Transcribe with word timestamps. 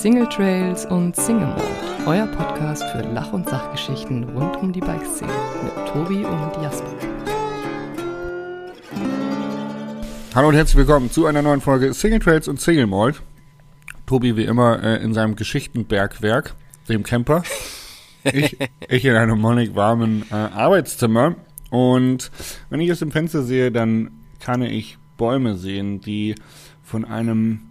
Single 0.00 0.26
Trails 0.30 0.86
und 0.86 1.14
Single 1.14 1.48
Mode, 1.48 1.62
euer 2.06 2.26
Podcast 2.28 2.82
für 2.84 3.02
Lach- 3.02 3.34
und 3.34 3.46
Sachgeschichten 3.46 4.24
rund 4.30 4.56
um 4.56 4.72
die 4.72 4.80
Bikeszene 4.80 5.30
mit 5.62 5.88
Tobi 5.88 6.24
und 6.24 6.62
Jasper. 6.62 6.88
Hallo 10.34 10.48
und 10.48 10.54
herzlich 10.54 10.78
willkommen 10.78 11.10
zu 11.10 11.26
einer 11.26 11.42
neuen 11.42 11.60
Folge 11.60 11.92
Single 11.92 12.20
Trails 12.20 12.48
und 12.48 12.58
Single 12.58 12.86
Malt. 12.86 13.20
Tobi 14.06 14.38
wie 14.38 14.44
immer 14.44 14.82
äh, 14.82 15.04
in 15.04 15.12
seinem 15.12 15.36
Geschichtenbergwerk, 15.36 16.54
dem 16.88 17.02
Camper. 17.02 17.42
Ich, 18.24 18.56
ich 18.88 19.04
in 19.04 19.16
einem 19.16 19.38
mollig 19.38 19.74
warmen 19.74 20.24
äh, 20.30 20.34
Arbeitszimmer. 20.34 21.36
Und 21.68 22.30
wenn 22.70 22.80
ich 22.80 22.90
aus 22.90 23.00
dem 23.00 23.10
Fenster 23.10 23.42
sehe, 23.42 23.70
dann 23.70 24.12
kann 24.38 24.62
ich 24.62 24.96
Bäume 25.18 25.56
sehen, 25.56 26.00
die 26.00 26.36
von 26.82 27.04
einem 27.04 27.69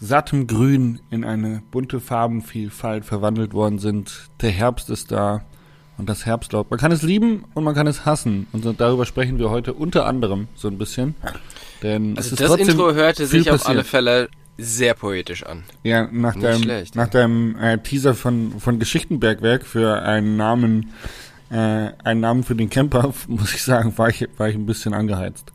sattem 0.00 0.46
Grün 0.46 1.00
in 1.10 1.24
eine 1.24 1.62
bunte 1.70 2.00
Farbenvielfalt 2.00 3.04
verwandelt 3.04 3.52
worden 3.52 3.78
sind. 3.78 4.30
Der 4.40 4.50
Herbst 4.50 4.90
ist 4.90 5.12
da 5.12 5.42
und 5.98 6.08
das 6.08 6.24
Herbstlaub. 6.24 6.70
Man 6.70 6.80
kann 6.80 6.90
es 6.92 7.02
lieben 7.02 7.44
und 7.54 7.64
man 7.64 7.74
kann 7.74 7.86
es 7.86 8.06
hassen. 8.06 8.46
Und 8.52 8.80
darüber 8.80 9.04
sprechen 9.04 9.38
wir 9.38 9.50
heute 9.50 9.74
unter 9.74 10.06
anderem 10.06 10.48
so 10.54 10.68
ein 10.68 10.78
bisschen. 10.78 11.14
Denn 11.82 12.16
Also 12.16 12.34
das 12.34 12.56
Intro 12.56 12.94
hörte 12.94 13.26
sich 13.26 13.50
auf 13.50 13.58
passiert. 13.58 13.68
alle 13.76 13.84
Fälle 13.84 14.28
sehr 14.56 14.94
poetisch 14.94 15.44
an. 15.44 15.64
Ja, 15.82 16.08
nach 16.10 16.34
Nicht 16.34 16.44
deinem, 16.46 16.62
schlecht, 16.62 16.96
nach 16.96 17.08
deinem 17.08 17.56
äh, 17.56 17.78
Teaser 17.78 18.14
von, 18.14 18.60
von 18.60 18.78
Geschichtenbergwerk 18.78 19.64
für 19.64 20.02
einen 20.02 20.36
Namen, 20.36 20.92
äh, 21.50 21.90
einen 22.04 22.20
Namen 22.20 22.44
für 22.44 22.54
den 22.54 22.68
Camper, 22.70 23.12
muss 23.28 23.54
ich 23.54 23.62
sagen, 23.62 23.96
war 23.96 24.08
ich, 24.08 24.28
war 24.36 24.48
ich 24.48 24.54
ein 24.56 24.66
bisschen 24.66 24.94
angeheizt. 24.94 25.52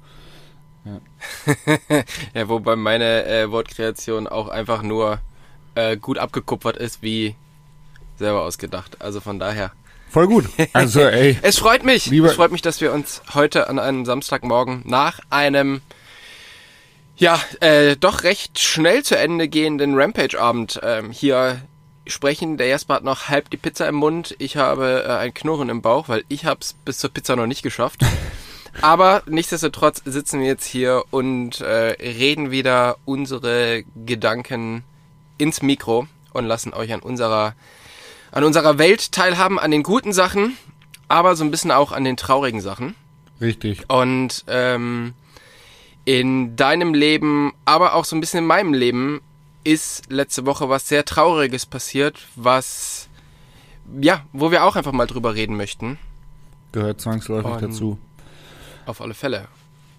Ja, 2.34 2.48
wobei 2.49 2.75
meine 2.75 3.26
äh, 3.26 3.52
Wortkreation 3.52 4.27
auch 4.27 4.48
einfach 4.48 4.82
nur 4.82 5.20
äh, 5.76 5.98
gut 5.98 6.18
abgekupfert 6.18 6.77
ist, 6.77 7.01
wie 7.01 7.35
selber 8.18 8.43
ausgedacht. 8.43 9.01
Also 9.01 9.20
von 9.21 9.40
daher. 9.40 9.71
Voll 10.09 10.27
gut. 10.27 10.46
Also, 10.74 11.01
ey, 11.01 11.37
Es 11.41 11.57
freut 11.57 11.84
mich. 11.84 12.05
Lieber- 12.07 12.27
es 12.29 12.35
freut 12.35 12.51
mich, 12.51 12.62
dass 12.62 12.82
wir 12.82 12.93
uns 12.93 13.21
heute 13.34 13.68
an 13.70 13.79
einem 13.79 14.05
Samstagmorgen 14.05 14.84
nach 14.85 15.20
einem 15.29 15.82
ja, 17.18 17.40
äh, 17.62 17.96
doch 17.96 18.24
recht 18.24 18.59
schnell 18.59 19.02
zu 19.04 19.18
Ende 19.18 19.48
gehenden 19.48 19.96
Rampage-Abend 19.98 20.81
ähm, 20.84 21.12
hier 21.12 21.62
sprechen. 22.07 22.57
Der 22.57 22.68
Jasper 22.68 22.96
hat 22.96 23.04
noch 23.05 23.29
halb 23.29 23.49
die 23.49 23.57
Pizza 23.57 23.87
im 23.87 23.96
Mund. 23.96 24.35
Ich 24.37 24.57
habe 24.57 25.05
äh, 25.07 25.12
ein 25.13 25.34
Knurren 25.34 25.70
im 25.70 25.81
Bauch, 25.81 26.09
weil 26.09 26.26
ich 26.27 26.43
habe 26.46 26.59
es 26.62 26.74
bis 26.85 26.99
zur 26.99 27.09
Pizza 27.12 27.35
noch 27.37 27.48
nicht 27.48 27.63
geschafft. 27.63 28.02
Aber 28.81 29.23
nichtsdestotrotz 29.26 30.01
sitzen 30.05 30.40
wir 30.41 30.48
jetzt 30.48 30.65
hier 30.65 31.04
und 31.12 31.62
äh, 31.62 31.95
reden 32.01 32.51
wieder 32.51 32.98
unsere 33.05 33.84
Gedanken 34.05 34.84
ins 35.37 35.62
Mikro 35.62 36.07
und 36.34 36.45
lassen 36.45 36.73
euch 36.73 36.93
an 36.93 36.99
unserer 36.99 37.55
an 38.31 38.43
unserer 38.43 38.77
Welt 38.77 39.13
teilhaben, 39.13 39.57
an 39.59 39.71
den 39.71 39.81
guten 39.84 40.12
Sachen, 40.12 40.57
aber 41.07 41.37
so 41.37 41.46
ein 41.46 41.51
bisschen 41.51 41.71
auch 41.71 41.93
an 41.93 42.03
den 42.03 42.18
traurigen 42.18 42.59
Sachen. 42.59 42.96
richtig. 43.40 43.90
Und 43.90 44.43
ähm, 44.48 45.13
in 46.03 46.55
deinem 46.57 46.93
Leben, 46.93 47.53
aber 47.63 47.93
auch 47.96 48.03
so 48.03 48.15
ein 48.15 48.20
bisschen 48.20 48.40
in 48.40 48.46
meinem 48.48 48.73
Leben, 48.73 49.21
ist 49.63 50.12
letzte 50.12 50.46
Woche 50.46 50.68
was 50.70 50.87
sehr 50.87 51.05
Trauriges 51.05 51.65
passiert, 51.65 52.27
was 52.35 53.07
ja, 54.01 54.23
wo 54.34 54.51
wir 54.51 54.63
auch 54.65 54.76
einfach 54.76 54.91
mal 54.91 55.07
drüber 55.07 55.34
reden 55.34 55.55
möchten. 55.55 55.98
Gehört 56.73 56.99
zwangsläufig 56.99 57.51
Und- 57.51 57.62
dazu. 57.63 57.98
Auf 58.85 59.01
alle 59.01 59.13
Fälle. 59.13 59.47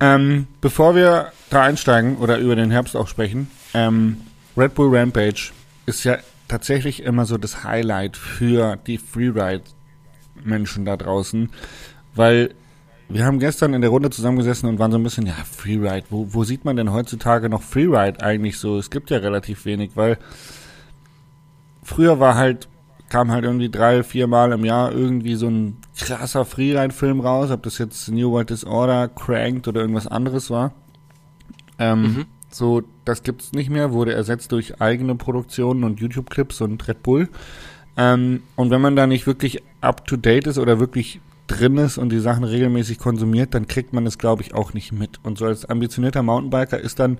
Ähm, 0.00 0.46
bevor 0.60 0.94
wir 0.94 1.32
da 1.50 1.62
einsteigen 1.62 2.16
oder 2.18 2.38
über 2.38 2.54
den 2.54 2.70
Herbst 2.70 2.96
auch 2.96 3.08
sprechen, 3.08 3.50
ähm, 3.74 4.18
Red 4.56 4.74
Bull 4.74 4.94
Rampage 4.94 5.52
ist 5.86 6.04
ja 6.04 6.18
tatsächlich 6.48 7.02
immer 7.02 7.24
so 7.24 7.38
das 7.38 7.64
Highlight 7.64 8.16
für 8.16 8.76
die 8.86 8.98
Freeride-Menschen 8.98 10.84
da 10.84 10.96
draußen, 10.96 11.50
weil 12.14 12.54
wir 13.08 13.24
haben 13.24 13.38
gestern 13.38 13.72
in 13.72 13.80
der 13.80 13.90
Runde 13.90 14.10
zusammengesessen 14.10 14.68
und 14.68 14.78
waren 14.78 14.90
so 14.90 14.98
ein 14.98 15.02
bisschen, 15.02 15.26
ja, 15.26 15.34
Freeride, 15.34 16.06
wo, 16.10 16.26
wo 16.34 16.44
sieht 16.44 16.64
man 16.64 16.76
denn 16.76 16.92
heutzutage 16.92 17.48
noch 17.48 17.62
Freeride 17.62 18.20
eigentlich 18.20 18.58
so? 18.58 18.78
Es 18.78 18.90
gibt 18.90 19.10
ja 19.10 19.18
relativ 19.18 19.64
wenig, 19.64 19.92
weil 19.94 20.18
früher 21.82 22.18
war 22.18 22.34
halt, 22.34 22.68
kam 23.08 23.30
halt 23.30 23.44
irgendwie 23.44 23.70
drei, 23.70 24.02
vier 24.02 24.26
Mal 24.26 24.52
im 24.52 24.64
Jahr 24.64 24.92
irgendwie 24.92 25.36
so 25.36 25.46
ein 25.48 25.76
krasser 25.98 26.44
Freeride-Film 26.44 27.20
raus, 27.20 27.50
ob 27.50 27.62
das 27.62 27.78
jetzt 27.78 28.08
New 28.08 28.30
World 28.32 28.50
Disorder, 28.50 29.08
Cranked 29.08 29.68
oder 29.68 29.80
irgendwas 29.80 30.06
anderes 30.06 30.50
war. 30.50 30.72
Ähm, 31.78 32.02
Mhm. 32.02 32.26
So, 32.50 32.82
das 33.04 33.22
gibt's 33.22 33.52
nicht 33.52 33.70
mehr, 33.70 33.92
wurde 33.92 34.14
ersetzt 34.14 34.52
durch 34.52 34.80
eigene 34.80 35.14
Produktionen 35.14 35.84
und 35.84 36.00
YouTube-Clips 36.00 36.60
und 36.62 36.86
Red 36.88 37.02
Bull. 37.02 37.28
Ähm, 37.96 38.42
und 38.54 38.70
wenn 38.70 38.80
man 38.80 38.96
da 38.96 39.06
nicht 39.06 39.26
wirklich 39.26 39.62
up-to-date 39.80 40.46
ist 40.46 40.58
oder 40.58 40.80
wirklich 40.80 41.20
drin 41.48 41.76
ist 41.76 41.98
und 41.98 42.10
die 42.10 42.18
Sachen 42.18 42.44
regelmäßig 42.44 42.98
konsumiert, 42.98 43.54
dann 43.54 43.66
kriegt 43.66 43.92
man 43.92 44.06
es, 44.06 44.18
glaube 44.18 44.42
ich, 44.42 44.54
auch 44.54 44.72
nicht 44.74 44.92
mit. 44.92 45.20
Und 45.22 45.38
so 45.38 45.44
als 45.46 45.64
ambitionierter 45.64 46.22
Mountainbiker 46.22 46.78
ist 46.78 46.98
dann 46.98 47.18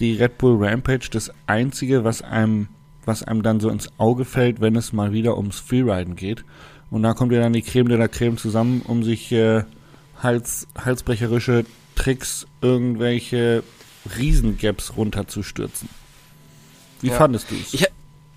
die 0.00 0.14
Red 0.14 0.38
Bull 0.38 0.64
Rampage 0.64 1.08
das 1.10 1.30
einzige, 1.46 2.04
was 2.04 2.22
einem, 2.22 2.68
was 3.06 3.22
einem 3.22 3.42
dann 3.42 3.60
so 3.60 3.68
ins 3.70 3.88
Auge 3.98 4.24
fällt, 4.24 4.60
wenn 4.60 4.76
es 4.76 4.92
mal 4.92 5.12
wieder 5.12 5.36
ums 5.36 5.58
Freeriden 5.60 6.16
geht. 6.16 6.44
Und 6.90 7.02
da 7.02 7.12
kommt 7.14 7.32
ja 7.32 7.40
dann 7.40 7.52
die 7.52 7.62
Creme 7.62 7.88
de 7.88 7.98
la 7.98 8.08
Creme 8.08 8.36
zusammen, 8.36 8.82
um 8.86 9.02
sich 9.02 9.32
äh, 9.32 9.64
Hals, 10.22 10.66
halsbrecherische 10.78 11.64
Tricks, 11.96 12.46
irgendwelche 12.60 13.62
Riesengaps 14.16 14.96
runterzustürzen. 14.96 15.88
Wie 17.00 17.08
Ja. 17.08 17.14
fandest 17.14 17.50
du 17.50 17.54
es? 17.56 17.74
Ich, 17.74 17.86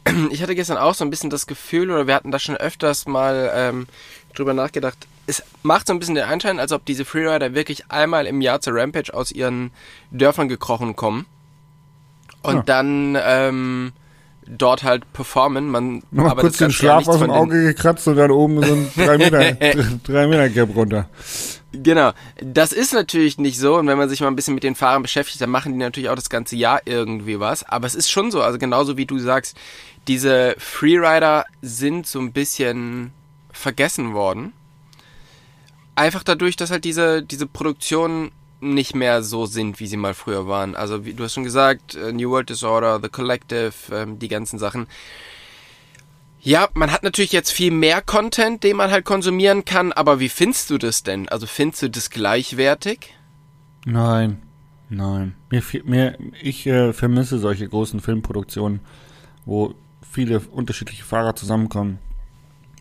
ich 0.32 0.42
hatte 0.42 0.56
gestern 0.56 0.78
auch 0.78 0.94
so 0.96 1.04
ein 1.06 1.10
bisschen 1.10 1.30
das 1.30 1.48
Gefühl, 1.48 1.92
oder 1.92 2.08
wir 2.08 2.16
hatten 2.16 2.32
da 2.32 2.40
schon 2.40 2.56
öfters 2.58 3.06
mal 3.08 3.52
ähm, 3.54 3.88
drüber 4.36 4.54
nachgedacht, 4.54 5.08
es 5.30 5.44
macht 5.62 5.88
so 5.88 5.94
ein 5.94 6.00
bisschen 6.00 6.16
den 6.16 6.24
Anschein, 6.24 6.60
als 6.60 6.72
ob 6.72 6.86
diese 6.86 7.04
Freerider 7.04 7.54
wirklich 7.54 7.92
einmal 7.92 8.26
im 8.26 8.40
Jahr 8.42 8.62
zur 8.62 8.76
Rampage 8.76 9.14
aus 9.14 9.32
ihren 9.32 9.72
Dörfern 10.12 10.48
gekrochen 10.48 10.96
kommen 10.96 11.26
und 12.44 12.56
Ja. 12.56 12.64
dann 12.64 13.18
ähm, 13.22 13.92
dort 14.50 14.84
halt 14.84 15.12
performen. 15.14 15.70
Man 15.70 16.04
Nochmal 16.12 16.32
aber 16.32 16.42
kurz 16.42 16.58
den 16.58 16.72
Schlaf 16.72 17.08
aus 17.08 17.20
dem 17.20 17.30
Auge 17.30 17.64
gekratzt 17.64 18.08
und 18.08 18.16
dann 18.16 18.32
oben 18.32 18.64
so 18.64 18.74
ein 18.74 18.92
3 18.96 19.18
Meter, 19.18 19.56
3 20.04 20.28
Meter 20.28 20.50
Gap 20.50 20.76
runter. 20.76 21.10
Genau. 21.74 22.12
Das 22.42 22.72
ist 22.72 22.94
natürlich 22.94 23.38
nicht 23.38 23.60
so. 23.60 23.76
Und 23.76 23.88
wenn 23.88 23.98
man 23.98 24.10
sich 24.10 24.22
mal 24.22 24.28
ein 24.28 24.36
bisschen 24.36 24.56
mit 24.56 24.64
den 24.64 24.76
Fahrern 24.76 25.02
beschäftigt, 25.02 25.42
dann 25.42 25.50
machen 25.50 25.74
die 25.74 25.80
natürlich 25.80 26.10
auch 26.10 26.16
das 26.16 26.30
ganze 26.30 26.56
Jahr 26.56 26.82
irgendwie 26.86 27.40
was. 27.40 27.64
Aber 27.64 27.88
es 27.88 27.96
ist 27.96 28.10
schon 28.10 28.32
so. 28.32 28.42
Also 28.42 28.58
genauso 28.58 28.98
wie 28.98 29.06
du 29.06 29.20
sagst, 29.20 29.58
diese 30.08 30.56
Freerider 30.58 31.46
sind 31.62 32.08
so 32.08 32.20
ein 32.20 32.32
bisschen 32.32 33.12
vergessen 33.52 34.14
worden. 34.14 34.54
Einfach 35.96 36.24
dadurch, 36.24 36.56
dass 36.56 36.72
halt 36.72 36.86
diese, 36.86 37.24
diese 37.24 37.48
Produktionen 37.48 38.32
nicht 38.60 38.96
mehr 38.96 39.22
so 39.24 39.46
sind, 39.46 39.80
wie 39.80 39.88
sie 39.88 39.98
mal 39.98 40.14
früher 40.14 40.48
waren. 40.48 40.76
Also 40.76 41.06
wie 41.06 41.14
du 41.14 41.24
hast 41.24 41.34
schon 41.34 41.44
gesagt, 41.44 41.96
äh, 41.96 42.12
New 42.12 42.32
World 42.32 42.50
Disorder, 42.50 43.00
The 43.02 43.10
Collective, 43.10 43.74
ähm, 43.92 44.20
die 44.20 44.28
ganzen 44.28 44.60
Sachen. 44.60 44.88
Ja, 46.40 46.70
man 46.74 46.92
hat 46.92 47.04
natürlich 47.04 47.34
jetzt 47.34 47.52
viel 47.52 47.72
mehr 47.72 48.02
Content, 48.02 48.64
den 48.64 48.78
man 48.78 48.90
halt 48.92 49.06
konsumieren 49.06 49.66
kann, 49.66 49.92
aber 49.92 50.20
wie 50.20 50.30
findest 50.30 50.70
du 50.70 50.78
das 50.78 51.04
denn? 51.04 51.28
Also 51.30 51.46
findest 51.46 51.82
du 51.82 51.90
das 51.90 52.10
gleichwertig? 52.10 53.14
Nein, 53.86 54.42
nein. 54.90 55.36
Mir, 55.50 55.64
mir, 55.84 56.18
ich 56.42 56.66
äh, 56.66 56.94
vermisse 56.94 57.40
solche 57.40 57.68
großen 57.68 58.00
Filmproduktionen, 58.00 58.80
wo 59.46 59.76
viele 60.10 60.40
unterschiedliche 60.40 61.04
Fahrer 61.04 61.36
zusammenkommen, 61.36 62.00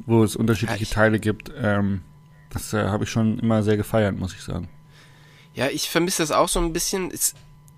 wo 0.06 0.22
es 0.22 0.36
unterschiedliche 0.36 0.86
Teile 0.86 1.18
gibt. 1.18 1.52
Ähm, 1.60 2.02
das 2.50 2.72
äh, 2.72 2.84
habe 2.86 3.04
ich 3.04 3.10
schon 3.10 3.38
immer 3.38 3.62
sehr 3.62 3.76
gefeiert, 3.76 4.18
muss 4.18 4.34
ich 4.34 4.42
sagen. 4.42 4.68
Ja, 5.56 5.68
ich 5.68 5.88
vermisse 5.88 6.22
das 6.22 6.30
auch 6.30 6.48
so 6.48 6.60
ein 6.60 6.72
bisschen. 6.72 7.10
Es, 7.10 7.34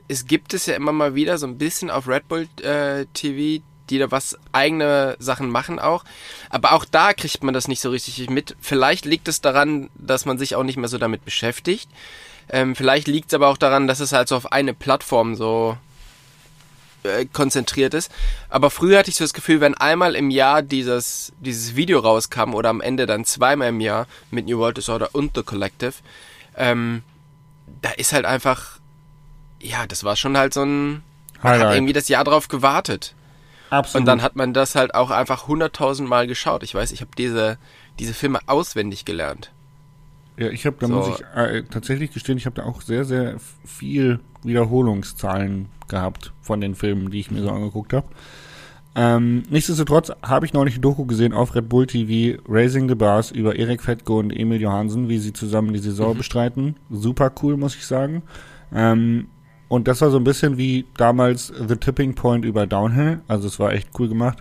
es 0.08 0.26
gibt 0.26 0.52
es 0.52 0.66
ja 0.66 0.74
immer 0.74 0.92
mal 0.92 1.14
wieder 1.14 1.38
so 1.38 1.46
ein 1.46 1.58
bisschen 1.58 1.90
auf 1.90 2.08
Red 2.08 2.26
Bull 2.28 2.48
äh, 2.60 3.06
TV, 3.14 3.62
die 3.88 3.98
da 3.98 4.10
was 4.10 4.36
eigene 4.52 5.16
Sachen 5.20 5.48
machen 5.48 5.78
auch. 5.78 6.04
Aber 6.50 6.72
auch 6.72 6.84
da 6.84 7.14
kriegt 7.14 7.42
man 7.44 7.54
das 7.54 7.68
nicht 7.68 7.80
so 7.80 7.90
richtig 7.90 8.28
mit. 8.28 8.56
Vielleicht 8.60 9.04
liegt 9.04 9.28
es 9.28 9.40
daran, 9.40 9.90
dass 9.94 10.24
man 10.24 10.38
sich 10.38 10.56
auch 10.56 10.64
nicht 10.64 10.76
mehr 10.76 10.88
so 10.88 10.98
damit 10.98 11.24
beschäftigt. 11.24 11.88
Ähm, 12.50 12.74
vielleicht 12.74 13.06
liegt 13.06 13.28
es 13.28 13.34
aber 13.34 13.48
auch 13.48 13.58
daran, 13.58 13.86
dass 13.86 14.00
es 14.00 14.12
halt 14.12 14.28
so 14.28 14.36
auf 14.36 14.50
eine 14.50 14.74
Plattform 14.74 15.36
so 15.36 15.76
äh, 17.04 17.26
konzentriert 17.26 17.94
ist. 17.94 18.10
Aber 18.48 18.70
früher 18.70 18.98
hatte 18.98 19.10
ich 19.10 19.16
so 19.16 19.24
das 19.24 19.34
Gefühl, 19.34 19.60
wenn 19.60 19.74
einmal 19.76 20.16
im 20.16 20.30
Jahr 20.30 20.62
dieses, 20.62 21.32
dieses 21.38 21.76
Video 21.76 22.00
rauskam 22.00 22.54
oder 22.54 22.70
am 22.70 22.80
Ende 22.80 23.06
dann 23.06 23.24
zweimal 23.24 23.68
im 23.68 23.80
Jahr 23.80 24.08
mit 24.32 24.46
New 24.46 24.58
World 24.58 24.78
Disorder 24.78 25.10
und 25.12 25.36
The 25.36 25.44
Collective, 25.44 25.94
ähm, 26.56 27.04
da 27.82 27.90
ist 27.90 28.12
halt 28.12 28.24
einfach, 28.24 28.78
ja, 29.60 29.86
das 29.86 30.04
war 30.04 30.16
schon 30.16 30.36
halt 30.36 30.54
so 30.54 30.62
ein, 30.62 31.02
man 31.42 31.52
hat 31.60 31.74
irgendwie 31.74 31.92
das 31.92 32.08
Jahr 32.08 32.24
drauf 32.24 32.48
gewartet. 32.48 33.14
Absolut. 33.70 34.00
Und 34.02 34.06
dann 34.06 34.22
hat 34.22 34.34
man 34.34 34.54
das 34.54 34.74
halt 34.74 34.94
auch 34.94 35.10
einfach 35.10 35.46
hunderttausend 35.46 36.08
Mal 36.08 36.26
geschaut. 36.26 36.62
Ich 36.62 36.74
weiß, 36.74 36.90
ich 36.92 37.00
habe 37.02 37.10
diese, 37.18 37.58
diese 37.98 38.14
Filme 38.14 38.40
auswendig 38.46 39.04
gelernt. 39.04 39.52
ja, 40.38 40.48
ich 40.48 40.64
habe, 40.66 40.76
da 40.80 40.86
so- 40.86 40.94
muss 40.94 41.08
ich 41.20 41.24
äh, 41.36 41.62
tatsächlich 41.64 42.12
gestehen, 42.12 42.38
ich 42.38 42.46
habe 42.46 42.56
da 42.56 42.64
auch 42.64 42.80
sehr, 42.80 43.04
sehr 43.04 43.36
viel 43.66 44.20
Wiederholungszahlen 44.42 45.68
gehabt 45.88 46.32
von 46.42 46.60
den 46.60 46.74
Filmen, 46.74 47.10
die 47.10 47.20
ich 47.20 47.30
mir 47.30 47.42
so 47.42 47.50
angeguckt 47.50 47.92
habe. 47.92 48.06
Ähm, 49.00 49.44
nichtsdestotrotz 49.48 50.10
habe 50.22 50.44
ich 50.44 50.52
neulich 50.52 50.76
ein 50.76 50.82
Doku 50.82 51.06
gesehen 51.06 51.32
auf 51.32 51.54
Red 51.54 51.68
Bull 51.68 51.86
TV, 51.86 52.42
Raising 52.48 52.88
the 52.88 52.96
Bars, 52.96 53.30
über 53.30 53.54
Erik 53.54 53.80
Fettko 53.80 54.18
und 54.18 54.32
Emil 54.32 54.60
Johansen, 54.60 55.08
wie 55.08 55.18
sie 55.18 55.32
zusammen 55.32 55.72
die 55.72 55.78
Saison 55.78 56.14
Mhm. 56.14 56.18
bestreiten. 56.18 56.76
Super 56.90 57.30
cool, 57.42 57.56
muss 57.56 57.76
ich 57.76 57.86
sagen. 57.86 58.22
Ähm, 58.74 59.28
und 59.68 59.86
das 59.86 60.00
war 60.00 60.10
so 60.10 60.16
ein 60.16 60.24
bisschen 60.24 60.58
wie 60.58 60.84
damals 60.96 61.52
The 61.68 61.76
Tipping 61.76 62.14
Point 62.14 62.44
über 62.44 62.66
Downhill. 62.66 63.20
Also 63.28 63.46
es 63.46 63.60
war 63.60 63.72
echt 63.72 63.88
cool 64.00 64.08
gemacht. 64.08 64.38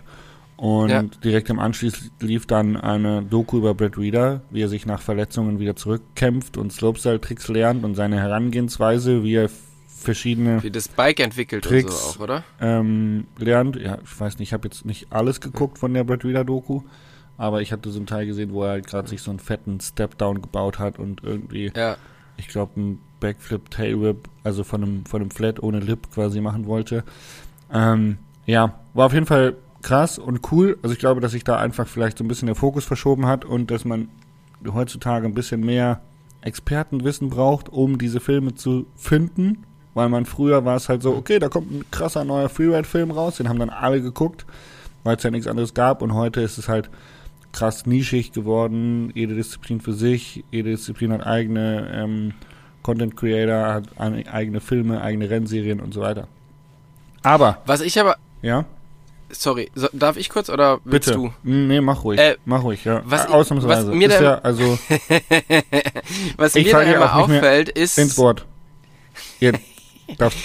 Und 0.56 0.88
Ja. 0.90 1.02
direkt 1.22 1.50
im 1.50 1.60
Anschluss 1.60 2.10
lief 2.18 2.46
dann 2.46 2.76
eine 2.76 3.22
Doku 3.22 3.58
über 3.58 3.74
Brad 3.74 3.96
Reader, 3.96 4.40
wie 4.50 4.62
er 4.62 4.68
sich 4.68 4.86
nach 4.86 5.00
Verletzungen 5.00 5.60
wieder 5.60 5.76
zurückkämpft 5.76 6.56
und 6.56 6.72
Slopestyle-Tricks 6.72 7.46
lernt 7.46 7.84
und 7.84 7.94
seine 7.94 8.16
Herangehensweise, 8.20 9.22
wie 9.22 9.34
er 9.36 9.50
verschiedene 9.98 10.62
Wie 10.62 10.70
das 10.70 10.88
Bike 10.88 11.20
entwickelt 11.20 11.66
und 11.66 11.72
Tricks. 11.72 12.12
so 12.12 12.18
auch, 12.18 12.22
oder? 12.24 12.44
ähm, 12.60 13.26
lernt. 13.38 13.76
Ja, 13.76 13.98
ich 14.02 14.20
weiß 14.20 14.38
nicht, 14.38 14.48
ich 14.48 14.52
habe 14.52 14.68
jetzt 14.68 14.84
nicht 14.84 15.08
alles 15.12 15.40
geguckt 15.40 15.78
von 15.78 15.92
der 15.94 16.04
Brad 16.04 16.24
Reader 16.24 16.44
Doku, 16.44 16.82
aber 17.36 17.60
ich 17.62 17.72
hatte 17.72 17.90
so 17.90 17.98
einen 17.98 18.06
Teil 18.06 18.26
gesehen, 18.26 18.52
wo 18.52 18.64
er 18.64 18.70
halt 18.70 18.86
gerade 18.86 19.08
sich 19.08 19.22
so 19.22 19.30
einen 19.30 19.40
fetten 19.40 19.80
Step-Down 19.80 20.42
gebaut 20.42 20.78
hat 20.78 20.98
und 20.98 21.22
irgendwie, 21.22 21.72
Ja. 21.76 21.96
ich 22.36 22.48
glaube, 22.48 22.72
einen 22.76 23.00
Backflip 23.20 23.70
Tailwhip, 23.70 24.28
also 24.44 24.62
von 24.64 24.82
einem, 24.82 25.04
von 25.06 25.20
einem 25.20 25.30
Flat 25.30 25.62
ohne 25.62 25.80
Lip 25.80 26.08
quasi 26.14 26.40
machen 26.40 26.66
wollte. 26.66 27.02
Ähm, 27.72 28.18
ja, 28.46 28.78
war 28.94 29.06
auf 29.06 29.12
jeden 29.12 29.26
Fall 29.26 29.56
krass 29.82 30.18
und 30.18 30.52
cool. 30.52 30.78
Also 30.82 30.92
ich 30.92 30.98
glaube, 31.00 31.20
dass 31.20 31.32
sich 31.32 31.44
da 31.44 31.58
einfach 31.58 31.86
vielleicht 31.86 32.18
so 32.18 32.24
ein 32.24 32.28
bisschen 32.28 32.46
der 32.46 32.54
Fokus 32.54 32.84
verschoben 32.84 33.26
hat 33.26 33.44
und 33.44 33.70
dass 33.70 33.84
man 33.84 34.08
heutzutage 34.72 35.26
ein 35.26 35.34
bisschen 35.34 35.60
mehr 35.60 36.00
Expertenwissen 36.40 37.28
braucht, 37.30 37.68
um 37.68 37.98
diese 37.98 38.20
Filme 38.20 38.54
zu 38.54 38.86
finden. 38.96 39.64
Weil 39.94 40.08
man 40.08 40.26
früher 40.26 40.64
war 40.64 40.76
es 40.76 40.88
halt 40.88 41.02
so, 41.02 41.14
okay, 41.16 41.38
da 41.38 41.48
kommt 41.48 41.70
ein 41.72 41.84
krasser 41.90 42.24
neuer 42.24 42.48
Freeride-Film 42.48 43.10
raus, 43.10 43.36
den 43.36 43.48
haben 43.48 43.58
dann 43.58 43.70
alle 43.70 44.00
geguckt, 44.00 44.46
weil 45.02 45.16
es 45.16 45.22
ja 45.22 45.30
nichts 45.30 45.46
anderes 45.48 45.74
gab. 45.74 46.02
Und 46.02 46.14
heute 46.14 46.40
ist 46.40 46.58
es 46.58 46.68
halt 46.68 46.88
krass 47.52 47.86
nischig 47.86 48.32
geworden, 48.32 49.10
jede 49.14 49.34
Disziplin 49.34 49.80
für 49.80 49.94
sich, 49.94 50.44
jede 50.50 50.70
Disziplin 50.70 51.12
hat 51.12 51.26
eigene 51.26 51.90
ähm, 51.92 52.34
Content 52.82 53.16
Creator, 53.16 53.74
hat 53.74 53.84
eigene 53.98 54.60
Filme, 54.60 55.00
eigene 55.00 55.28
Rennserien 55.30 55.80
und 55.80 55.92
so 55.94 56.00
weiter. 56.02 56.28
Aber, 57.22 57.58
Was 57.66 57.80
ich 57.80 57.98
aber, 57.98 58.16
ja, 58.42 58.64
sorry, 59.30 59.70
so, 59.74 59.88
darf 59.92 60.16
ich 60.16 60.28
kurz 60.28 60.48
oder 60.50 60.78
willst 60.84 61.08
bitte. 61.08 61.18
du? 61.18 61.32
Hm, 61.42 61.66
Nee, 61.68 61.80
mach 61.80 62.04
ruhig. 62.04 62.20
Äh, 62.20 62.36
mach 62.44 62.62
ruhig, 62.62 62.84
ja. 62.84 63.02
was- 63.04 63.26
Ausnahmsweise. 63.26 63.88
was 63.88 63.94
mir 63.96 64.08
ist 64.08 64.20
da- 64.20 64.22
ja, 64.22 64.34
also 64.38 64.78
Was 66.36 66.54
mir 66.54 66.66
fall 66.66 66.84
da 66.84 66.90
dir 66.90 66.96
immer 66.96 67.16
auffällt, 67.16 67.68
ist, 67.70 67.98
ins 67.98 68.16
Wort. 68.18 68.44
Ihr 69.40 69.52
darfst, 70.16 70.38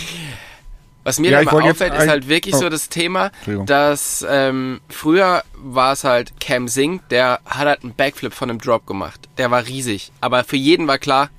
was 1.03 1.19
mir 1.19 1.31
Ja, 1.31 1.41
immer 1.41 1.53
auffällt, 1.53 1.93
ist 1.93 2.07
halt 2.07 2.27
wirklich 2.29 2.55
oh. 2.55 2.59
so 2.59 2.69
das 2.69 2.89
Thema, 2.89 3.31
dass 3.65 4.25
ähm, 4.27 4.79
früher 4.89 5.43
war 5.55 5.93
es 5.93 6.03
halt 6.03 6.39
Cam 6.39 6.67
Singh, 6.67 7.03
der 7.09 7.41
hat 7.45 7.67
halt 7.67 7.83
einen 7.83 7.93
Backflip 7.93 8.33
von 8.33 8.49
einem 8.49 8.59
Drop 8.59 8.85
gemacht. 8.85 9.27
Der 9.37 9.51
war 9.51 9.65
riesig. 9.65 10.11
Aber 10.21 10.43
für 10.43 10.55
jeden 10.55 10.87
war 10.87 10.97
klar, 10.97 11.29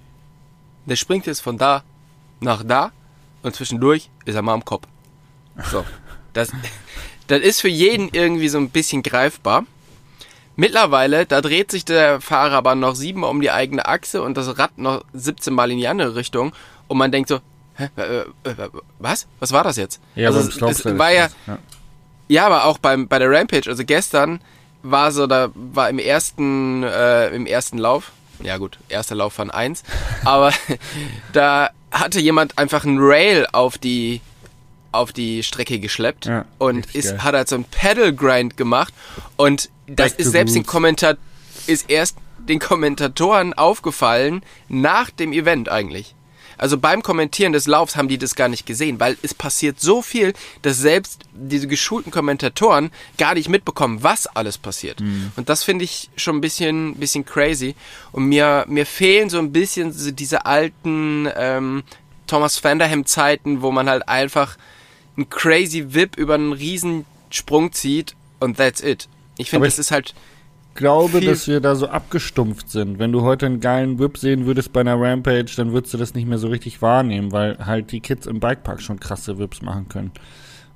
der 0.87 0.97
springt 0.97 1.26
jetzt 1.26 1.41
von 1.41 1.56
da 1.56 1.82
nach 2.41 2.62
da 2.62 2.93
und 3.43 3.55
zwischendurch 3.55 4.11
ist 4.26 4.35
er 4.35 4.43
mal 4.43 4.55
am 4.55 4.65
Kopf. 4.65 4.87
So. 5.71 5.85
Das, 6.35 6.50
das 7.29 7.41
ist 7.41 7.62
für 7.62 7.69
jeden 7.69 8.11
irgendwie 8.12 8.49
so 8.49 8.59
ein 8.59 8.69
bisschen 8.69 9.03
greifbar. 9.03 9.65
Mittlerweile, 10.56 11.26
da 11.26 11.41
dreht 11.41 11.71
sich 11.71 11.85
der 11.85 12.21
Fahrer 12.21 12.56
aber 12.56 12.75
noch 12.75 12.94
siebenmal 12.94 13.31
um 13.31 13.41
die 13.41 13.50
eigene 13.50 13.87
Achse 13.87 14.23
und 14.23 14.37
das 14.37 14.59
Rad 14.59 14.79
noch 14.79 15.05
17 15.15 15.53
Mal 15.53 15.71
in 15.71 15.79
die 15.79 15.88
andere 15.88 16.15
Richtung 16.15 16.55
und 16.87 16.99
man 16.99 17.11
denkt 17.11 17.29
so, 17.29 17.41
hä, 17.76 17.88
äh, 17.97 18.21
äh, 18.50 18.69
was? 18.99 19.26
Was 19.41 19.53
war 19.53 19.65
das 19.65 19.76
jetzt? 19.76 20.00
ja, 20.15 20.29
also 20.29 20.41
es, 20.41 20.56
es 20.61 20.99
war 20.99 21.12
ja, 21.12 21.29
ja. 21.47 21.59
ja, 22.29 22.47
aber 22.47 22.65
auch 22.65 22.79
beim, 22.79 23.09
bei 23.09 23.19
der 23.19 23.31
Rampage, 23.31 23.69
also 23.69 23.85
gestern 23.85 24.41
war 24.82 25.12
so, 25.12 25.26
da 25.26 25.50
war 25.55 25.88
im 25.88 25.99
ersten, 25.99 26.82
äh, 26.82 27.29
im 27.29 27.47
ersten 27.47 27.79
Lauf, 27.79 28.12
ja 28.43 28.56
gut, 28.59 28.79
erster 28.88 29.15
Lauf 29.15 29.32
von 29.32 29.50
eins, 29.50 29.82
aber 30.25 30.53
da 31.32 31.71
hatte 31.91 32.21
jemand 32.21 32.59
einfach 32.59 32.85
einen 32.85 32.99
Rail 33.00 33.47
auf 33.53 33.79
die, 33.79 34.21
auf 34.93 35.12
die 35.12 35.43
Strecke 35.43 35.79
geschleppt 35.79 36.26
Ja, 36.26 36.44
und 36.59 36.94
ist, 36.94 37.11
geil. 37.11 37.25
hat 37.25 37.35
halt 37.35 37.49
so 37.49 37.55
einen 37.56 37.65
Pedal 37.65 38.12
Grind 38.12 38.56
gemacht 38.56 38.93
und 39.37 39.71
das 39.87 40.12
Back 40.12 40.21
ist 40.21 40.32
selbst 40.32 40.55
den. 40.55 40.67
Kommentar, 40.67 41.17
ist 41.67 41.91
erst 41.91 42.17
den 42.38 42.59
Kommentatoren 42.59 43.55
aufgefallen 43.55 44.43
nach 44.69 45.11
dem 45.11 45.32
Event 45.32 45.69
eigentlich. 45.69 46.15
Also 46.58 46.78
beim 46.78 47.02
Kommentieren 47.02 47.52
des 47.52 47.66
Laufs 47.66 47.96
haben 47.96 48.08
die 48.08 48.18
das 48.18 48.34
gar 48.34 48.48
nicht 48.48 48.66
gesehen, 48.66 49.00
weil 49.00 49.16
es 49.22 49.34
passiert 49.34 49.80
so 49.80 50.02
viel, 50.02 50.32
dass 50.62 50.78
selbst 50.78 51.22
diese 51.32 51.66
geschulten 51.66 52.12
Kommentatoren 52.12 52.90
gar 53.18 53.34
nicht 53.34 53.48
mitbekommen, 53.48 54.02
was 54.02 54.26
alles 54.26 54.58
passiert. 54.58 55.00
Und 55.36 55.48
das 55.48 55.62
finde 55.64 55.84
ich 55.84 56.10
schon 56.16 56.36
ein 56.36 56.40
bisschen, 56.40 56.94
bisschen 56.96 57.24
crazy. 57.24 57.74
Und 58.12 58.26
mir, 58.26 58.64
mir 58.68 58.86
fehlen 58.86 59.30
so 59.30 59.38
ein 59.38 59.52
bisschen 59.52 59.94
diese 60.16 60.46
alten 60.46 61.28
ähm, 61.36 61.82
Thomas 62.26 62.62
Vanderham 62.62 63.06
Zeiten, 63.06 63.62
wo 63.62 63.70
man 63.70 63.88
halt 63.88 64.08
einfach 64.08 64.56
einen 65.16 65.28
crazy 65.30 65.94
Whip 65.94 66.16
über 66.16 66.34
einen 66.34 66.52
riesen 66.52 67.04
Sprung 67.30 67.72
zieht 67.72 68.14
und 68.40 68.56
that's 68.56 68.80
it. 68.80 69.08
Ich 69.36 69.50
finde, 69.50 69.66
das 69.66 69.78
ist 69.78 69.90
halt, 69.90 70.14
glaube, 70.75 71.21
dass 71.21 71.47
wir 71.49 71.61
da 71.61 71.75
so 71.76 71.88
abgestumpft 71.88 72.69
sind. 72.71 72.99
Wenn 72.99 73.12
du 73.12 73.23
heute 73.23 73.47
einen 73.47 73.61
geilen 73.61 73.99
Whip 73.99 74.19
sehen 74.19 74.47
würdest 74.47 74.73
bei 74.73 74.81
einer 74.81 75.00
Rampage, 75.00 75.53
dann 75.56 75.73
würdest 75.73 75.94
du 75.94 75.99
das 75.99 76.15
nicht 76.15 76.26
mehr 76.29 76.38
so 76.38 76.49
richtig 76.49 76.82
wahrnehmen, 76.82 77.32
weil 77.32 77.59
halt 77.65 77.93
die 77.93 78.00
Kids 78.00 78.26
im 78.26 78.41
Bikepark 78.41 78.81
schon 78.82 78.99
krasse 79.00 79.38
Whips 79.38 79.62
machen 79.62 79.88
können 79.88 80.11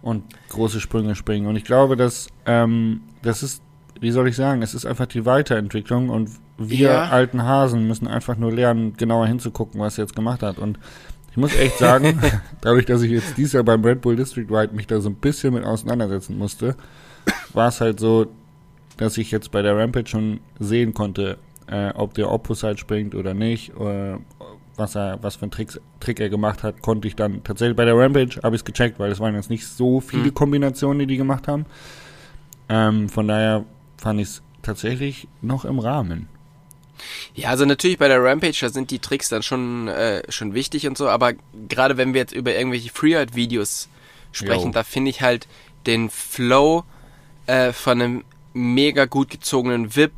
und 0.02 0.22
große 0.50 0.80
Sprünge 0.80 1.14
springen. 1.14 1.46
Und 1.46 1.56
ich 1.56 1.64
glaube, 1.64 1.96
dass 1.96 2.28
ähm, 2.46 3.00
das 3.22 3.42
ist, 3.42 3.62
wie 4.00 4.10
soll 4.12 4.28
ich 4.28 4.36
sagen, 4.36 4.62
es 4.62 4.74
ist 4.74 4.86
einfach 4.86 5.06
die 5.06 5.26
Weiterentwicklung 5.26 6.08
und 6.08 6.30
wir 6.56 6.88
Ja. 6.88 7.02
alten 7.10 7.42
Hasen 7.42 7.86
müssen 7.86 8.06
einfach 8.08 8.36
nur 8.36 8.52
lernen, 8.52 8.96
genauer 8.96 9.26
hinzugucken, 9.26 9.80
was 9.80 9.98
er 9.98 10.04
jetzt 10.04 10.16
gemacht 10.16 10.42
hat. 10.42 10.58
Und 10.58 10.78
ich 11.30 11.36
muss 11.36 11.54
echt 11.54 11.78
sagen, 11.78 12.20
dadurch, 12.60 12.86
dass 12.86 13.02
ich 13.02 13.10
jetzt 13.10 13.36
dieses 13.36 13.52
Jahr 13.52 13.64
beim 13.64 13.84
Red 13.84 14.00
Bull 14.00 14.16
District 14.16 14.46
Ride 14.50 14.74
mich 14.74 14.86
da 14.86 15.00
so 15.00 15.08
ein 15.08 15.14
bisschen 15.16 15.54
mit 15.54 15.64
auseinandersetzen 15.64 16.36
musste, 16.38 16.76
war 17.52 17.68
es 17.68 17.80
halt 17.80 18.00
so, 18.00 18.26
dass 18.98 19.16
ich 19.18 19.30
jetzt 19.30 19.50
bei 19.50 19.62
der 19.62 19.76
Rampage 19.76 20.08
schon 20.08 20.40
sehen 20.58 20.92
konnte, 20.94 21.38
äh, 21.66 21.90
ob 21.94 22.14
der 22.14 22.30
Opposite 22.30 22.76
springt 22.78 23.14
oder 23.14 23.32
nicht, 23.34 23.74
oder 23.76 24.20
was 24.76 24.94
er, 24.94 25.18
was 25.22 25.36
für 25.36 25.42
einen 25.42 25.50
Tricks, 25.50 25.80
Trick 25.98 26.20
er 26.20 26.28
gemacht 26.28 26.62
hat, 26.62 26.82
konnte 26.82 27.08
ich 27.08 27.16
dann 27.16 27.42
tatsächlich 27.42 27.76
bei 27.76 27.84
der 27.84 27.96
Rampage 27.96 28.40
habe 28.42 28.54
ich 28.54 28.60
es 28.60 28.64
gecheckt, 28.64 28.98
weil 29.00 29.10
es 29.10 29.18
waren 29.18 29.34
jetzt 29.34 29.50
nicht 29.50 29.66
so 29.66 30.00
viele 30.00 30.24
Mhm. 30.24 30.34
Kombinationen, 30.34 31.00
die 31.00 31.06
die 31.06 31.16
gemacht 31.16 31.48
haben. 31.48 31.66
Ähm, 32.68 33.08
von 33.08 33.26
daher 33.26 33.64
fand 33.96 34.20
ich 34.20 34.28
es 34.28 34.42
tatsächlich 34.62 35.26
noch 35.42 35.64
im 35.64 35.78
Rahmen. 35.78 36.28
Ja, 37.34 37.50
also 37.50 37.64
natürlich 37.64 37.98
bei 37.98 38.08
der 38.08 38.22
Rampage, 38.22 38.58
da 38.60 38.68
sind 38.68 38.90
die 38.90 38.98
Tricks 38.98 39.28
dann 39.28 39.42
schon, 39.42 39.88
äh, 39.88 40.22
schon 40.30 40.54
wichtig 40.54 40.86
und 40.86 40.98
so, 40.98 41.08
aber 41.08 41.32
gerade 41.68 41.96
wenn 41.96 42.12
wir 42.12 42.20
jetzt 42.20 42.34
über 42.34 42.54
irgendwelche 42.54 42.90
Freeride-Videos 42.90 43.88
sprechen, 44.32 44.66
Jo. 44.66 44.72
da 44.72 44.82
finde 44.84 45.10
ich 45.10 45.22
halt 45.22 45.46
den 45.86 46.10
Flow 46.10 46.84
äh, 47.46 47.72
von 47.72 48.00
einem 48.02 48.24
mega 48.52 49.04
gut 49.06 49.30
gezogenen 49.30 49.94
Whip 49.96 50.12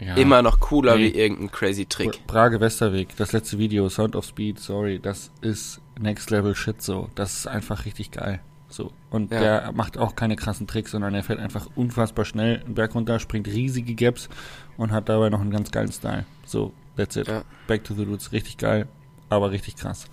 Ja. 0.00 0.14
immer 0.14 0.42
noch 0.42 0.60
cooler 0.60 0.96
Nee. 0.96 1.12
wie 1.12 1.18
irgendein 1.18 1.50
crazy 1.50 1.84
Trick. 1.86 2.26
Brage 2.26 2.60
Westerweg, 2.60 3.16
das 3.16 3.32
letzte 3.32 3.58
Video, 3.58 3.88
Sound 3.88 4.14
of 4.14 4.24
Speed, 4.24 4.58
sorry, 4.60 4.98
das 5.00 5.30
ist 5.40 5.80
Next 6.00 6.30
Level 6.30 6.54
Shit 6.54 6.80
so. 6.82 7.08
Das 7.16 7.34
ist 7.34 7.46
einfach 7.48 7.84
richtig 7.84 8.12
geil. 8.12 8.40
So. 8.68 8.92
Und 9.10 9.32
Ja. 9.32 9.40
der 9.40 9.72
macht 9.72 9.96
auch 9.98 10.14
keine 10.14 10.36
krassen 10.36 10.66
Tricks, 10.66 10.90
sondern 10.92 11.14
er 11.14 11.24
fährt 11.24 11.40
einfach 11.40 11.66
unfassbar 11.74 12.24
schnell 12.24 12.62
einen 12.64 12.74
Berg 12.74 12.94
runter, 12.94 13.18
springt 13.18 13.48
riesige 13.48 13.94
Gaps 13.94 14.28
und 14.76 14.92
hat 14.92 15.08
dabei 15.08 15.30
noch 15.30 15.40
einen 15.40 15.50
ganz 15.50 15.70
geilen 15.70 15.90
Style. 15.90 16.26
So, 16.44 16.72
that's 16.96 17.16
it. 17.16 17.26
Ja. 17.28 17.42
Back 17.66 17.82
to 17.84 17.94
the 17.94 18.04
Roots, 18.04 18.30
richtig 18.32 18.58
geil, 18.58 18.86
aber 19.30 19.50
richtig 19.50 19.76
krass. 19.76 20.06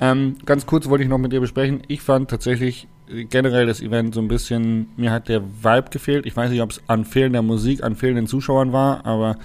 Ähm, 0.00 0.36
ganz 0.46 0.64
kurz 0.64 0.88
wollte 0.88 1.02
ich 1.04 1.10
noch 1.10 1.18
mit 1.18 1.32
dir 1.32 1.40
besprechen. 1.40 1.82
Ich 1.88 2.00
fand 2.00 2.30
tatsächlich 2.30 2.86
generell 3.30 3.66
das 3.66 3.80
Event 3.80 4.14
so 4.14 4.20
ein 4.20 4.28
bisschen, 4.28 4.88
mir 4.96 5.10
hat 5.10 5.28
der 5.28 5.42
Vibe 5.42 5.90
gefehlt. 5.90 6.26
Ich 6.26 6.36
weiß 6.36 6.50
nicht, 6.50 6.60
ob 6.62 6.70
es 6.70 6.82
an 6.86 7.04
fehlender 7.04 7.42
Musik, 7.42 7.82
an 7.82 7.96
fehlenden 7.96 8.26
Zuschauern 8.26 8.72
war, 8.72 9.04
aber 9.06 9.36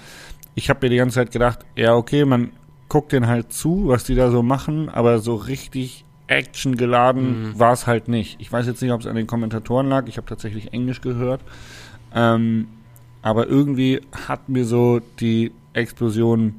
ich 0.55 0.69
habe 0.69 0.85
mir 0.85 0.89
die 0.89 0.97
ganze 0.97 1.15
Zeit 1.15 1.31
gedacht, 1.31 1.59
ja, 1.75 1.95
okay, 1.95 2.25
man 2.25 2.51
guckt 2.89 3.11
den 3.11 3.27
halt 3.27 3.51
zu, 3.53 3.87
was 3.87 4.03
die 4.03 4.15
da 4.15 4.29
so 4.29 4.43
machen, 4.43 4.89
aber 4.89 5.19
so 5.19 5.35
richtig 5.35 6.05
Action 6.27 6.75
geladen 6.77 7.49
Mhm. 7.49 7.59
war 7.59 7.73
es 7.73 7.85
halt 7.87 8.07
nicht. 8.07 8.39
Ich 8.39 8.51
weiß 8.51 8.65
jetzt 8.67 8.81
nicht, 8.81 8.91
ob 8.91 9.01
es 9.01 9.07
an 9.07 9.15
den 9.15 9.27
Kommentatoren 9.27 9.87
lag. 9.89 10.07
Ich 10.07 10.17
habe 10.17 10.27
tatsächlich 10.27 10.71
Englisch 10.73 11.01
gehört. 11.01 11.41
Ähm, 12.13 12.67
aber 13.21 13.47
irgendwie 13.47 14.01
hat 14.27 14.47
mir 14.49 14.65
so 14.65 15.01
die 15.19 15.51
Explosion 15.73 16.55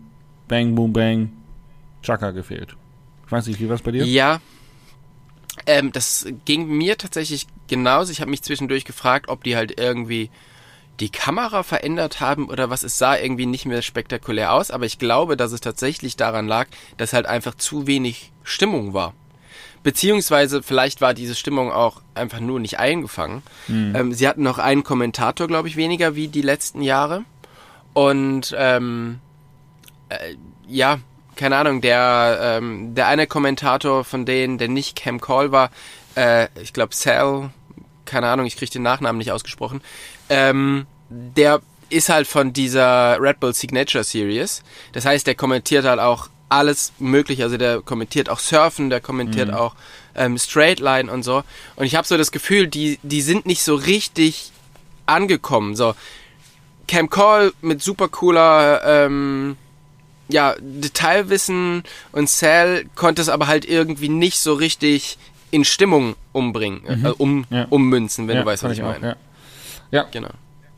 Bang, 0.49 0.75
Boom, 0.75 0.93
Bang, 0.93 1.31
Chaka 2.03 2.33
gefehlt. 2.33 2.77
Ich 3.27 3.33
weiß 3.33 3.47
nicht, 3.47 3.61
wie 3.61 3.69
war 3.69 3.77
es 3.77 3.83
bei 3.83 3.93
dir? 3.93 4.05
Ja, 4.05 4.41
ähm, 5.66 5.92
das 5.92 6.26
ging 6.44 6.66
mir 6.68 6.99
tatsächlich 6.99 7.47
genauso. 7.68 8.12
Ich 8.12 8.21
habe 8.21 8.30
mich 8.30 8.42
zwischendurch 8.42 8.85
gefragt, 8.85 9.28
ob 9.28 9.44
die 9.44 9.56
halt 9.56 9.78
irgendwie 9.78 10.30
die 11.00 11.11
Kamera 11.11 11.62
verändert 11.62 12.21
haben 12.21 12.49
oder 12.49 12.71
was. 12.71 12.83
Es 12.85 12.99
sah 12.99 13.16
irgendwie 13.16 13.47
nicht 13.47 13.66
mehr 13.66 13.83
spektakulär 13.83 14.52
aus, 14.52 14.71
aber 14.71 14.87
ich 14.87 14.99
glaube, 14.99 15.37
dass 15.37 15.52
es 15.52 15.61
tatsächlich 15.61 16.16
daran 16.16 16.47
lag, 16.47 16.68
dass 16.97 17.12
halt 17.12 17.26
einfach 17.26 17.54
zu 17.56 17.87
wenig 17.87 18.33
Stimmung 18.44 18.94
war. 18.94 19.14
beziehungsweise 19.85 20.62
vielleicht 20.62 21.00
war 21.00 21.14
diese 21.14 21.37
Stimmung 21.37 21.71
auch 21.71 22.02
einfach 22.14 22.40
nur 22.40 22.59
nicht 22.59 22.80
eingefangen. 22.80 23.42
Mhm. 23.68 23.94
Ähm, 23.94 24.12
sie 24.12 24.26
hatten 24.26 24.42
noch 24.42 24.59
einen 24.59 24.83
Kommentator, 24.83 25.47
glaube 25.47 25.68
ich, 25.68 25.76
weniger 25.76 26.16
wie 26.16 26.26
die 26.26 26.42
letzten 26.42 26.83
Jahre. 26.83 27.25
Und 27.92 28.52
ähm, 28.59 29.21
äh, 30.09 30.35
ja, 30.66 30.99
keine 31.37 31.57
Ahnung, 31.57 31.81
der, 31.81 32.38
ähm, 32.41 32.95
der 32.95 33.07
eine 33.09 33.26
Kommentator 33.26 34.05
von 34.05 34.25
denen, 34.26 34.59
der 34.59 34.69
nicht 34.69 34.97
Cam 34.97 35.21
Call 35.21 35.53
war, 35.53 35.71
äh, 36.17 36.49
ich 36.61 36.73
glaube 36.73 36.95
Sal, 36.95 37.50
keine 38.05 38.29
Ahnung, 38.29 38.47
ich 38.47 38.57
kriege 38.57 38.71
den 38.73 38.83
Nachnamen 38.83 39.19
nicht 39.19 39.33
ausgesprochen, 39.33 39.81
ähm, 40.29 40.87
der 41.09 41.61
ist 41.91 42.09
halt 42.09 42.26
von 42.26 42.53
dieser 42.53 43.21
Red 43.21 43.41
Bull 43.41 43.55
Signature 43.55 44.05
Series. 44.05 44.62
Das 44.93 45.05
heißt, 45.05 45.26
der 45.26 45.35
kommentiert 45.35 45.85
halt 45.85 46.00
auch 46.00 46.29
alles 46.49 46.93
mögliche. 46.99 47.45
Also 47.45 47.57
der 47.57 47.83
kommentiert 47.83 48.29
auch 48.29 48.38
Surfen, 48.38 48.91
der 48.91 49.00
kommentiert 49.00 49.49
Mhm. 49.49 49.55
auch 49.55 49.75
ähm, 50.14 50.38
Straight 50.38 50.81
Line 50.81 51.11
und 51.11 51.23
so. 51.23 51.43
Und 51.76 51.85
ich 51.85 51.95
habe 51.95 52.07
so 52.07 52.17
das 52.17 52.33
Gefühl, 52.33 52.67
die, 52.69 52.99
die 53.03 53.23
sind 53.23 53.47
nicht 53.47 53.62
so 53.62 53.75
richtig 53.75 54.53
angekommen. 55.07 55.76
So 55.76 55.95
Cam 56.88 57.11
Call 57.11 57.53
mit 57.61 57.83
super 57.83 58.09
cooler 58.09 58.83
ähm, 58.85 59.57
ja, 60.28 60.54
Detailwissen 60.61 61.83
und 62.12 62.28
Sal 62.28 62.85
konnte 62.95 63.21
es 63.23 63.28
aber 63.28 63.47
halt 63.47 63.64
irgendwie 63.64 64.09
nicht 64.09 64.38
so 64.40 64.54
richtig 64.54 65.19
in 65.50 65.64
Stimmung 65.64 66.16
umbringen, 66.33 67.04
äh, 67.04 67.09
um, 67.11 67.38
Mhm. 67.38 67.47
Ja. 67.50 67.66
ummünzen, 67.71 68.26
wenn 68.28 68.37
ja, 68.37 68.43
du 68.43 68.47
weißt, 68.47 68.62
was 68.64 68.73
ich 68.73 68.83
auch, 68.83 68.88
meine. 68.93 69.09
Ja. 69.09 69.16
ja, 69.90 70.07
Genau. 70.11 70.31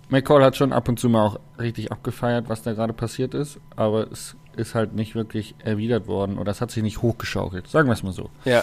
McCall 0.08 0.44
hat 0.44 0.56
schon 0.56 0.72
ab 0.72 0.88
und 0.88 1.00
zu 1.00 1.08
mal 1.08 1.26
auch 1.26 1.40
richtig 1.58 1.90
abgefeiert, 1.90 2.48
was 2.48 2.62
da 2.62 2.72
gerade 2.74 2.92
passiert 2.92 3.34
ist, 3.34 3.58
aber 3.74 4.10
es 4.12 4.36
ist 4.56 4.74
halt 4.74 4.94
nicht 4.94 5.14
wirklich 5.14 5.54
erwidert 5.64 6.06
worden 6.06 6.38
oder 6.38 6.52
es 6.52 6.60
hat 6.60 6.70
sich 6.70 6.82
nicht 6.82 7.02
hochgeschaukelt. 7.02 7.68
Sagen 7.68 7.88
wir 7.88 7.92
es 7.94 8.02
mal 8.04 8.12
so. 8.12 8.30
Ja. 8.44 8.62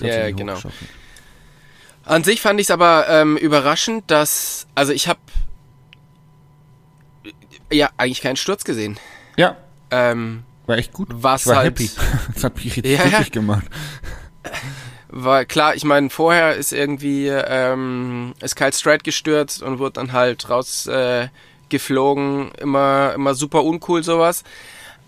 Ja, 0.00 0.30
genau. 0.30 0.56
An 2.04 2.24
sich 2.24 2.40
fand 2.40 2.58
ich 2.58 2.66
es 2.66 2.70
aber 2.70 3.06
ähm, 3.08 3.36
überraschend, 3.36 4.10
dass, 4.10 4.66
also 4.74 4.92
ich 4.92 5.06
habe 5.06 5.20
ja 7.70 7.90
eigentlich 7.96 8.20
keinen 8.20 8.36
Sturz 8.36 8.64
gesehen. 8.64 8.98
Ja, 9.36 9.56
Ähm, 9.90 10.42
war 10.66 10.78
echt 10.78 10.92
gut. 10.92 11.08
Was 11.10 11.42
ich 11.42 11.46
war 11.48 11.56
halt- 11.56 11.66
happy. 11.78 11.90
Das 12.34 12.44
hat 12.44 12.56
mich 12.56 12.76
richtig 12.76 12.98
Ja, 12.98 13.22
gemacht. 13.30 13.64
war 15.08 15.44
klar, 15.44 15.74
ich 15.74 15.84
meine, 15.84 16.10
vorher 16.10 16.54
ist 16.56 16.72
irgendwie 16.72 17.26
ähm, 17.28 18.34
ist 18.40 18.56
Kyle 18.56 18.72
Stride 18.72 19.02
gestürzt 19.02 19.62
und 19.62 19.78
wurde 19.78 19.94
dann 19.94 20.12
halt 20.12 20.48
raus 20.48 20.86
äh, 20.86 21.28
geflogen, 21.68 22.50
immer 22.58 23.12
immer 23.14 23.34
super 23.34 23.64
uncool 23.64 24.02
sowas. 24.04 24.44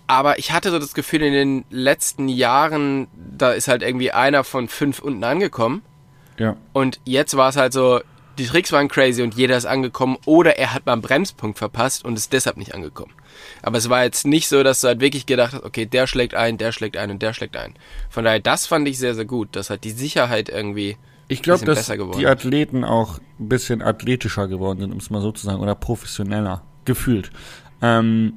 Aber 0.09 0.39
ich 0.39 0.53
hatte 0.53 0.71
so 0.71 0.79
das 0.79 0.95
Gefühl, 0.95 1.23
in 1.23 1.33
den 1.33 1.65
letzten 1.71 2.29
Jahren, 2.29 3.07
da 3.15 3.53
ist 3.53 3.69
halt 3.69 3.83
irgendwie 3.83 4.11
einer 4.11 4.45
von 4.45 4.69
fünf 4.69 4.99
unten 4.99 5.23
angekommen. 5.25 5.83
Ja. 6.39 6.57
Und 6.73 7.01
jetzt 7.05 7.37
war 7.37 7.49
es 7.51 7.57
halt 7.57 7.73
so, 7.73 8.01
die 8.37 8.47
Tricks 8.47 8.73
waren 8.73 8.89
crazy 8.89 9.23
und 9.23 9.35
jeder 9.35 9.57
ist 9.57 9.65
angekommen 9.65 10.19
oder 10.27 10.59
er 10.59 10.75
hat 10.75 10.85
mal 10.87 10.95
einen 10.95 11.03
Bremspunkt 11.03 11.57
verpasst 11.59 12.05
und 12.05 12.17
ist 12.19 12.33
deshalb 12.33 12.57
nicht 12.57 12.75
angekommen. 12.75 13.13
Aber 13.63 13.79
es 13.79 13.89
war 13.89 14.03
jetzt 14.03 14.27
nicht 14.27 14.49
so, 14.49 14.63
dass 14.63 14.81
du 14.81 14.89
halt 14.89 15.01
wirklich 15.01 15.27
gedacht 15.27 15.55
hast, 15.55 15.65
okay, 15.65 15.87
der 15.87 16.07
schlägt 16.07 16.35
ein, 16.35 16.59
der 16.59 16.73
schlägt 16.73 16.97
ein 16.97 17.11
und 17.11 17.23
der 17.23 17.33
schlägt 17.33 17.57
ein. 17.57 17.75
Von 18.11 18.25
daher, 18.25 18.41
das 18.41 18.67
fand 18.67 18.87
ich 18.89 18.99
sehr, 18.99 19.15
sehr 19.15 19.25
gut, 19.25 19.55
dass 19.57 19.71
halt 19.71 19.85
die 19.85 19.91
Sicherheit 19.91 20.49
irgendwie 20.49 20.97
Ich 21.29 21.43
glaube, 21.43 21.61
bisschen 21.61 21.67
dass 21.75 21.79
besser 21.79 21.97
geworden. 21.97 22.19
die 22.19 22.27
Athleten 22.27 22.85
auch 22.85 23.19
ein 23.39 23.49
bisschen 23.49 23.81
athletischer 23.83 24.49
geworden 24.49 24.81
sind, 24.81 24.93
um 24.93 24.99
es 24.99 25.11
mal 25.11 25.23
so 25.23 25.33
zu 25.33 25.47
sagen, 25.47 25.61
oder 25.63 25.75
professioneller, 25.75 26.63
gefühlt. 26.85 27.31
Ähm, 27.81 28.35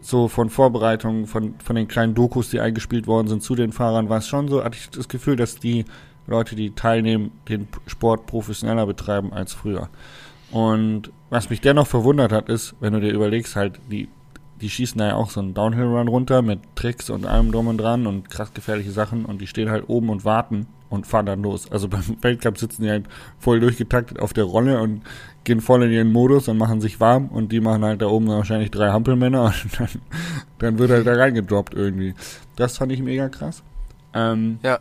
so 0.00 0.28
von 0.28 0.50
Vorbereitungen, 0.50 1.26
von, 1.26 1.54
von 1.62 1.76
den 1.76 1.88
kleinen 1.88 2.14
Dokus, 2.14 2.50
die 2.50 2.60
eingespielt 2.60 3.06
worden 3.06 3.28
sind 3.28 3.42
zu 3.42 3.54
den 3.54 3.72
Fahrern, 3.72 4.08
war 4.08 4.18
es 4.18 4.28
schon 4.28 4.48
so, 4.48 4.64
hatte 4.64 4.78
ich 4.78 4.90
das 4.90 5.08
Gefühl, 5.08 5.36
dass 5.36 5.56
die 5.56 5.84
Leute, 6.26 6.56
die 6.56 6.70
teilnehmen, 6.70 7.32
den 7.48 7.68
Sport 7.86 8.26
professioneller 8.26 8.86
betreiben 8.86 9.32
als 9.32 9.52
früher. 9.52 9.90
Und 10.50 11.10
was 11.30 11.50
mich 11.50 11.60
dennoch 11.60 11.86
verwundert 11.86 12.32
hat, 12.32 12.48
ist, 12.48 12.74
wenn 12.80 12.92
du 12.92 13.00
dir 13.00 13.12
überlegst, 13.12 13.56
halt, 13.56 13.78
die, 13.90 14.08
die 14.64 14.70
schießen 14.70 14.98
da 14.98 15.08
ja 15.08 15.14
auch 15.16 15.28
so 15.28 15.40
einen 15.40 15.52
Downhill-Run 15.52 16.08
runter 16.08 16.40
mit 16.40 16.58
Tricks 16.74 17.10
und 17.10 17.26
allem 17.26 17.52
drum 17.52 17.66
und 17.66 17.76
dran 17.76 18.06
und 18.06 18.30
krass 18.30 18.54
gefährliche 18.54 18.92
Sachen 18.92 19.26
und 19.26 19.42
die 19.42 19.46
stehen 19.46 19.68
halt 19.68 19.90
oben 19.90 20.08
und 20.08 20.24
warten 20.24 20.66
und 20.88 21.06
fahren 21.06 21.26
dann 21.26 21.42
los. 21.42 21.70
Also 21.70 21.86
beim 21.90 22.16
Weltcup 22.22 22.56
sitzen 22.56 22.82
die 22.84 22.88
halt 22.90 23.04
voll 23.38 23.60
durchgetaktet 23.60 24.20
auf 24.20 24.32
der 24.32 24.44
Rolle 24.44 24.80
und 24.80 25.02
gehen 25.44 25.60
voll 25.60 25.82
in 25.82 25.90
ihren 25.92 26.10
Modus 26.10 26.48
und 26.48 26.56
machen 26.56 26.80
sich 26.80 26.98
warm 26.98 27.28
und 27.28 27.52
die 27.52 27.60
machen 27.60 27.84
halt 27.84 28.00
da 28.00 28.06
oben 28.06 28.26
wahrscheinlich 28.28 28.70
drei 28.70 28.88
Hampelmänner 28.90 29.44
und 29.64 29.78
dann, 29.78 29.88
dann 30.60 30.78
wird 30.78 30.90
halt 30.90 31.06
da 31.06 31.12
reingedroppt 31.14 31.74
irgendwie. 31.74 32.14
Das 32.56 32.78
fand 32.78 32.90
ich 32.90 33.02
mega 33.02 33.28
krass. 33.28 33.62
Ähm, 34.14 34.60
Ja. 34.62 34.78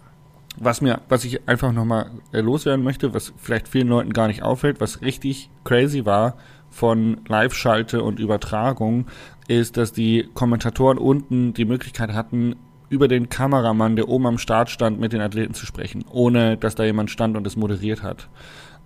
was 0.57 0.79
mir, 0.79 1.01
was 1.09 1.25
ich 1.25 1.45
einfach 1.49 1.73
nochmal 1.73 2.09
äh, 2.31 2.39
loswerden 2.39 2.85
möchte, 2.85 3.13
was 3.13 3.33
vielleicht 3.35 3.67
vielen 3.67 3.89
Leuten 3.89 4.13
gar 4.13 4.27
nicht 4.27 4.43
auffällt, 4.43 4.79
was 4.79 5.01
richtig 5.01 5.49
crazy 5.65 6.05
war 6.05 6.35
von 6.73 7.21
Live-Schalte 7.27 8.03
und 8.03 8.19
Übertragung, 8.19 9.05
ist, 9.47 9.77
dass 9.77 9.91
die 9.91 10.29
Kommentatoren 10.33 10.97
unten 10.97 11.53
die 11.53 11.65
Möglichkeit 11.65 12.13
hatten, 12.13 12.55
über 12.89 13.07
den 13.07 13.29
Kameramann, 13.29 13.95
der 13.95 14.07
oben 14.07 14.27
am 14.27 14.37
Start 14.37 14.69
stand, 14.69 14.99
mit 14.99 15.13
den 15.13 15.21
Athleten 15.21 15.53
zu 15.53 15.65
sprechen, 15.65 16.05
ohne 16.11 16.57
dass 16.57 16.75
da 16.75 16.83
jemand 16.83 17.09
stand 17.09 17.35
und 17.35 17.47
es 17.47 17.55
moderiert 17.55 18.03
hat. 18.03 18.29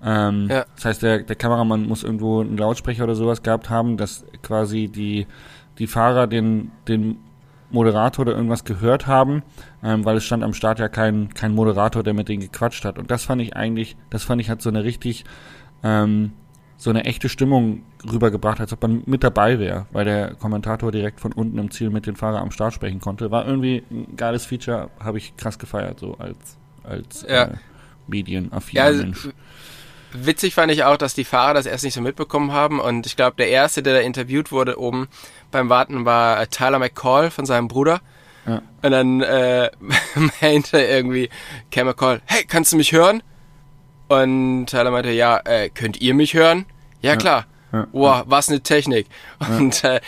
Ähm, 0.04 0.48
Ja. 0.50 0.66
Das 0.76 0.86
heißt, 0.86 1.04
der, 1.04 1.24
der 1.24 1.36
Kameramann 1.36 1.88
muss 1.88 2.04
irgendwo 2.04 2.42
einen 2.42 2.58
Lautsprecher 2.58 3.04
oder 3.04 3.16
sowas 3.16 3.44
gehabt 3.44 3.70
haben, 3.70 3.98
dass 3.98 4.26
quasi 4.44 4.88
die, 4.88 5.28
die 5.78 5.88
Fahrer 5.88 6.28
den, 6.28 6.72
den 6.88 7.18
Moderator 7.70 8.24
oder 8.26 8.36
irgendwas 8.36 8.64
gehört 8.64 9.08
haben, 9.08 9.44
ähm, 9.84 10.06
weil 10.06 10.18
es 10.18 10.24
stand 10.24 10.44
am 10.44 10.54
Start 10.54 10.80
ja 10.80 10.88
kein, 10.88 11.34
kein 11.34 11.54
Moderator, 11.54 12.04
der 12.04 12.14
mit 12.14 12.30
denen 12.30 12.42
gequatscht 12.42 12.86
hat. 12.86 12.98
Und 12.98 13.12
das 13.12 13.26
fand 13.26 13.42
ich 13.42 13.56
eigentlich, 13.56 13.98
das 14.10 14.24
fand 14.24 14.40
ich 14.42 14.50
hat 14.50 14.62
so 14.62 14.70
eine 14.70 14.84
richtig, 14.84 15.26
ähm, 15.84 16.32
so 16.80 16.90
eine 16.92 17.06
echte 17.06 17.28
Stimmung 17.28 17.82
rübergebracht, 18.12 18.60
als 18.60 18.72
ob 18.72 18.82
man 18.84 19.02
mit 19.08 19.24
dabei 19.24 19.58
wäre, 19.58 19.88
weil 19.92 20.06
der 20.06 20.36
Kommentator 20.36 20.92
direkt 20.92 21.20
von 21.20 21.34
unten 21.34 21.58
im 21.58 21.72
Ziel 21.72 21.90
mit 21.90 22.06
den 22.06 22.16
Fahrer 22.16 22.40
am 22.40 22.52
Start 22.52 22.74
sprechen 22.74 23.00
konnte. 23.00 23.32
War 23.32 23.48
irgendwie 23.48 23.84
ein 23.90 24.16
geiles 24.16 24.46
Feature, 24.46 24.90
habe 25.00 25.18
ich 25.18 25.36
krass 25.38 25.58
gefeiert, 25.58 26.00
so 26.00 26.16
als, 26.20 26.58
als 26.84 27.26
Ja. 27.28 27.46
äh, 27.46 27.54
medienaffiner 28.08 28.80
Ja, 28.82 28.86
also, 28.86 29.04
Mensch. 29.04 29.28
witzig 30.14 30.54
fand 30.54 30.72
ich 30.72 30.84
auch, 30.84 30.98
dass 30.98 31.16
die 31.16 31.24
Fahrer 31.26 31.56
das 31.56 31.66
erst 31.66 31.84
nicht 31.84 31.96
so 31.96 32.02
mitbekommen 32.02 32.52
haben 32.52 32.80
und 32.80 33.06
ich 33.08 33.16
glaube, 33.16 33.36
der 33.38 33.50
erste, 33.50 33.82
der 33.82 33.96
da 33.96 34.00
interviewt 34.02 34.52
wurde 34.52 34.80
oben 34.80 35.08
beim 35.52 35.70
Warten, 35.70 36.06
war 36.06 36.40
äh, 36.42 36.48
Tyler 36.48 36.78
McCall 36.80 37.32
von 37.32 37.46
seinem 37.48 37.68
Bruder. 37.68 38.02
Ja. 38.46 38.62
Und 38.84 38.92
dann 38.92 39.22
äh, 39.22 39.72
meinte 40.42 40.80
irgendwie 40.80 41.30
Cam 41.72 41.88
McCall, 41.88 42.22
hey, 42.26 42.46
kannst 42.46 42.72
du 42.72 42.78
mich 42.78 42.92
hören? 42.92 43.24
Und 44.08 44.68
Tyler 44.68 44.92
meinte, 44.92 45.12
ja, 45.12 45.40
äh, 45.44 45.70
könnt 45.70 46.00
ihr 46.02 46.14
mich 46.14 46.34
hören? 46.34 46.66
Ja, 47.02 47.16
klar. 47.16 47.46
Ja. 47.74 47.88
Wow, 47.92 48.24
was 48.26 48.50
eine 48.50 48.62
Technik. 48.62 49.08
Und 49.40 49.84
äh, 49.84 50.00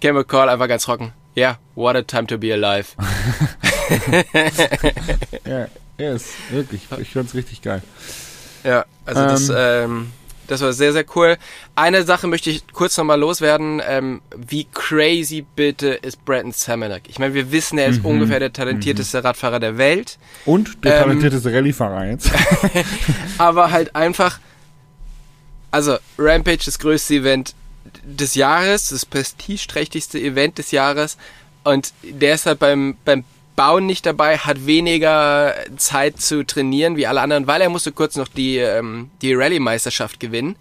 Cam 0.00 0.14
McCall 0.14 0.48
einfach 0.48 0.68
ganz 0.68 0.84
trocken. 0.84 1.12
Ja, 1.34 1.48
yeah, 1.50 1.58
what 1.74 1.96
a 1.96 2.02
time 2.02 2.26
to 2.26 2.38
be 2.38 2.52
alive. 2.52 2.94
Ja, 5.98 6.12
ist 6.12 6.28
wirklich, 6.50 6.82
ich 7.00 7.10
fand's 7.10 7.34
richtig 7.34 7.60
geil. 7.60 7.82
Ja, 8.62 8.84
also 9.04 9.20
das, 9.22 9.50
Ähm. 9.50 10.12
Das 10.48 10.60
war 10.62 10.72
sehr, 10.72 10.92
sehr 10.92 11.04
cool. 11.14 11.36
Eine 11.76 12.02
Sache 12.02 12.26
möchte 12.26 12.50
ich 12.50 12.66
kurz 12.72 12.96
nochmal 12.96 13.20
loswerden. 13.20 13.80
Ähm, 13.86 14.20
wie 14.36 14.66
crazy 14.74 15.46
bitte 15.54 15.88
ist 15.90 16.24
Brandon 16.24 16.52
Samanek? 16.52 17.02
Ich 17.08 17.18
meine, 17.20 17.34
wir 17.34 17.52
wissen, 17.52 17.78
er 17.78 17.86
ist 17.88 18.00
Mhm. 18.00 18.06
ungefähr 18.06 18.40
der 18.40 18.52
talentierteste 18.52 19.22
Radfahrer 19.22 19.60
der 19.60 19.78
Welt. 19.78 20.18
Und 20.44 20.84
der 20.84 20.96
Ähm. 20.96 21.02
talentierteste 21.04 21.52
Rallye-Fahrer 21.52 22.06
jetzt. 22.06 22.30
aber 23.38 23.70
halt 23.70 23.94
einfach, 23.94 24.40
also 25.70 25.96
Rampage, 26.18 26.62
das 26.64 26.78
größte 26.78 27.14
Event 27.14 27.54
des 28.02 28.34
Jahres, 28.34 28.88
das 28.88 29.06
prestigeträchtigste 29.06 30.18
Event 30.18 30.58
des 30.58 30.70
Jahres 30.70 31.16
und 31.64 31.92
der 32.02 32.34
ist 32.34 32.46
halt 32.46 32.58
beim, 32.58 32.96
beim 33.04 33.24
Bauen 33.58 33.86
nicht 33.86 34.06
dabei, 34.06 34.38
hat 34.38 34.66
weniger 34.66 35.52
Zeit 35.76 36.20
zu 36.20 36.44
trainieren 36.46 36.96
wie 36.96 37.08
alle 37.08 37.20
anderen, 37.20 37.48
weil 37.48 37.60
er 37.60 37.68
musste 37.68 37.90
kurz 37.90 38.14
noch 38.14 38.28
die, 38.28 38.58
ähm, 38.58 39.10
die 39.20 39.34
Rallye-Meisterschaft 39.34 40.20
gewinnen. 40.20 40.54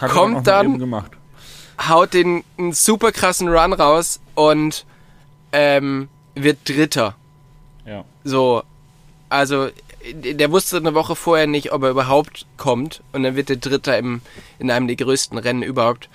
Hat 0.00 0.10
Kommt 0.10 0.46
dann- 0.46 1.04
haut 1.88 2.14
den 2.14 2.42
einen 2.58 2.72
super 2.72 3.12
krassen 3.12 3.48
Run 3.48 3.72
raus 3.74 4.20
und 4.34 4.86
ähm, 5.52 6.08
wird 6.34 6.58
Dritter. 6.68 7.14
Ja. 7.86 8.04
So, 8.24 8.62
also 9.28 9.68
der 10.12 10.50
wusste 10.50 10.76
eine 10.78 10.94
Woche 10.94 11.16
vorher 11.16 11.46
nicht, 11.46 11.72
ob 11.72 11.82
er 11.82 11.90
überhaupt 11.90 12.46
kommt 12.56 13.02
und 13.12 13.24
dann 13.24 13.36
wird 13.36 13.48
der 13.50 13.56
Dritter 13.56 13.98
im, 13.98 14.20
in 14.58 14.70
einem 14.70 14.86
der 14.86 14.96
größten 14.96 15.36
Rennen 15.38 15.62
überhaupt. 15.62 16.08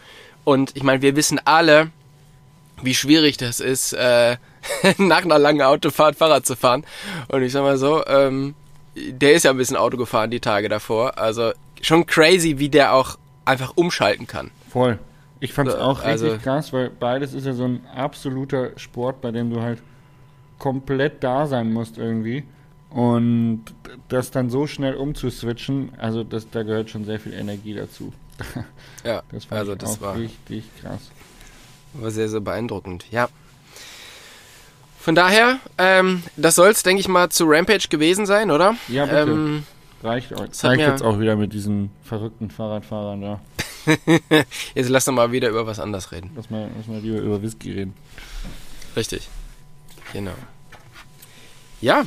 Und 0.46 0.76
ich 0.76 0.84
meine, 0.84 1.02
wir 1.02 1.16
wissen 1.16 1.40
alle, 1.46 1.92
wie 2.84 2.94
schwierig 2.94 3.38
das 3.38 3.60
ist, 3.60 3.94
äh, 3.94 4.38
nach 4.98 5.24
einer 5.24 5.40
langen 5.40 5.62
Autofahrt 5.62 6.16
Fahrrad 6.16 6.46
zu 6.46 6.56
fahren. 6.56 6.86
Und 7.28 7.44
ich 7.44 7.52
sag 7.52 7.64
mal 7.64 7.78
so, 7.78 8.06
ähm, 8.08 8.56
der 8.96 9.34
ist 9.34 9.44
ja 9.44 9.52
ein 9.52 9.58
bisschen 9.58 9.78
Auto 9.78 9.98
gefahren 9.98 10.32
die 10.32 10.40
Tage 10.40 10.70
davor. 10.70 11.18
Also 11.18 11.52
schon 11.82 12.06
crazy, 12.06 12.60
wie 12.60 12.70
der 12.70 12.94
auch 12.94 13.18
einfach 13.46 13.74
umschalten 13.76 14.28
kann. 14.28 14.52
Voll. 14.70 15.00
Ich 15.40 15.54
fand's 15.54 15.74
So, 15.74 15.80
auch 15.80 16.04
also- 16.04 16.26
richtig 16.26 16.44
krass, 16.44 16.74
weil 16.74 16.90
beides 16.90 17.34
ist 17.34 17.46
ja 17.46 17.54
so 17.54 17.64
ein 17.66 17.86
absoluter 17.96 18.72
Sport, 18.78 19.22
bei 19.22 19.32
dem 19.32 19.50
du 19.50 19.62
halt 19.62 19.82
komplett 20.58 21.24
da 21.24 21.48
sein 21.48 21.72
musst 21.72 21.98
irgendwie. 21.98 22.44
Und 22.90 23.66
das 24.10 24.32
dann 24.32 24.50
so 24.50 24.66
schnell 24.68 24.96
umzuswitchen, 24.96 25.92
also 26.00 26.24
das, 26.24 26.50
da 26.50 26.64
gehört 26.64 26.90
schon 26.90 27.06
sehr 27.06 27.20
viel 27.20 27.34
Energie 27.34 27.74
dazu. 27.74 28.12
Ja, 29.06 29.22
Das 29.32 29.46
fand 29.46 29.60
also 29.60 29.72
ich 29.74 29.78
das 29.78 29.98
auch 29.98 30.02
war, 30.02 30.16
richtig 30.18 30.66
krass. 30.82 31.10
War 31.94 32.12
sehr, 32.12 32.30
sehr 32.30 32.40
beeindruckend. 32.40 33.06
Ja. 33.12 33.30
Von 35.00 35.16
daher, 35.16 35.60
ähm, 35.78 36.24
das 36.36 36.56
soll 36.56 36.70
es, 36.70 36.84
denke 36.84 37.00
ich 37.00 37.08
mal, 37.08 37.30
zu 37.30 37.46
Rampage 37.46 37.88
gewesen 37.90 38.26
sein, 38.26 38.52
oder? 38.52 38.76
Ja, 38.88 39.06
bitte. 39.06 39.32
Ähm, 39.32 39.64
Reicht, 40.02 40.32
euch. 40.32 40.64
Reicht 40.64 40.82
jetzt 40.82 41.04
auch 41.04 41.20
wieder 41.20 41.36
mit 41.36 41.54
diesen 41.54 41.92
verrückten 42.04 42.50
Fahrradfahrern 42.50 43.22
da. 43.22 43.42
jetzt 44.76 44.90
lass 44.90 45.06
doch 45.06 45.14
mal 45.14 45.32
wieder 45.32 45.50
über 45.50 45.68
was 45.68 45.80
anderes 45.80 46.12
reden. 46.12 46.32
Lass 46.36 46.50
mal, 46.50 46.70
lass 46.78 46.88
mal 46.88 47.00
lieber 47.00 47.20
über 47.20 47.42
Whisky 47.42 47.72
reden. 47.72 47.94
Richtig. 48.96 49.28
Genau. 50.14 50.34
Ja, 51.82 52.04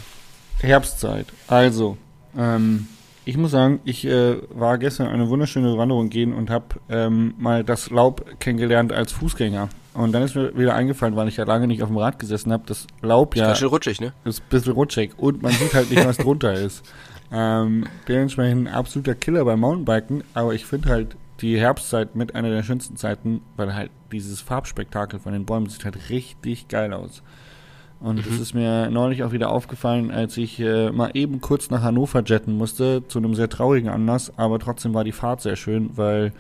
Herbstzeit. 0.61 1.27
Also, 1.49 1.97
ähm, 2.37 2.89
ich 3.25 3.37
muss 3.37 3.53
sagen, 3.53 3.81
ich 3.85 4.05
äh, 4.05 4.37
war 4.51 4.79
gestern 4.79 5.07
eine 5.09 5.29
wunderschöne 5.29 5.77
Wanderung 5.79 6.09
gehen 6.09 6.33
und 6.33 6.51
habe 6.51 6.67
ähm, 6.89 7.35
mal 7.39 7.63
das 7.65 7.91
Laub 7.91 8.25
kennengelernt 8.41 8.93
als 8.93 9.13
Fußgänger. 9.13 9.69
Und 9.95 10.13
dann 10.13 10.23
ist 10.23 10.35
mir 10.35 10.57
wieder 10.57 10.75
eingefallen, 10.75 11.17
weil 11.17 11.29
ich 11.29 11.37
ja 11.37 11.45
lange 11.45 11.67
nicht 11.67 11.83
auf 11.83 11.89
dem 11.89 11.99
Rad 11.99 12.19
gesessen 12.19 12.53
habe, 12.53 12.65
das 12.67 12.87
Laub 13.03 13.37
ja 13.37 13.47
ganz 13.47 13.59
schön 13.59 13.69
rutschig, 13.69 14.01
ne? 14.01 14.13
ist 14.25 14.41
ein 14.41 14.49
bisschen 14.49 14.73
rutschig 14.73 15.13
und 15.19 15.43
man 15.43 15.53
sieht 15.53 15.75
halt 15.75 15.91
nicht, 15.91 16.05
was 16.07 16.17
drunter 16.17 16.55
ist. 16.55 16.83
Ähm, 17.35 17.87
dementsprechend 18.09 18.69
ein 18.69 18.75
absoluter 18.75 19.15
Killer 19.15 19.45
beim 19.45 19.61
Mountainbiken, 19.61 20.25
aber 20.35 20.55
ich 20.55 20.67
finde 20.67 20.89
halt 20.91 21.17
die 21.41 21.59
Herbstzeit 21.59 22.15
mit 22.15 22.35
einer 22.35 22.51
der 22.51 22.63
schönsten 22.63 22.97
Zeiten, 22.97 23.43
weil 23.57 23.75
halt 23.75 23.91
dieses 24.13 24.41
Farbspektakel 24.41 25.19
von 25.19 25.33
den 25.33 25.45
Bäumen 25.45 25.69
sieht 25.69 25.85
halt 25.85 26.11
richtig 26.11 26.69
geil 26.69 26.93
aus. 26.93 27.23
Und 28.03 28.27
es 28.27 28.41
ist 28.41 28.53
mir 28.53 28.91
neulich 28.91 29.23
auch 29.23 29.31
wieder 29.31 29.53
aufgefallen, 29.53 30.11
als 30.11 30.37
ich 30.37 30.59
äh, 30.59 30.91
mal 30.91 31.13
eben 31.15 31.41
kurz 31.41 31.71
nach 31.71 31.83
Hannover 31.83 32.25
jetten 32.25 32.57
musste, 32.57 33.07
zu 33.07 33.21
einem 33.21 33.37
sehr 33.37 33.49
traurigen 33.49 33.89
Anlass, 33.89 34.33
aber 34.37 34.59
trotzdem 34.59 34.93
war 34.93 35.05
die 35.05 35.13
Fahrt 35.13 35.41
sehr 35.41 35.55
schön, 35.55 35.91
weil 35.97 36.33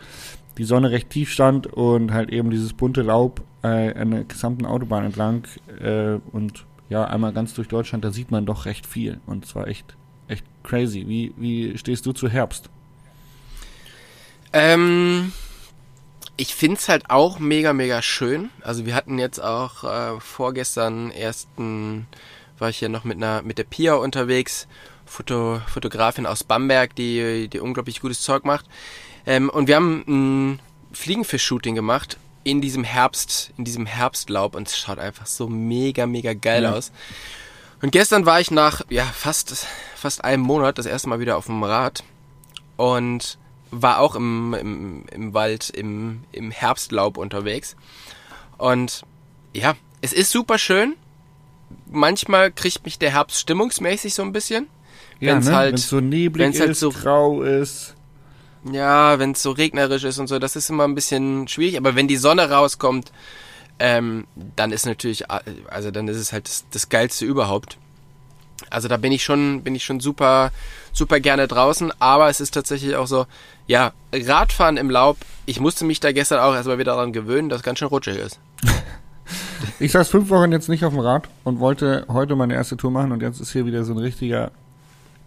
die 0.58 0.64
Sonne 0.64 0.90
recht 0.90 1.10
tief 1.10 1.30
stand 1.30 1.68
und 1.68 2.12
halt 2.12 2.30
eben 2.30 2.50
dieses 2.50 2.72
bunte 2.72 3.02
Laub 3.02 3.42
äh, 3.62 3.94
an 3.94 4.10
der 4.10 4.24
gesamten 4.24 4.66
Autobahn 4.66 5.04
entlang 5.04 5.44
äh, 5.80 6.18
und 6.32 6.66
ja, 6.88 7.04
einmal 7.04 7.32
ganz 7.32 7.54
durch 7.54 7.68
Deutschland, 7.68 8.04
da 8.04 8.10
sieht 8.10 8.32
man 8.32 8.44
doch 8.44 8.66
recht 8.66 8.84
viel 8.84 9.20
und 9.26 9.46
zwar 9.46 9.68
echt, 9.68 9.96
echt 10.26 10.44
crazy. 10.64 11.06
Wie, 11.06 11.32
wie 11.36 11.78
stehst 11.78 12.04
du 12.06 12.12
zu 12.12 12.28
Herbst? 12.28 12.70
Ähm, 14.52 15.32
ich 16.36 16.54
find's 16.54 16.88
halt 16.88 17.10
auch 17.10 17.38
mega, 17.38 17.72
mega 17.72 18.02
schön. 18.02 18.50
Also 18.62 18.86
wir 18.86 18.94
hatten 18.94 19.18
jetzt 19.18 19.38
auch 19.40 19.84
äh, 19.84 20.20
vorgestern 20.20 21.10
ersten, 21.10 22.06
war 22.58 22.70
ich 22.70 22.78
hier 22.78 22.88
noch 22.88 23.04
mit 23.04 23.16
einer, 23.18 23.42
mit 23.42 23.58
der 23.58 23.64
Pia 23.64 23.94
unterwegs, 23.94 24.66
Foto, 25.04 25.60
Fotografin 25.66 26.26
aus 26.26 26.42
Bamberg, 26.42 26.94
die, 26.96 27.48
die 27.48 27.60
unglaublich 27.60 28.00
gutes 28.00 28.22
Zeug 28.22 28.44
macht. 28.44 28.66
Ähm, 29.26 29.50
und 29.50 29.68
wir 29.68 29.76
haben 29.76 30.04
ein 30.08 30.60
Fliegenfisch-Shooting 30.92 31.74
gemacht 31.74 32.16
in 32.44 32.60
diesem 32.60 32.82
Herbst, 32.82 33.52
in 33.56 33.64
diesem 33.64 33.86
Herbstlaub 33.86 34.56
und 34.56 34.66
es 34.68 34.76
schaut 34.78 34.98
einfach 34.98 35.26
so 35.26 35.48
mega, 35.48 36.06
mega 36.06 36.32
geil 36.34 36.64
Ja. 36.64 36.72
aus. 36.72 36.92
Und 37.82 37.92
gestern 37.92 38.26
war 38.26 38.40
ich 38.40 38.50
nach, 38.50 38.82
ja, 38.88 39.04
fast, 39.04 39.66
fast 39.96 40.24
einem 40.24 40.42
Monat 40.42 40.78
das 40.78 40.86
erste 40.86 41.08
Mal 41.08 41.20
wieder 41.20 41.36
auf 41.36 41.46
dem 41.46 41.62
Rad 41.62 42.02
und 42.76 43.38
war 43.72 43.98
auch 43.98 44.14
im, 44.14 44.54
im, 44.54 45.04
im 45.10 45.34
Wald, 45.34 45.70
im, 45.70 46.22
im 46.30 46.50
Herbstlaub 46.52 47.16
unterwegs. 47.16 47.74
Und 48.58 49.02
ja, 49.52 49.74
es 50.00 50.12
ist 50.12 50.30
super 50.30 50.58
schön. 50.58 50.94
Manchmal 51.90 52.52
kriegt 52.52 52.84
mich 52.84 52.98
der 52.98 53.10
Herbst 53.10 53.40
stimmungsmäßig 53.40 54.14
so 54.14 54.22
ein 54.22 54.32
bisschen. 54.32 54.68
Wenn's 55.20 55.46
ne? 55.46 55.56
halt- 55.56 55.72
Wenn's 55.72 55.88
so 55.88 56.00
neblig 56.00 56.44
wenn's 56.44 56.60
halt 56.60 56.70
ist, 56.70 56.80
so- 56.80 56.90
grau 56.90 57.42
ist. 57.42 57.94
Ja, 58.70 59.18
wenn 59.18 59.32
es 59.32 59.42
so 59.42 59.50
regnerisch 59.50 60.04
ist 60.04 60.18
und 60.20 60.28
so, 60.28 60.38
das 60.38 60.54
ist 60.54 60.70
immer 60.70 60.84
ein 60.84 60.94
bisschen 60.94 61.48
schwierig. 61.48 61.76
Aber 61.76 61.96
wenn 61.96 62.06
die 62.06 62.16
Sonne 62.16 62.48
rauskommt, 62.50 63.10
ähm, 63.80 64.26
dann 64.54 64.70
ist 64.70 64.86
natürlich, 64.86 65.24
also 65.68 65.90
dann 65.90 66.06
ist 66.06 66.18
es 66.18 66.32
halt 66.32 66.46
das, 66.46 66.64
das 66.70 66.88
Geilste 66.88 67.24
überhaupt. 67.24 67.78
Also 68.70 68.86
da 68.86 68.96
bin 68.98 69.10
ich 69.10 69.24
schon, 69.24 69.62
bin 69.64 69.74
ich 69.74 69.82
schon 69.82 69.98
super, 69.98 70.52
super 70.92 71.18
gerne 71.18 71.48
draußen. 71.48 71.92
Aber 72.00 72.28
es 72.28 72.40
ist 72.40 72.52
tatsächlich 72.54 72.94
auch 72.94 73.08
so, 73.08 73.26
ja, 73.72 73.92
Radfahren 74.12 74.76
im 74.76 74.90
Laub. 74.90 75.16
Ich 75.46 75.58
musste 75.58 75.86
mich 75.86 75.98
da 75.98 76.12
gestern 76.12 76.40
auch 76.40 76.54
erstmal 76.54 76.76
wieder 76.78 76.92
daran 76.92 77.14
gewöhnen, 77.14 77.48
dass 77.48 77.60
es 77.60 77.62
ganz 77.62 77.78
schön 77.78 77.88
rutschig 77.88 78.18
ist. 78.18 78.38
Ich 79.78 79.92
saß 79.92 80.10
fünf 80.10 80.28
Wochen 80.28 80.52
jetzt 80.52 80.68
nicht 80.68 80.84
auf 80.84 80.92
dem 80.92 81.00
Rad 81.00 81.28
und 81.44 81.58
wollte 81.58 82.04
heute 82.08 82.36
meine 82.36 82.52
erste 82.52 82.76
Tour 82.76 82.90
machen 82.90 83.12
und 83.12 83.22
jetzt 83.22 83.40
ist 83.40 83.52
hier 83.52 83.64
wieder 83.64 83.84
so 83.84 83.94
ein 83.94 83.98
richtiger 83.98 84.50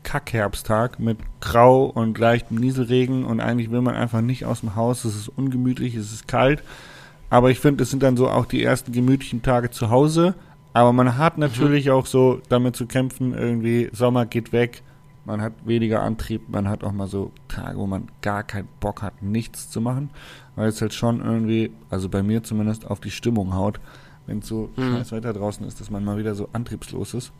Kackherbsttag 0.03 0.99
mit 0.99 1.17
Grau 1.41 1.85
und 1.85 2.19
leichtem 2.19 2.57
Nieselregen 2.57 3.25
und 3.25 3.39
eigentlich 3.39 3.71
will 3.71 3.81
man 3.81 3.95
einfach 3.95 4.21
nicht 4.21 4.45
aus 4.45 4.59
dem 4.59 4.75
Haus. 4.75 5.05
Es 5.05 5.15
ist 5.15 5.29
ungemütlich, 5.29 5.95
es 5.95 6.13
ist 6.13 6.27
kalt. 6.27 6.61
Aber 7.31 7.49
ich 7.49 7.59
finde, 7.59 7.83
es 7.83 7.89
sind 7.89 8.03
dann 8.03 8.15
so 8.15 8.29
auch 8.29 8.45
die 8.45 8.63
ersten 8.63 8.91
gemütlichen 8.91 9.41
Tage 9.41 9.71
zu 9.71 9.89
Hause. 9.89 10.35
Aber 10.73 10.93
man 10.93 11.17
hat 11.17 11.39
natürlich 11.39 11.89
auch 11.89 12.05
so 12.05 12.41
damit 12.49 12.75
zu 12.75 12.85
kämpfen, 12.85 13.33
irgendwie 13.33 13.89
Sommer 13.91 14.27
geht 14.27 14.53
weg, 14.53 14.83
man 15.25 15.41
hat 15.41 15.53
weniger 15.65 16.01
Antrieb, 16.01 16.47
man 16.49 16.69
hat 16.69 16.83
auch 16.83 16.91
mal 16.91 17.07
so 17.07 17.31
Tage, 17.47 17.77
wo 17.77 17.87
man 17.87 18.07
gar 18.21 18.43
keinen 18.43 18.67
Bock 18.79 19.01
hat, 19.01 19.21
nichts 19.21 19.69
zu 19.69 19.81
machen, 19.81 20.09
weil 20.55 20.67
es 20.69 20.81
halt 20.81 20.93
schon 20.93 21.21
irgendwie, 21.23 21.71
also 21.89 22.09
bei 22.09 22.23
mir 22.23 22.43
zumindest, 22.43 22.89
auf 22.89 22.99
die 22.99 23.11
Stimmung 23.11 23.53
haut, 23.55 23.79
wenn 24.27 24.39
es 24.39 24.47
so 24.47 24.69
Mhm. 24.75 24.81
scheiß 24.97 25.11
Wetter 25.11 25.33
draußen 25.33 25.65
ist, 25.67 25.79
dass 25.81 25.89
man 25.89 26.03
mal 26.05 26.17
wieder 26.17 26.35
so 26.35 26.49
antriebslos 26.53 27.13
ist. 27.13 27.31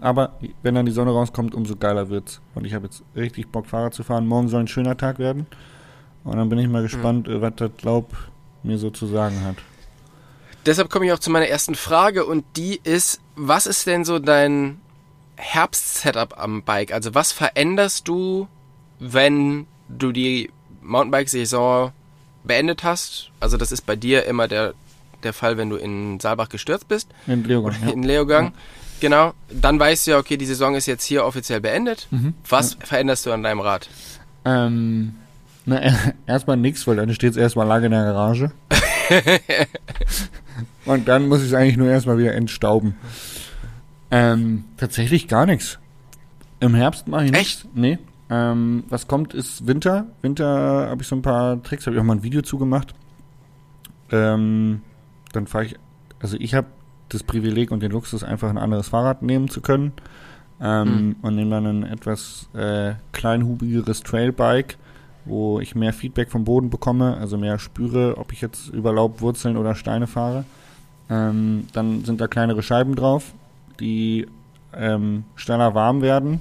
Aber 0.00 0.38
wenn 0.62 0.74
dann 0.74 0.86
die 0.86 0.92
Sonne 0.92 1.10
rauskommt, 1.10 1.54
umso 1.54 1.74
geiler 1.76 2.08
wird's. 2.08 2.40
Und 2.54 2.64
ich 2.64 2.74
habe 2.74 2.86
jetzt 2.86 3.02
richtig 3.16 3.48
Bock, 3.48 3.66
Fahrrad 3.66 3.92
zu 3.92 4.02
fahren. 4.04 4.26
Morgen 4.26 4.48
soll 4.48 4.60
ein 4.60 4.68
schöner 4.68 4.96
Tag 4.96 5.18
werden. 5.18 5.46
Und 6.24 6.36
dann 6.36 6.48
bin 6.48 6.58
ich 6.58 6.68
mal 6.68 6.82
gespannt, 6.82 7.26
äh, 7.28 7.40
was 7.42 7.54
das 7.56 7.70
Laub 7.82 8.14
mir 8.62 8.78
so 8.78 8.90
zu 8.90 9.06
sagen 9.06 9.42
hat. 9.44 9.56
Deshalb 10.64 10.90
komme 10.90 11.06
ich 11.06 11.12
auch 11.12 11.18
zu 11.18 11.30
meiner 11.30 11.48
ersten 11.48 11.74
Frage 11.74 12.24
und 12.24 12.44
die 12.56 12.80
ist, 12.84 13.20
was 13.36 13.66
ist 13.66 13.86
denn 13.86 14.04
so 14.04 14.18
dein 14.18 14.80
Herbst-Setup 15.40 16.38
am 16.38 16.62
Bike? 16.62 16.92
Also 16.92 17.14
was 17.14 17.32
veränderst 17.32 18.06
du, 18.06 18.48
wenn 18.98 19.66
du 19.88 20.12
die 20.12 20.50
Mountainbike-Saison 20.82 21.92
beendet 22.44 22.84
hast? 22.84 23.30
Also 23.40 23.56
das 23.56 23.72
ist 23.72 23.86
bei 23.86 23.96
dir 23.96 24.26
immer 24.26 24.48
der, 24.48 24.74
der 25.22 25.32
Fall, 25.32 25.56
wenn 25.56 25.70
du 25.70 25.76
in 25.76 26.20
Saalbach 26.20 26.48
gestürzt 26.48 26.88
bist 26.88 27.08
In 27.26 27.44
Leogang, 27.44 27.74
ja. 27.84 27.90
in 27.90 28.02
Leogang. 28.02 28.52
Genau, 29.00 29.32
dann 29.48 29.80
weißt 29.80 30.06
du 30.06 30.10
ja, 30.12 30.18
okay, 30.18 30.36
die 30.36 30.44
Saison 30.44 30.74
ist 30.74 30.86
jetzt 30.86 31.04
hier 31.04 31.24
offiziell 31.24 31.60
beendet. 31.60 32.06
Mhm. 32.10 32.34
Was 32.48 32.76
veränderst 32.80 33.24
du 33.24 33.32
an 33.32 33.42
deinem 33.42 33.60
Rad? 33.60 33.88
Ähm, 34.44 35.14
na, 35.64 35.80
erstmal 36.26 36.58
nix, 36.58 36.86
weil 36.86 36.96
dann 36.96 37.12
steht 37.14 37.32
es 37.32 37.36
erstmal 37.36 37.66
lange 37.66 37.86
in 37.86 37.92
der 37.92 38.04
Garage. 38.04 38.52
Und 40.84 41.08
dann 41.08 41.28
muss 41.28 41.40
ich 41.40 41.48
es 41.48 41.54
eigentlich 41.54 41.76
nur 41.76 41.88
erstmal 41.88 42.18
wieder 42.18 42.34
entstauben. 42.34 42.94
Ähm, 44.10 44.64
tatsächlich 44.76 45.28
gar 45.28 45.46
nichts. 45.46 45.78
Im 46.60 46.74
Herbst 46.74 47.08
mache 47.08 47.26
ich 47.26 47.32
nichts. 47.32 47.66
Nee. 47.74 47.98
Ähm, 48.28 48.84
was 48.88 49.08
kommt, 49.08 49.34
ist 49.34 49.66
Winter. 49.66 50.06
Winter 50.22 50.88
habe 50.88 51.02
ich 51.02 51.08
so 51.08 51.16
ein 51.16 51.22
paar 51.22 51.62
Tricks, 51.62 51.86
habe 51.86 51.96
ich 51.96 52.00
auch 52.00 52.06
mal 52.06 52.16
ein 52.16 52.22
Video 52.22 52.42
zugemacht. 52.42 52.94
Ähm, 54.10 54.82
dann 55.32 55.46
fahre 55.46 55.66
ich, 55.66 55.76
also 56.20 56.36
ich 56.38 56.54
habe 56.54 56.66
das 57.08 57.22
Privileg 57.22 57.70
und 57.70 57.82
den 57.82 57.90
Luxus, 57.92 58.22
einfach 58.22 58.50
ein 58.50 58.58
anderes 58.58 58.88
Fahrrad 58.88 59.22
nehmen 59.22 59.48
zu 59.48 59.60
können. 59.60 59.92
Ähm, 60.60 61.16
Und 61.22 61.36
nehme 61.36 61.50
dann 61.50 61.66
ein 61.66 61.82
etwas 61.84 62.48
äh, 62.54 62.92
kleinhubigeres 63.12 64.02
Trailbike, 64.02 64.76
wo 65.24 65.58
ich 65.58 65.74
mehr 65.74 65.92
Feedback 65.92 66.30
vom 66.30 66.44
Boden 66.44 66.68
bekomme, 66.68 67.16
also 67.16 67.38
mehr 67.38 67.58
spüre, 67.58 68.18
ob 68.18 68.32
ich 68.32 68.42
jetzt 68.42 68.68
über 68.68 68.92
Laub, 68.92 69.22
Wurzeln 69.22 69.56
oder 69.56 69.74
Steine 69.74 70.06
fahre. 70.06 70.44
Ähm, 71.08 71.66
dann 71.72 72.04
sind 72.04 72.20
da 72.20 72.28
kleinere 72.28 72.62
Scheiben 72.62 72.94
drauf, 72.94 73.32
die 73.80 74.26
ähm, 74.74 75.24
schneller 75.34 75.74
warm 75.74 76.02
werden 76.02 76.40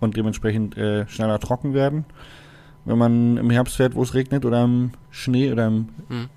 und 0.00 0.16
dementsprechend 0.16 0.76
äh, 0.76 1.06
schneller 1.08 1.38
trocken 1.38 1.74
werden. 1.74 2.04
Wenn 2.84 2.98
man 2.98 3.36
im 3.36 3.50
Herbst 3.50 3.76
fährt, 3.76 3.94
wo 3.94 4.02
es 4.02 4.14
regnet 4.14 4.44
oder 4.44 4.64
im 4.64 4.92
Schnee 5.10 5.52
oder 5.52 5.66
im 5.66 5.88
Hm. 6.08 6.28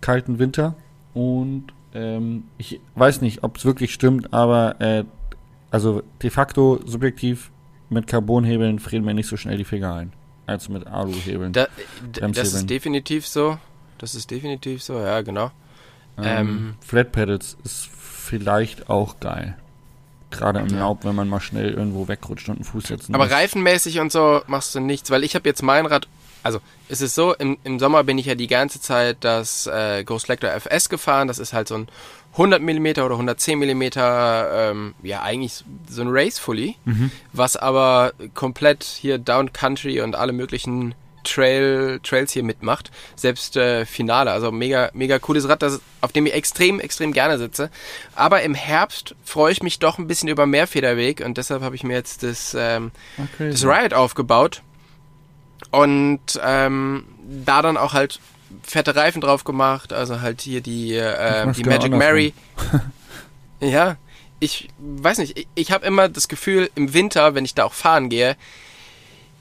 kalten 0.00 0.38
Winter. 0.38 0.74
Und 1.14 1.66
ähm, 1.94 2.44
ich 2.58 2.80
weiß 2.94 3.20
nicht, 3.20 3.44
ob 3.44 3.56
es 3.56 3.64
wirklich 3.64 3.92
stimmt, 3.92 4.32
aber 4.32 4.80
äh, 4.80 5.04
also 5.70 6.02
de 6.22 6.30
facto 6.30 6.80
subjektiv 6.84 7.50
mit 7.90 8.06
Carbonhebeln 8.06 8.78
frieren 8.78 9.04
mir 9.04 9.14
nicht 9.14 9.28
so 9.28 9.36
schnell 9.36 9.56
die 9.56 9.64
Finger 9.64 9.94
ein 9.94 10.12
als 10.46 10.68
mit 10.68 10.86
Aluhebeln. 10.86 11.52
Da, 11.52 11.68
das 12.12 12.54
ist 12.54 12.68
definitiv 12.68 13.26
so. 13.26 13.58
Das 13.98 14.14
ist 14.14 14.30
definitiv 14.30 14.82
so, 14.82 14.98
ja, 14.98 15.20
genau. 15.20 15.50
ähm, 16.18 16.74
Flat 16.80 17.12
Pedals 17.12 17.56
ist 17.64 17.86
vielleicht 17.86 18.88
auch 18.88 19.20
geil. 19.20 19.56
Gerade 20.30 20.60
im. 20.60 20.68
Laub, 20.68 21.04
wenn 21.04 21.14
man 21.14 21.28
mal 21.28 21.40
schnell 21.40 21.70
irgendwo 21.72 22.08
wegrutscht 22.08 22.48
und 22.48 22.56
einen 22.56 22.64
Fuß 22.64 22.84
setzen 22.84 23.14
Aber 23.14 23.24
muss. 23.24 23.32
reifenmäßig 23.32 23.98
und 24.00 24.12
so 24.12 24.42
machst 24.46 24.74
du 24.74 24.80
nichts, 24.80 25.10
weil 25.10 25.24
ich 25.24 25.34
habe 25.34 25.48
jetzt 25.48 25.62
mein 25.62 25.86
Rad, 25.86 26.06
also 26.42 26.60
es 26.88 27.00
ist 27.00 27.14
so, 27.14 27.34
im, 27.34 27.58
im 27.64 27.78
Sommer 27.78 28.04
bin 28.04 28.16
ich 28.18 28.26
ja 28.26 28.34
die 28.34 28.46
ganze 28.46 28.80
Zeit 28.80 29.18
das 29.20 29.66
äh, 29.66 30.04
Ghost 30.04 30.28
Lector 30.28 30.50
FS 30.50 30.88
gefahren, 30.88 31.28
das 31.28 31.38
ist 31.38 31.52
halt 31.52 31.68
so 31.68 31.74
ein, 31.74 31.88
100 32.32 32.62
mm 32.62 32.86
oder 33.02 33.10
110 33.12 33.58
mm, 33.58 33.82
ähm, 33.96 34.94
ja 35.02 35.22
eigentlich 35.22 35.64
so 35.88 36.02
ein 36.02 36.08
Race 36.10 36.38
Fully, 36.38 36.76
Mhm. 36.84 37.10
was 37.32 37.56
aber 37.56 38.12
komplett 38.34 38.84
hier 38.84 39.18
Down 39.18 39.52
Country 39.52 40.00
und 40.00 40.14
alle 40.14 40.32
möglichen 40.32 40.94
Trail, 41.30 42.00
Trails 42.02 42.32
hier 42.32 42.42
mitmacht. 42.42 42.90
Selbst 43.16 43.56
äh, 43.56 43.86
Finale, 43.86 44.30
also 44.32 44.50
mega, 44.50 44.90
mega 44.94 45.18
cooles 45.18 45.48
Rad, 45.48 45.62
das, 45.62 45.80
auf 46.00 46.12
dem 46.12 46.26
ich 46.26 46.34
extrem, 46.34 46.80
extrem 46.80 47.12
gerne 47.12 47.38
sitze. 47.38 47.70
Aber 48.14 48.42
im 48.42 48.54
Herbst 48.54 49.14
freue 49.24 49.52
ich 49.52 49.62
mich 49.62 49.78
doch 49.78 49.98
ein 49.98 50.06
bisschen 50.06 50.28
über 50.28 50.46
mehr 50.46 50.66
Federweg 50.66 51.22
und 51.24 51.38
deshalb 51.38 51.62
habe 51.62 51.76
ich 51.76 51.84
mir 51.84 51.94
jetzt 51.94 52.22
das, 52.22 52.56
ähm, 52.58 52.90
Okay. 53.18 53.50
das 53.50 53.64
Riot 53.64 53.94
aufgebaut 53.94 54.62
und 55.70 56.20
ähm, 56.42 57.04
da 57.44 57.62
dann 57.62 57.76
auch 57.76 57.92
halt 57.92 58.18
fette 58.62 58.96
Reifen 58.96 59.20
drauf 59.20 59.44
gemacht, 59.44 59.92
also 59.92 60.20
halt 60.20 60.40
hier 60.40 60.60
die, 60.60 60.94
äh, 60.94 61.50
die 61.52 61.62
genau 61.62 61.76
Magic. 61.76 61.92
Mary. 61.92 62.34
ja, 63.60 63.96
ich 64.40 64.68
weiß 64.78 65.18
nicht, 65.18 65.38
ich, 65.38 65.46
ich 65.54 65.70
habe 65.72 65.86
immer 65.86 66.08
das 66.08 66.26
Gefühl, 66.28 66.70
im 66.74 66.92
Winter, 66.94 67.34
wenn 67.34 67.44
ich 67.44 67.54
da 67.54 67.64
auch 67.64 67.74
fahren 67.74 68.08
gehe, 68.08 68.36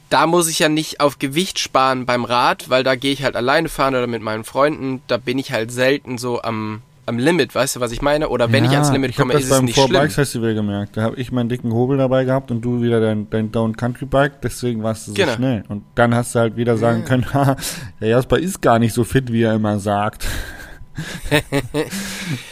da 0.10 0.26
muss 0.28 0.48
ich 0.50 0.60
ja 0.60 0.69
nicht 0.69 1.00
auf 1.02 1.19
Gewicht 1.19 1.60
sparen 1.60 2.06
beim 2.06 2.26
Rad, 2.26 2.69
weil 2.69 2.84
da 2.84 2.95
gehe 2.95 3.12
ich 3.13 3.24
halt 3.24 3.36
alleine 3.36 3.69
fahren 3.69 3.95
oder 3.95 4.08
mit 4.08 4.22
meinen 4.22 4.43
Freunden, 4.43 5.02
da 5.08 5.17
bin 5.17 5.38
ich 5.38 5.52
halt 5.52 5.72
selten 5.72 6.17
so 6.17 6.41
am, 6.41 6.82
am 7.06 7.17
Limit, 7.19 7.54
weißt 7.54 7.76
du, 7.76 7.80
was 7.80 7.91
ich 7.91 8.02
meine? 8.02 8.30
Oder 8.30 8.52
wenn 8.52 8.65
ich 8.65 8.72
ans 8.72 8.91
Limit 8.91 9.12
ich 9.12 9.17
komme, 9.17 9.34
ist 9.34 9.43
es 9.45 9.50
beim 9.50 9.65
nicht 9.65 9.76
Four 9.76 9.88
schlimm. 9.88 10.02
Bikes 10.02 10.15
Festival 10.15 10.54
gemerkt. 10.54 10.98
Da 10.98 11.02
habe 11.04 11.15
ich 11.17 11.32
meinen 11.32 11.50
dicken 11.50 11.72
Hobel 11.74 11.98
dabei 11.98 12.24
gehabt 12.24 12.50
und 12.52 12.62
du 12.62 12.82
wieder 12.82 13.00
dein, 13.00 13.30
dein 13.30 13.52
Down 13.52 13.76
Country 13.78 14.06
Bike, 14.06 14.41
deswegen 14.41 14.82
warst 14.84 15.08
du 15.08 15.12
so 15.12 15.15
Genau. 15.15 15.34
schnell. 15.34 15.63
Und 15.69 15.84
dann 15.95 16.13
hast 16.15 16.34
du 16.36 16.39
halt 16.39 16.56
wieder 16.58 16.78
sagen 16.78 17.06
können, 17.06 17.26
haha, 17.34 17.56
der 18.02 18.10
Jasper 18.10 18.39
ist 18.39 18.62
gar 18.62 18.80
nicht 18.80 18.93
so 18.93 19.04
fit, 19.04 19.32
wie 19.32 19.43
er 19.43 19.54
immer 19.56 19.80
sagt. 19.80 20.26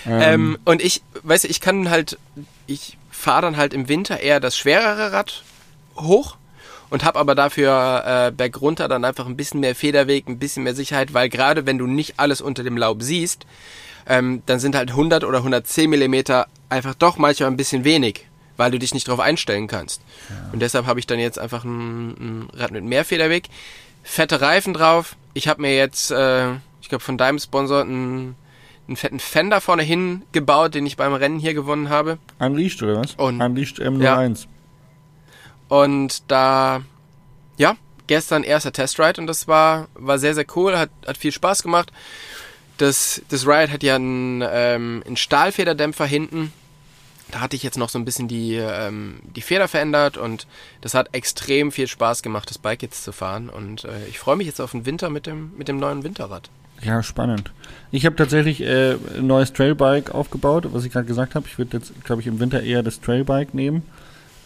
Ähm, 0.06 0.58
und 0.66 0.82
ich, 0.82 1.02
weißt 1.24 1.44
du, 1.44 1.48
ich 1.50 1.60
kann 1.62 1.90
halt, 1.90 2.18
ich 2.66 2.98
fahre 3.12 3.42
dann 3.42 3.58
halt 3.58 3.74
im 3.74 3.90
Winter 3.90 4.20
eher 4.20 4.40
das 4.40 4.58
schwerere 4.58 5.12
Rad 5.12 5.44
hoch 5.98 6.38
und 6.90 7.04
habe 7.04 7.20
aber 7.20 7.36
dafür 7.36 8.04
äh, 8.06 8.32
bergunter 8.32 8.88
dann 8.88 9.04
einfach 9.06 9.26
ein 9.26 9.36
bisschen 9.38 9.60
mehr 9.60 9.76
Federweg, 9.76 10.28
ein 10.28 10.40
bisschen 10.40 10.64
mehr 10.64 10.76
Sicherheit, 10.76 11.14
weil 11.14 11.30
gerade 11.30 11.66
wenn 11.66 11.78
du 11.78 11.88
nicht 11.88 12.16
alles 12.18 12.42
unter 12.42 12.64
dem 12.64 12.78
Laub 12.78 13.02
siehst, 13.04 13.46
ähm, 14.08 14.42
dann 14.46 14.60
sind 14.60 14.76
halt 14.76 14.90
100 14.92 15.24
oder 15.24 15.40
110 15.40 15.90
Millimeter 15.90 16.48
einfach 16.70 16.96
doch 16.96 17.18
manchmal 17.18 17.50
ein 17.50 17.58
bisschen 17.58 17.84
wenig, 17.84 18.26
weil 18.56 18.72
du 18.72 18.80
dich 18.80 18.94
nicht 18.94 19.08
drauf 19.08 19.20
einstellen 19.20 19.68
kannst. 19.68 20.02
Und 20.54 20.62
deshalb 20.62 20.86
habe 20.86 21.00
ich 21.00 21.08
dann 21.08 21.20
jetzt 21.20 21.40
einfach 21.40 21.64
ein, 21.66 22.10
ein 22.12 22.50
Rad 22.54 22.72
mit 22.72 22.84
mehr 22.86 23.04
Federweg, 23.04 23.50
fette 24.04 24.40
Reifen 24.40 24.74
drauf. 24.74 25.16
Ich 25.34 25.48
habe 25.50 25.62
mir 25.62 25.76
jetzt, 25.76 26.12
äh, 26.12 26.52
ich 26.82 26.88
glaube 26.90 27.04
von 27.04 27.18
deinem 27.18 27.38
Sponsor 27.40 27.82
einen, 27.82 28.36
einen 28.88 28.96
fetten 28.96 29.20
Fender 29.20 29.60
vorne 29.60 29.84
hin 29.84 30.22
gebaut, 30.32 30.74
den 30.74 30.86
ich 30.86 30.96
beim 30.96 31.14
Rennen 31.14 31.40
hier 31.40 31.54
gewonnen 31.54 31.90
habe. 31.90 32.18
Unleashed 32.40 32.82
oder 32.84 32.96
was? 33.02 33.16
Und- 33.16 33.42
Unleashed 33.42 33.80
M01. 33.82 34.46
Und 35.68 36.32
da, 36.32 36.82
ja, 37.58 37.76
gestern 38.08 38.44
erster 38.44 38.72
Testride 38.72 39.22
und 39.22 39.28
das 39.28 39.48
war, 39.48 39.88
war 39.94 40.18
sehr, 40.20 40.34
sehr 40.34 40.46
cool, 40.56 40.78
hat, 40.78 40.90
hat 41.06 41.18
viel 41.18 41.32
Spaß 41.32 41.64
gemacht. 41.64 41.92
Das, 42.78 43.22
das 43.30 43.46
Ride 43.46 43.72
hat 43.72 43.84
ja 43.84 43.96
einen, 43.96 44.44
ähm, 44.50 45.04
einen 45.06 45.18
Stahlfederdämpfer 45.18 46.06
hinten. 46.06 46.54
Da 47.32 47.42
hatte 47.42 47.58
ich 47.58 47.64
jetzt 47.64 47.78
noch 47.78 47.90
so 47.90 48.00
ein 48.00 48.06
bisschen 48.06 48.30
die, 48.30 48.56
ähm, 48.56 49.20
die 49.36 49.42
Feder 49.42 49.68
verändert 49.68 50.16
und 50.16 50.48
das 50.80 50.94
hat 50.94 51.14
extrem 51.14 51.74
viel 51.74 51.88
Spaß 51.88 52.22
gemacht, 52.22 52.50
das 52.50 52.58
Bike 52.58 52.84
jetzt 52.84 53.04
zu 53.04 53.12
fahren. 53.12 53.50
Und 53.50 53.84
äh, 53.84 54.08
ich 54.08 54.20
freue 54.20 54.38
mich 54.38 54.48
jetzt 54.48 54.62
auf 54.62 54.72
den 54.72 54.86
Winter 54.86 55.10
mit 55.10 55.26
dem, 55.26 55.52
mit 55.58 55.68
dem 55.68 55.78
neuen 55.78 56.04
Winterrad. 56.04 56.50
Ja, 56.82 57.02
spannend. 57.04 57.52
Ich 57.92 58.06
habe 58.06 58.16
tatsächlich 58.16 58.62
äh, 58.62 58.94
ein 59.18 59.28
neues 59.28 59.52
Trailbike 59.52 60.14
aufgebaut, 60.14 60.68
was 60.72 60.86
ich 60.86 60.92
gerade 60.92 61.08
gesagt 61.08 61.36
habe. 61.36 61.48
Ich 61.48 61.58
würde 61.58 61.78
jetzt, 61.78 61.92
glaube 62.06 62.22
ich, 62.22 62.28
im 62.28 62.40
Winter 62.40 62.62
eher 62.62 62.84
das 62.84 63.02
Trailbike 63.02 63.54
nehmen, 63.54 63.82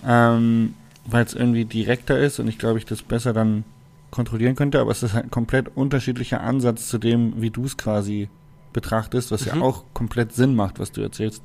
ähm, 0.08 0.74
weil 1.06 1.26
es 1.26 1.34
irgendwie 1.34 1.66
direkter 1.66 2.20
ist 2.20 2.40
und 2.40 2.48
ich 2.48 2.58
glaube, 2.58 2.78
ich 2.80 2.86
das 2.86 3.02
besser 3.02 3.34
dann 3.34 3.64
kontrollieren 4.12 4.56
könnte. 4.56 4.80
Aber 4.80 4.92
es 4.92 5.04
ist 5.04 5.14
halt 5.14 5.26
ein 5.26 5.32
komplett 5.32 5.76
unterschiedlicher 5.76 6.42
Ansatz 6.42 6.88
zu 6.90 6.98
dem, 6.98 7.42
wie 7.42 7.50
du 7.50 7.66
es 7.66 7.78
quasi 7.78 8.30
betrachtest, 8.74 9.32
was 9.32 9.46
ja 9.46 9.56
Mhm. 9.56 9.64
auch 9.64 9.84
komplett 9.94 10.34
Sinn 10.34 10.56
macht, 10.56 10.80
was 10.80 10.92
du 10.92 11.02
erzählst. 11.02 11.44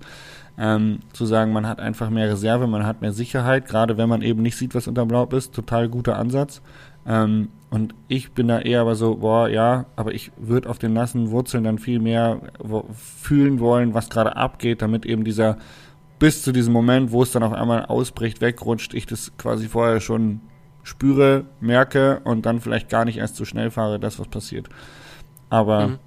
Ähm, 0.59 1.01
zu 1.13 1.27
sagen, 1.27 1.53
man 1.53 1.67
hat 1.67 1.81
einfach 1.81 2.09
mehr 2.09 2.29
Reserve, 2.31 2.67
man 2.67 2.87
hat 2.87 3.03
mehr 3.03 3.13
Sicherheit, 3.13 3.67
gerade 3.67 3.99
wenn 3.99 4.09
man 4.09 4.23
eben 4.23 4.43
nicht 4.43 4.57
sieht, 4.57 4.75
was 4.75 4.89
unterm 4.89 5.11
Laub 5.11 5.33
ist. 5.33 5.55
Total 5.55 5.89
guter 5.89 6.17
Ansatz. 6.19 6.63
Ähm, 7.07 7.49
und 7.69 7.95
ich 8.09 8.33
bin 8.33 8.49
da 8.49 8.61
eher 8.61 8.81
aber 8.81 8.95
so, 8.95 9.17
boah, 9.17 9.49
ja, 9.49 9.87
aber 9.97 10.15
ich 10.15 10.31
würde 10.37 10.69
auf 10.71 10.79
den 10.79 10.93
nassen 10.93 11.31
Wurzeln 11.31 11.65
dann 11.65 11.79
viel 11.79 11.99
mehr 11.99 12.41
fühlen 12.95 13.61
wollen, 13.61 13.93
was 13.93 14.09
gerade 14.09 14.37
abgeht, 14.37 14.83
damit 14.83 15.05
eben 15.05 15.25
dieser 15.25 15.59
bis 16.19 16.43
zu 16.43 16.53
diesem 16.53 16.73
Moment, 16.73 17.13
wo 17.13 17.23
es 17.23 17.33
dann 17.33 17.43
auf 17.43 17.53
einmal 17.53 17.87
ausbricht, 17.87 18.41
wegrutscht, 18.41 18.95
ich 18.95 19.07
das 19.07 19.33
quasi 19.37 19.69
vorher 19.69 20.01
schon 20.01 20.41
spüre, 20.83 21.45
merke 21.61 22.21
und 22.25 22.47
dann 22.47 22.61
vielleicht 22.61 22.89
gar 22.89 23.05
nicht 23.05 23.19
erst 23.19 23.37
so 23.37 23.45
schnell 23.45 23.71
fahre, 23.71 23.99
das 23.99 24.19
was 24.19 24.29
passiert. 24.29 24.69
Aber 25.51 25.89
Mhm. 25.89 25.99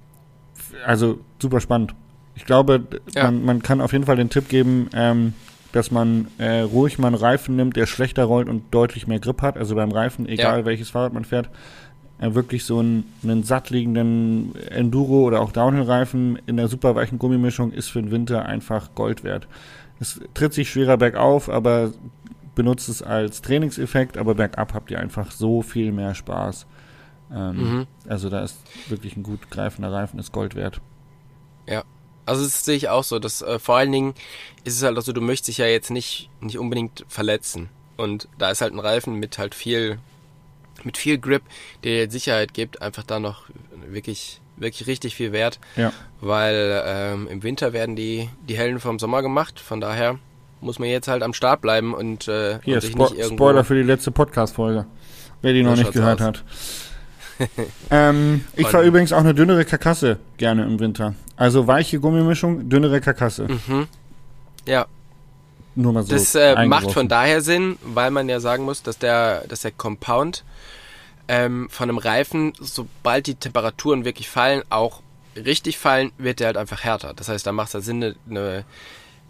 also 0.86 1.20
super 1.38 1.60
spannend. 1.60 1.94
Ich 2.34 2.46
glaube, 2.46 2.82
Ja. 3.14 3.24
man, 3.24 3.44
man 3.44 3.62
kann 3.62 3.80
auf 3.80 3.92
jeden 3.92 4.04
Fall 4.06 4.16
den 4.16 4.30
Tipp 4.30 4.48
geben, 4.48 4.88
ähm, 4.94 5.34
dass 5.72 5.90
man 5.90 6.28
äh, 6.38 6.60
ruhig 6.60 6.98
mal 6.98 7.08
einen 7.08 7.16
Reifen 7.16 7.54
nimmt, 7.56 7.76
der 7.76 7.86
schlechter 7.86 8.24
rollt 8.24 8.48
und 8.48 8.64
deutlich 8.74 9.06
mehr 9.06 9.20
Grip 9.20 9.42
hat. 9.42 9.56
Also 9.56 9.74
beim 9.74 9.92
Reifen, 9.92 10.26
egal 10.28 10.60
Ja. 10.60 10.64
welches 10.64 10.90
Fahrrad 10.90 11.12
man 11.12 11.24
fährt, 11.24 11.48
äh, 12.20 12.34
wirklich 12.34 12.64
so 12.64 12.78
einen, 12.80 13.04
einen 13.22 13.44
sattliegenden 13.44 14.54
Enduro- 14.70 15.24
oder 15.24 15.40
auch 15.40 15.52
Downhill-Reifen 15.52 16.38
in 16.46 16.56
der 16.56 16.68
super 16.68 16.94
weichen 16.94 17.18
Gummimischung 17.18 17.70
ist 17.72 17.88
für 17.90 18.00
den 18.02 18.10
Winter 18.10 18.46
einfach 18.46 18.94
Gold 18.94 19.22
wert. 19.24 19.46
Es 20.00 20.20
tritt 20.34 20.54
sich 20.54 20.70
schwerer 20.70 20.96
bergauf, 20.96 21.48
aber 21.48 21.92
benutzt 22.54 22.88
es 22.88 23.02
als 23.02 23.42
Trainingseffekt, 23.42 24.16
aber 24.16 24.34
bergab 24.34 24.74
habt 24.74 24.90
ihr 24.90 24.98
einfach 24.98 25.30
so 25.30 25.62
viel 25.62 25.92
mehr 25.92 26.14
Spaß. 26.14 26.66
Ähm, 27.32 27.56
Mhm. 27.56 27.86
Also 28.08 28.28
da 28.28 28.42
ist 28.42 28.56
wirklich 28.88 29.16
ein 29.16 29.22
gut 29.22 29.50
greifender 29.50 29.92
Reifen, 29.92 30.18
ist 30.18 30.32
Gold 30.32 30.54
wert. 30.56 30.80
Also 32.26 32.44
das 32.44 32.64
sehe 32.64 32.76
ich 32.76 32.88
auch 32.88 33.02
so. 33.02 33.18
Dass, 33.18 33.42
äh, 33.42 33.58
vor 33.58 33.76
allen 33.76 33.90
Dingen 33.90 34.14
ist 34.62 34.76
es 34.76 34.82
halt 34.84 34.96
auch 34.96 35.02
so, 35.02 35.12
du 35.12 35.20
möchtest 35.20 35.48
dich 35.48 35.58
ja 35.58 35.66
jetzt 35.66 35.90
nicht, 35.90 36.30
nicht 36.40 36.58
unbedingt 36.58 37.04
verletzen. 37.08 37.70
Und 37.96 38.28
da 38.38 38.50
ist 38.50 38.60
halt 38.60 38.72
ein 38.72 38.78
Reifen 38.78 39.16
mit 39.16 39.38
halt 39.38 39.54
viel, 39.54 39.98
mit 40.84 40.96
viel 40.96 41.18
Grip, 41.18 41.42
der 41.82 42.06
dir 42.06 42.12
Sicherheit 42.12 42.54
gibt, 42.54 42.82
einfach 42.82 43.02
da 43.02 43.18
noch 43.18 43.46
wirklich, 43.88 44.40
wirklich 44.60 44.86
richtig 44.86 45.14
viel 45.14 45.32
wert. 45.32 45.58
Ja. 45.76 45.92
Weil 46.20 46.82
ähm, 46.86 47.28
im 47.28 47.42
Winter 47.42 47.72
werden 47.72 47.96
die, 47.96 48.28
die 48.48 48.56
Hellen 48.56 48.78
vom 48.78 48.98
Sommer 48.98 49.22
gemacht. 49.22 49.58
Von 49.58 49.80
daher 49.80 50.18
muss 50.60 50.78
man 50.78 50.88
jetzt 50.88 51.08
halt 51.08 51.22
am 51.22 51.32
Start 51.32 51.62
bleiben 51.62 51.94
und, 51.94 52.28
äh, 52.28 52.58
Hier, 52.62 52.76
und 52.76 52.80
sich 52.82 52.92
Spo 52.92 53.04
nicht 53.04 53.18
irgendwo... 53.18 53.44
Spoiler 53.44 53.64
für 53.64 53.74
die 53.74 53.82
letzte 53.82 54.10
Podcast-Folge. 54.10 54.86
Wer 55.42 55.52
die 55.52 55.62
noch 55.62 55.76
nicht 55.76 55.92
gehört 55.92 56.20
aus. 56.20 56.26
hat. 56.26 56.44
ähm, 57.90 58.44
ich 58.54 58.68
fahre 58.68 58.84
übrigens 58.84 59.14
auch 59.14 59.20
eine 59.20 59.34
dünnere 59.34 59.64
Karkasse 59.64 60.18
gerne 60.36 60.64
im 60.64 60.78
Winter. 60.78 61.14
Also 61.36 61.66
weiche 61.66 61.98
Gummimischung, 61.98 62.68
dünnere 62.68 63.00
Karkasse. 63.00 63.48
Mhm. 63.48 63.86
Ja, 64.66 64.86
Nur 65.74 65.94
mal 65.94 66.02
so. 66.02 66.12
Das 66.12 66.34
äh, 66.34 66.66
macht 66.66 66.92
von 66.92 67.08
daher 67.08 67.40
Sinn, 67.40 67.78
weil 67.82 68.10
man 68.10 68.28
ja 68.28 68.40
sagen 68.40 68.64
muss, 68.64 68.82
dass 68.82 68.98
der, 68.98 69.44
dass 69.48 69.62
der 69.62 69.70
Compound 69.70 70.44
ähm, 71.30 71.68
von 71.70 71.88
einem 71.88 71.98
Reifen, 71.98 72.52
sobald 72.58 73.28
die 73.28 73.36
Temperaturen 73.36 74.04
wirklich 74.04 74.28
fallen, 74.28 74.62
auch 74.68 75.00
richtig 75.36 75.78
fallen, 75.78 76.10
wird 76.18 76.40
der 76.40 76.48
halt 76.48 76.56
einfach 76.56 76.82
härter. 76.82 77.14
Das 77.14 77.28
heißt, 77.28 77.46
da 77.46 77.52
macht 77.52 77.68
es 77.68 77.74
halt 77.74 77.84
Sinn, 77.84 78.02
eine, 78.02 78.16
eine 78.28 78.64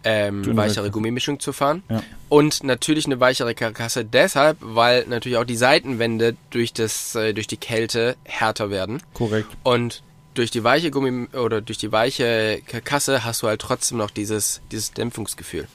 ähm, 0.03 0.57
weichere. 0.57 0.91
Gummimischung 0.91 1.41
zu 1.41 1.53
fahren. 1.53 1.83
Ja. 1.91 2.03
Und 2.31 2.65
natürlich 2.65 3.05
eine 3.05 3.21
weichere 3.21 3.55
Karkasse 3.55 4.03
deshalb, 4.07 4.57
weil 4.63 5.05
natürlich 5.09 5.37
auch 5.37 5.45
die 5.45 5.57
Seitenwände 5.57 6.37
durch, 6.49 6.73
das, 6.73 7.15
äh, 7.17 7.35
durch 7.35 7.47
die 7.47 7.59
Kälte 7.59 8.17
härter 8.25 8.71
werden. 8.71 9.03
Korrekt. 9.13 9.51
Und 9.63 10.03
durch 10.33 10.51
die 10.51 10.65
weiche 10.65 10.91
Gummi 10.91 11.27
oder 11.37 11.61
durch 11.61 11.77
die 11.77 11.93
weiche 11.93 12.63
Karkasse 12.67 13.25
hast 13.27 13.43
du 13.43 13.49
halt 13.49 13.61
trotzdem 13.61 13.99
noch 13.99 14.11
dieses, 14.11 14.63
dieses 14.73 14.93
Dämpfungsgefühl. 14.93 15.69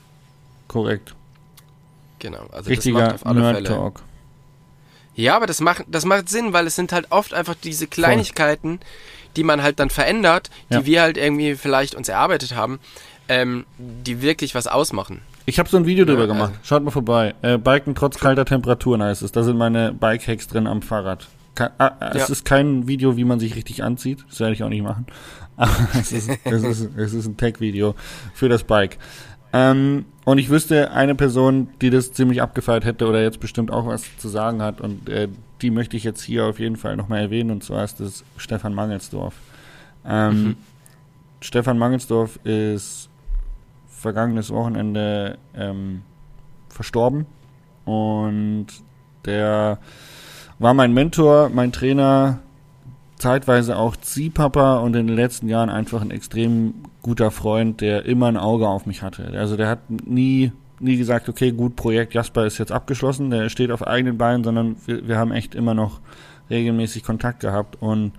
Korrekt. 0.67 1.13
Genau. 2.17 2.47
Also 2.49 2.57
das 2.57 2.67
Richtiger 2.69 2.99
macht 2.99 3.13
auf 3.13 3.25
alle 3.27 3.41
Fälle. 3.41 3.61
Nerd-Talk. 3.61 4.01
Ja, 5.15 5.35
aber 5.35 5.47
das 5.47 5.61
macht, 5.61 5.85
das 5.87 6.05
macht 6.05 6.29
Sinn, 6.29 6.53
weil 6.53 6.67
es 6.67 6.75
sind 6.75 6.91
halt 6.91 7.07
oft 7.09 7.33
einfach 7.33 7.55
diese 7.63 7.87
Kleinigkeiten, 7.87 8.79
die 9.35 9.43
man 9.43 9.63
halt 9.63 9.79
dann 9.79 9.89
verändert, 9.89 10.49
die 10.69 10.73
Ja. 10.75 10.85
wir 10.85 11.01
halt 11.01 11.17
irgendwie 11.17 11.55
vielleicht 11.55 11.95
uns 11.95 12.09
erarbeitet 12.09 12.55
haben, 12.55 12.79
ähm, 13.29 13.65
die 13.77 14.21
wirklich 14.21 14.55
was 14.55 14.67
ausmachen. 14.67 15.21
Ich 15.47 15.59
habe 15.59 15.69
so 15.69 15.77
ein 15.77 15.85
Video 15.85 16.05
drüber 16.05 16.21
Ja, 16.21 16.27
gemacht. 16.27 16.53
Schaut 16.63 16.83
mal 16.83 16.91
vorbei. 16.91 17.35
Äh, 17.41 17.57
Biken 17.57 17.95
trotz 17.95 18.17
kalter 18.19 18.45
Temperaturen 18.45 19.01
heißt 19.03 19.21
es. 19.21 19.31
Da 19.31 19.43
sind 19.43 19.57
meine 19.57 19.93
Bike-Hacks 19.93 20.47
drin 20.47 20.65
am 20.67 20.81
Fahrrad. 20.81 21.27
Ke 21.53 21.71
ah, 21.77 21.91
ah, 21.99 22.09
Es 22.13 22.27
Ja. 22.27 22.31
ist 22.31 22.45
kein 22.45 22.87
Video, 22.87 23.15
wie 23.15 23.23
man 23.25 23.39
sich 23.39 23.55
richtig 23.55 23.83
anzieht. 23.83 24.25
Das 24.29 24.39
werde 24.39 24.53
ich 24.53 24.63
auch 24.63 24.69
nicht 24.69 24.81
machen. 24.83 25.05
Aber 25.57 25.71
es 25.99 26.11
ist, 26.11 26.29
es 26.43 26.63
ist, 26.63 26.89
es 26.97 27.13
ist 27.13 27.25
ein 27.27 27.37
Tech-Video 27.37 27.95
für 28.33 28.49
das 28.49 28.63
Bike. 28.63 28.97
Ähm, 29.55 30.03
und 30.25 30.37
ich 30.37 30.49
wüsste 30.49 30.91
eine 30.91 31.15
Person, 31.15 31.69
die 31.81 31.89
das 31.89 32.11
ziemlich 32.11 32.41
abgefeiert 32.41 32.83
hätte 32.83 33.07
oder 33.07 33.21
jetzt 33.21 33.39
bestimmt 33.39 33.71
auch 33.71 33.87
was 33.87 34.03
zu 34.17 34.27
sagen 34.27 34.61
hat. 34.61 34.81
Und 34.81 35.07
äh, 35.07 35.29
die 35.61 35.71
möchte 35.71 35.95
ich 35.95 36.03
jetzt 36.03 36.21
hier 36.23 36.45
auf 36.45 36.59
jeden 36.59 36.75
Fall 36.75 36.97
nochmal 36.97 37.21
erwähnen. 37.21 37.51
Und 37.51 37.63
zwar 37.63 37.85
ist 37.85 38.01
das 38.01 38.25
Stefan 38.35 38.73
Mangelsdorf. 38.73 39.33
Ähm, 40.05 40.43
Mhm. 40.43 40.55
Stefan 41.39 41.77
Mangelsdorf 41.77 42.37
ist 42.43 43.07
vergangenes 43.87 44.51
Wochenende 44.51 45.37
ähm, 45.55 46.01
verstorben. 46.67 47.25
Und 47.85 48.67
der 49.25 49.77
war 50.59 50.73
mein 50.73 50.93
Mentor, 50.93 51.49
mein 51.49 51.71
Trainer, 51.71 52.39
zeitweise 53.17 53.77
auch 53.77 53.95
Ziehpapa 53.95 54.77
und 54.79 54.95
in 54.95 55.07
den 55.07 55.15
letzten 55.15 55.47
Jahren 55.47 55.69
einfach 55.69 56.01
ein 56.01 56.11
extrem 56.11 56.73
guter 57.05 57.29
Freund, 57.29 57.81
der 57.81 58.05
immer 58.05 58.25
ein 58.25 58.35
Auge 58.35 58.67
auf 58.67 58.87
mich 58.87 59.03
hatte. 59.03 59.31
Also 59.37 59.55
der 59.55 59.67
hat 59.67 59.79
nie, 59.89 60.51
nie 60.79 60.97
gesagt, 60.97 61.29
okay, 61.29 61.51
gut, 61.51 61.75
Projekt 61.75 62.15
Jasper 62.15 62.47
ist 62.47 62.57
jetzt 62.57 62.71
abgeschlossen, 62.71 63.29
der 63.29 63.49
steht 63.49 63.69
auf 63.69 63.85
eigenen 63.85 64.17
Beinen, 64.17 64.43
sondern 64.43 64.75
wir, 64.87 65.07
wir 65.07 65.15
haben 65.15 65.31
echt 65.31 65.53
immer 65.53 65.75
noch 65.75 65.99
regelmäßig 66.49 67.03
Kontakt 67.03 67.41
gehabt 67.41 67.79
und 67.79 68.13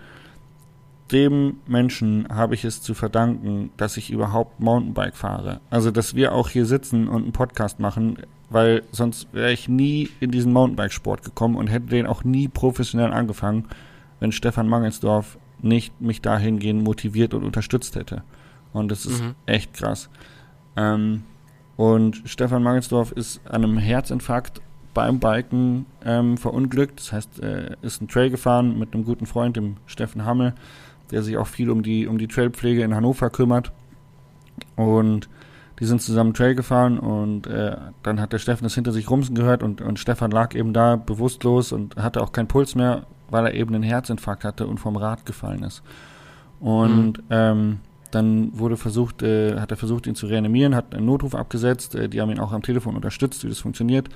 dem 1.11 1.57
Menschen 1.67 2.29
habe 2.29 2.55
ich 2.55 2.65
es 2.65 2.81
zu 2.81 2.95
verdanken, 2.95 3.71
dass 3.77 3.97
ich 3.97 4.13
überhaupt 4.13 4.61
Mountainbike 4.61 5.17
fahre. 5.17 5.61
Also, 5.69 5.91
dass 5.91 6.15
wir 6.15 6.33
auch 6.33 6.49
hier 6.49 6.65
sitzen 6.65 7.09
und 7.09 7.25
einen 7.25 7.33
Podcast 7.33 7.81
machen, 7.81 8.19
weil 8.51 8.85
sonst 8.93 9.27
wäre 9.33 9.53
ich 9.53 9.69
nie 9.69 10.11
in 10.21 10.31
diesen 10.31 10.53
Mountainbike-Sport 10.53 11.25
gekommen 11.25 11.57
und 11.57 11.67
hätte 11.67 11.87
den 11.87 12.07
auch 12.07 12.23
nie 12.23 12.47
professionell 12.47 13.13
angefangen, 13.13 13.65
wenn 14.21 14.31
Stefan 14.31 14.69
Mangelsdorf 14.69 15.39
nicht 15.61 16.01
mich 16.01 16.23
dahingehend 16.23 16.85
motiviert 16.85 17.35
und 17.35 17.43
unterstützt 17.43 17.97
hätte. 17.97 18.23
Und 18.77 18.91
das 18.91 19.07
ist 19.07 19.23
mhm. 19.23 19.35
echt 19.47 19.73
krass. 19.73 20.11
Ähm, 20.77 21.25
und 21.77 22.23
Stefan 22.27 22.63
Mangelsdorf 22.63 23.13
ist 23.13 23.41
an 23.47 23.65
einem 23.65 23.79
Herzinfarkt 23.79 24.61
beim 24.95 25.19
Biken 25.19 25.87
ähm, 26.05 26.37
verunglückt. 26.37 27.01
Das 27.01 27.13
heißt, 27.13 27.41
er 27.41 27.83
ist 27.83 28.01
einen 28.01 28.09
Trail 28.09 28.31
gefahren 28.31 28.79
mit 28.79 28.95
einem 28.95 29.05
guten 29.05 29.27
Freund, 29.27 29.57
dem 29.57 29.77
Steffen 29.87 30.25
Hammel, 30.25 30.55
der 31.11 31.23
sich 31.23 31.37
auch 31.37 31.47
viel 31.47 31.71
um 31.71 31.83
die, 31.83 32.07
um 32.07 32.19
die 32.19 32.29
Trailpflege 32.29 32.83
in 32.83 32.95
Hannover 32.95 33.31
kümmert. 33.31 33.73
Und 34.75 35.29
die 35.81 35.85
sind 35.85 36.01
zusammen 36.01 36.33
Trail 36.33 36.55
gefahren 36.55 36.99
und 36.99 37.47
äh, 37.47 37.77
dann 38.03 38.21
hat 38.21 38.33
der 38.33 38.39
Steffen 38.39 38.65
das 38.65 38.75
hinter 38.75 38.93
sich 38.93 39.11
rumsen 39.11 39.35
gehört 39.35 39.63
und, 39.63 39.83
und 39.83 39.99
Stefan 39.99 40.31
lag 40.31 40.55
eben 40.55 40.73
da 40.73 40.97
bewusstlos 40.97 41.73
und 41.73 41.97
hatte 41.97 42.23
auch 42.23 42.33
keinen 42.33 42.49
Puls 42.49 42.75
mehr, 42.75 43.07
weil 43.29 43.45
er 43.47 43.55
eben 43.55 43.75
einen 43.75 43.85
Herzinfarkt 43.85 44.45
hatte 44.45 44.67
und 44.67 44.79
vom 44.79 44.97
Rad 44.97 45.27
gefallen 45.27 45.63
ist. 45.63 45.83
Und 46.61 47.19
mhm. 47.19 47.25
ähm, 47.29 47.81
dann 48.17 48.59
wurde 48.59 48.77
versucht, 48.77 49.23
äh, 49.23 49.61
hat 49.61 49.71
er 49.71 49.77
versucht, 49.77 50.07
ihn 50.07 50.15
zu 50.15 50.27
reanimieren, 50.27 50.75
hat 50.75 50.95
einen 50.95 51.07
Notruf 51.07 51.35
abgesetzt, 51.35 51.95
äh, 51.95 52.09
die 52.09 52.21
haben 52.21 52.31
ihn 52.31 52.41
auch 52.41 52.53
am 52.53 52.63
Telefon 52.63 52.97
unterstützt, 52.97 53.45
wie 53.45 53.49
das 53.49 53.61
funktioniert 53.61 54.09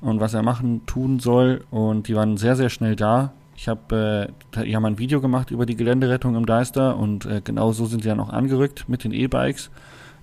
und 0.00 0.20
was 0.20 0.34
er 0.34 0.42
machen, 0.42 0.86
tun 0.86 1.18
soll. 1.18 1.64
Und 1.70 2.08
die 2.08 2.14
waren 2.14 2.36
sehr, 2.36 2.56
sehr 2.56 2.70
schnell 2.70 2.96
da. 2.96 3.32
Ich 3.56 3.68
habe, 3.68 4.32
äh, 4.56 4.64
die 4.64 4.74
haben 4.74 4.86
ein 4.86 4.98
Video 4.98 5.20
gemacht 5.20 5.50
über 5.50 5.66
die 5.66 5.76
Geländerettung 5.76 6.34
im 6.36 6.46
Deister 6.46 6.96
und 6.96 7.26
äh, 7.26 7.42
genau 7.42 7.72
so 7.72 7.86
sind 7.86 8.02
sie 8.02 8.08
dann 8.08 8.20
auch 8.20 8.30
angerückt 8.30 8.88
mit 8.88 9.04
den 9.04 9.12
E-Bikes. 9.12 9.70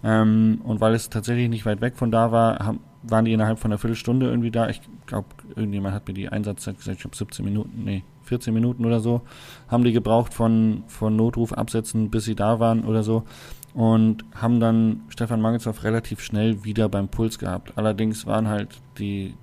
Ähm, 0.04 0.62
und 0.64 0.82
weil 0.82 0.94
es 0.94 1.10
tatsächlich 1.10 1.50
nicht 1.50 1.66
weit 1.66 1.82
weg 1.82 1.98
von 1.98 2.12
da 2.12 2.32
war, 2.32 2.60
haben, 2.60 2.80
waren 3.04 3.26
die 3.26 3.34
innerhalb 3.34 3.60
von 3.60 3.72
einer 3.72 3.78
Viertelstunde 3.78 4.28
irgendwie 4.28 4.52
da. 4.52 4.70
Ich 4.70 4.82
glaube, 5.06 5.28
irgendjemand 5.56 5.94
hat 5.94 6.08
mir 6.08 6.14
die 6.14 6.30
Einsatzzeit 6.30 6.78
gesagt, 6.78 7.00
ich 7.00 7.06
habe 7.06 7.16
17 7.16 7.46
Minuten, 7.46 7.84
nee, 7.84 8.04
14 8.28 8.54
Minuten 8.54 8.86
oder 8.86 9.00
so, 9.00 9.22
haben 9.68 9.84
die 9.84 9.94
gebraucht 9.94 10.34
von, 10.34 10.84
von 10.88 11.16
Notruf 11.16 11.54
absetzen, 11.54 12.10
bis 12.10 12.26
sie 12.26 12.36
da 12.36 12.60
waren 12.60 12.84
oder 12.84 13.04
so. 13.04 13.24
Und 13.74 14.26
haben 14.36 14.60
dann 14.60 15.02
Stefan 15.10 15.42
Mangelsdorf 15.42 15.84
relativ 15.84 16.22
schnell 16.22 16.64
wieder 16.64 16.90
beim 16.90 17.10
Puls 17.10 17.38
gehabt. 17.38 17.74
Allerdings 17.76 18.26
waren 18.26 18.48
halt 18.48 18.70
die, 18.98 19.36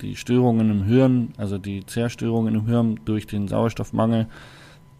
die 0.00 0.16
Störungen 0.16 0.70
im 0.70 0.84
Hirn, 0.84 1.32
also 1.36 1.58
die 1.58 1.84
Zerstörungen 1.84 2.54
im 2.54 2.66
Hirn 2.66 3.00
durch 3.04 3.26
den 3.26 3.48
Sauerstoffmangel, 3.48 4.28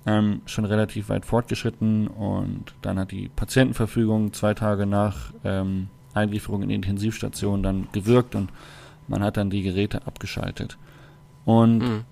ähm, 0.06 0.42
schon 0.46 0.64
relativ 0.64 1.08
weit 1.08 1.24
fortgeschritten. 1.24 2.08
Und 2.08 2.74
dann 2.82 2.98
hat 2.98 3.12
die 3.12 3.28
Patientenverfügung 3.28 4.32
zwei 4.32 4.54
Tage 4.54 4.86
nach 4.86 5.32
ähm, 5.44 5.88
Einlieferung 6.14 6.62
in 6.62 6.70
die 6.70 6.74
Intensivstation 6.74 7.62
dann 7.62 7.86
gewirkt 7.92 8.34
und 8.34 8.50
man 9.06 9.22
hat 9.22 9.36
dann 9.36 9.50
die 9.50 9.62
Geräte 9.62 10.06
abgeschaltet. 10.06 10.78
Und 11.44 11.78
mhm 11.78 12.04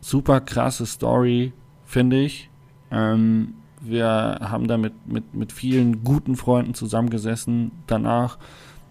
super 0.00 0.40
krasse 0.40 0.86
Story, 0.86 1.52
finde 1.84 2.20
ich. 2.20 2.50
Ähm, 2.90 3.54
wir 3.80 4.38
haben 4.40 4.66
da 4.66 4.76
mit, 4.76 4.92
mit, 5.06 5.34
mit 5.34 5.52
vielen 5.52 6.02
guten 6.04 6.36
Freunden 6.36 6.74
zusammengesessen 6.74 7.70
danach 7.86 8.38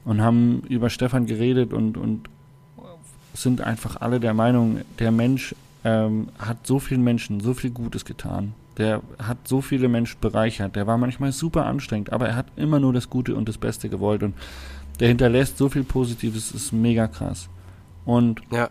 und 0.06 0.22
haben 0.22 0.62
über 0.70 0.90
Stefan 0.90 1.26
geredet 1.26 1.74
und, 1.74 1.98
und 1.98 2.30
sind 3.34 3.62
einfach 3.62 4.02
alle 4.02 4.20
der 4.20 4.34
Meinung, 4.34 4.80
der 5.00 5.12
Mensch 5.12 5.54
ähm, 5.84 6.30
hat 6.40 6.66
so 6.66 6.80
vielen 6.80 7.04
Menschen 7.04 7.40
so 7.40 7.54
viel 7.54 7.72
Gutes 7.72 8.06
getan. 8.06 8.54
Der 8.78 9.02
hat 9.20 9.48
so 9.48 9.62
viele 9.62 9.90
Menschen 9.90 10.20
bereichert. 10.22 10.76
Der 10.76 10.88
war 10.88 10.98
manchmal 10.98 11.32
super 11.32 11.66
anstrengend, 11.66 12.14
aber 12.14 12.30
er 12.30 12.36
hat 12.36 12.48
immer 12.56 12.80
nur 12.80 12.94
das 12.94 13.10
Gute 13.10 13.36
und 13.36 13.50
das 13.50 13.58
Beste 13.58 13.90
gewollt 13.90 14.24
und 14.24 14.36
der 15.00 15.08
hinterlässt 15.10 15.58
so 15.58 15.70
viel 15.70 15.84
Positives, 15.84 16.52
ist 16.52 16.72
mega 16.72 17.08
krass. 17.08 17.50
Und 18.06 18.42
ja. 18.52 18.70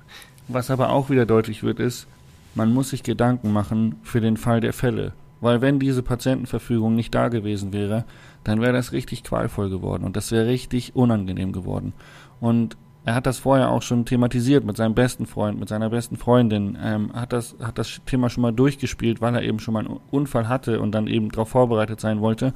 was 0.49 0.70
aber 0.70 0.90
auch 0.90 1.11
wieder 1.11 1.27
deutlich 1.27 1.62
wird, 1.62 1.79
ist, 1.79 2.07
man 2.56 2.72
muss 2.72 2.90
sich 2.90 3.02
Gedanken 3.02 3.52
machen 3.52 3.96
für 4.02 4.20
den 4.20 4.36
Fall 4.36 4.60
der 4.60 4.72
Fälle. 4.72 5.12
Weil 5.40 5.60
wenn 5.60 5.78
diese 5.78 6.02
Patientenverfügung 6.02 6.94
nicht 6.94 7.14
da 7.14 7.28
gewesen 7.28 7.72
wäre, 7.72 8.04
dann 8.42 8.60
wäre 8.60 8.72
das 8.72 8.92
richtig 8.92 9.22
qualvoll 9.22 9.68
geworden 9.68 10.04
und 10.04 10.16
das 10.16 10.32
wäre 10.32 10.46
richtig 10.46 10.96
unangenehm 10.96 11.52
geworden. 11.52 11.92
Und 12.40 12.76
er 13.04 13.14
hat 13.14 13.26
das 13.26 13.38
vorher 13.38 13.70
auch 13.70 13.82
schon 13.82 14.04
thematisiert 14.04 14.64
mit 14.64 14.76
seinem 14.76 14.94
besten 14.94 15.26
Freund, 15.26 15.60
mit 15.60 15.68
seiner 15.68 15.90
besten 15.90 16.16
Freundin, 16.16 16.76
ähm, 16.82 17.12
hat, 17.12 17.32
das, 17.32 17.54
hat 17.62 17.78
das 17.78 18.00
Thema 18.06 18.30
schon 18.30 18.42
mal 18.42 18.52
durchgespielt, 18.52 19.20
weil 19.20 19.34
er 19.34 19.42
eben 19.42 19.60
schon 19.60 19.74
mal 19.74 19.86
einen 19.86 20.00
Unfall 20.10 20.48
hatte 20.48 20.80
und 20.80 20.92
dann 20.92 21.06
eben 21.06 21.30
darauf 21.30 21.50
vorbereitet 21.50 22.00
sein 22.00 22.20
wollte. 22.20 22.52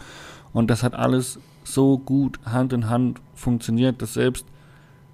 Und 0.52 0.70
das 0.70 0.82
hat 0.82 0.94
alles 0.94 1.38
so 1.62 1.98
gut 1.98 2.40
Hand 2.44 2.72
in 2.72 2.88
Hand 2.88 3.20
funktioniert, 3.34 4.02
dass 4.02 4.14
selbst 4.14 4.46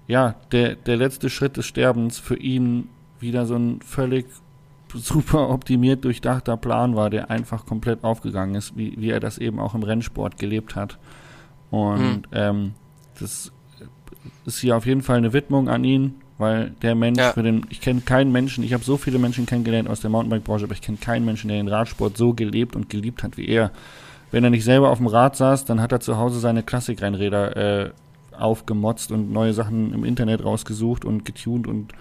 ja, 0.07 0.35
der, 0.51 0.75
der 0.75 0.95
letzte 0.95 1.29
Schritt 1.29 1.57
des 1.57 1.65
Sterbens 1.65 2.17
für 2.17 2.37
ihn 2.37 2.89
wieder 3.19 3.45
so 3.45 3.55
ein 3.55 3.81
völlig 3.81 4.25
super 4.93 5.49
optimiert, 5.49 6.03
durchdachter 6.05 6.57
Plan 6.57 6.95
war, 6.95 7.09
der 7.09 7.29
einfach 7.29 7.65
komplett 7.65 8.03
aufgegangen 8.03 8.55
ist, 8.55 8.77
wie, 8.77 8.95
wie 8.97 9.09
er 9.09 9.19
das 9.19 9.37
eben 9.37 9.59
auch 9.59 9.75
im 9.75 9.83
Rennsport 9.83 10.37
gelebt 10.37 10.75
hat. 10.75 10.97
Und 11.69 11.99
mhm. 11.99 12.23
ähm, 12.31 12.73
das 13.19 13.51
ist 14.45 14.59
hier 14.59 14.77
auf 14.77 14.85
jeden 14.85 15.01
Fall 15.01 15.17
eine 15.17 15.33
Widmung 15.33 15.69
an 15.69 15.83
ihn, 15.83 16.15
weil 16.37 16.71
der 16.81 16.95
Mensch 16.95 17.19
ja. 17.19 17.33
für 17.33 17.43
den, 17.43 17.65
ich 17.69 17.81
kenne 17.81 18.01
keinen 18.01 18.31
Menschen, 18.31 18.63
ich 18.63 18.73
habe 18.73 18.83
so 18.83 18.97
viele 18.97 19.19
Menschen 19.19 19.45
kennengelernt 19.45 19.89
aus 19.89 20.01
der 20.01 20.09
Mountainbike-Branche, 20.09 20.65
aber 20.65 20.73
ich 20.73 20.81
kenne 20.81 20.97
keinen 20.97 21.25
Menschen, 21.25 21.47
der 21.49 21.57
den 21.57 21.67
Radsport 21.67 22.17
so 22.17 22.33
gelebt 22.33 22.75
und 22.75 22.89
geliebt 22.89 23.23
hat 23.23 23.37
wie 23.37 23.47
er. 23.47 23.71
Wenn 24.31 24.43
er 24.43 24.49
nicht 24.49 24.65
selber 24.65 24.91
auf 24.91 24.97
dem 24.97 25.07
Rad 25.07 25.35
saß, 25.35 25.65
dann 25.65 25.81
hat 25.81 25.91
er 25.91 25.99
zu 25.99 26.17
Hause 26.17 26.39
seine 26.39 26.63
Klassikrennräder 26.63 27.85
äh, 27.85 27.91
aufgemotzt 28.37 29.11
und 29.11 29.31
neue 29.31 29.53
Sachen 29.53 29.93
im 29.93 30.03
Internet 30.03 30.43
rausgesucht 30.43 31.05
und 31.05 31.25
getuned 31.25 31.67
und 31.67 31.93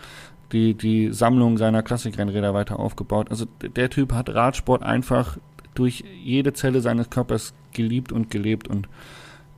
die, 0.52 0.74
die 0.74 1.12
Sammlung 1.12 1.58
seiner 1.58 1.82
Klassikrennräder 1.82 2.54
weiter 2.54 2.78
aufgebaut. 2.78 3.28
Also 3.30 3.46
der 3.60 3.90
Typ 3.90 4.12
hat 4.12 4.28
Radsport 4.30 4.82
einfach 4.82 5.36
durch 5.74 6.04
jede 6.22 6.52
Zelle 6.52 6.80
seines 6.80 7.10
Körpers 7.10 7.52
geliebt 7.72 8.12
und 8.12 8.30
gelebt 8.30 8.68
und 8.68 8.88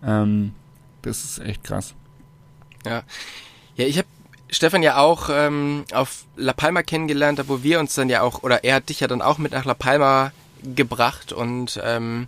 ähm, 0.04 0.52
das 1.02 1.24
ist 1.24 1.38
echt 1.38 1.64
krass. 1.64 1.94
Ja, 2.84 3.02
ja 3.76 3.86
ich 3.86 3.98
habe 3.98 4.08
Stefan 4.50 4.82
ja 4.82 4.96
auch 4.96 5.28
ähm, 5.30 5.84
auf 5.92 6.24
La 6.36 6.52
Palma 6.52 6.82
kennengelernt, 6.82 7.42
wo 7.48 7.62
wir 7.62 7.80
uns 7.80 7.94
dann 7.94 8.08
ja 8.08 8.22
auch, 8.22 8.42
oder 8.42 8.64
er 8.64 8.76
hat 8.76 8.88
dich 8.88 9.00
ja 9.00 9.06
dann 9.06 9.22
auch 9.22 9.38
mit 9.38 9.52
nach 9.52 9.64
La 9.64 9.74
Palma 9.74 10.32
gebracht 10.62 11.32
und 11.32 11.80
ähm, 11.84 12.26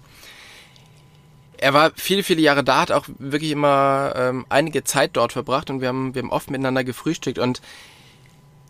er 1.57 1.75
war 1.75 1.93
viele, 1.95 2.23
viele 2.23 2.41
Jahre 2.41 2.65
da, 2.65 2.81
hat 2.81 2.93
auch 2.93 3.07
wirklich 3.19 3.51
immer 3.51 4.13
ähm, 4.17 4.47
einige 4.49 4.85
Zeit 4.85 5.11
dort 5.15 5.33
verbracht 5.33 5.71
und 5.71 5.81
wir 5.81 5.89
haben, 5.89 6.15
wir 6.15 6.23
haben 6.23 6.31
oft 6.31 6.51
miteinander 6.51 6.85
gefrühstückt 6.85 7.39
und 7.39 7.61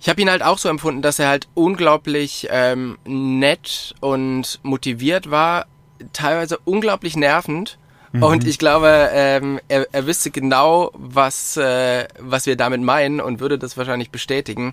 ich 0.00 0.08
habe 0.08 0.20
ihn 0.22 0.30
halt 0.30 0.42
auch 0.42 0.56
so 0.56 0.70
empfunden, 0.70 1.02
dass 1.02 1.18
er 1.18 1.28
halt 1.28 1.48
unglaublich 1.54 2.48
ähm, 2.50 2.96
nett 3.04 3.94
und 4.00 4.58
motiviert 4.62 5.30
war, 5.30 5.66
teilweise 6.14 6.58
unglaublich 6.64 7.16
nervend. 7.16 7.78
Mhm. 8.12 8.22
Und 8.22 8.46
ich 8.46 8.58
glaube, 8.58 9.10
ähm, 9.12 9.60
er, 9.68 9.86
er 9.92 10.06
wüsste 10.06 10.30
genau, 10.30 10.90
was, 10.94 11.58
äh, 11.58 12.08
was 12.18 12.46
wir 12.46 12.56
damit 12.56 12.80
meinen 12.80 13.20
und 13.20 13.40
würde 13.40 13.58
das 13.58 13.76
wahrscheinlich 13.76 14.10
bestätigen. 14.10 14.72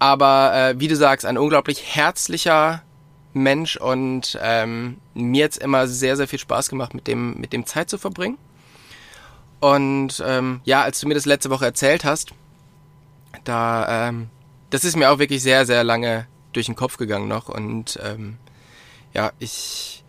Aber 0.00 0.52
äh, 0.54 0.80
wie 0.80 0.88
du 0.88 0.96
sagst, 0.96 1.26
ein 1.26 1.38
unglaublich 1.38 1.94
herzlicher 1.94 2.82
Mensch 3.32 3.76
und 3.76 4.36
ähm, 4.42 4.96
mir 5.14 5.40
jetzt 5.40 5.58
immer 5.58 5.86
sehr, 5.86 6.16
sehr 6.16 6.26
viel 6.26 6.40
Spaß 6.40 6.70
gemacht, 6.70 6.92
mit 6.92 7.06
dem, 7.06 7.38
mit 7.38 7.52
dem 7.52 7.66
Zeit 7.66 7.88
zu 7.88 7.98
verbringen. 7.98 8.36
Und 9.60 10.20
ähm, 10.26 10.60
ja, 10.64 10.82
als 10.82 10.98
du 10.98 11.06
mir 11.06 11.14
das 11.14 11.26
letzte 11.26 11.50
Woche 11.50 11.66
erzählt 11.66 12.04
hast, 12.04 12.32
da 13.44 14.08
ähm, 14.08 14.28
das 14.70 14.84
ist 14.84 14.96
mir 14.96 15.10
auch 15.10 15.18
wirklich 15.18 15.42
sehr, 15.42 15.66
sehr 15.66 15.84
lange 15.84 16.26
durch 16.52 16.66
den 16.66 16.76
Kopf 16.76 16.96
gegangen 16.96 17.28
noch. 17.28 17.48
Und 17.48 17.98
ähm, 18.04 18.36
ja, 19.12 19.32
ich. 19.38 20.02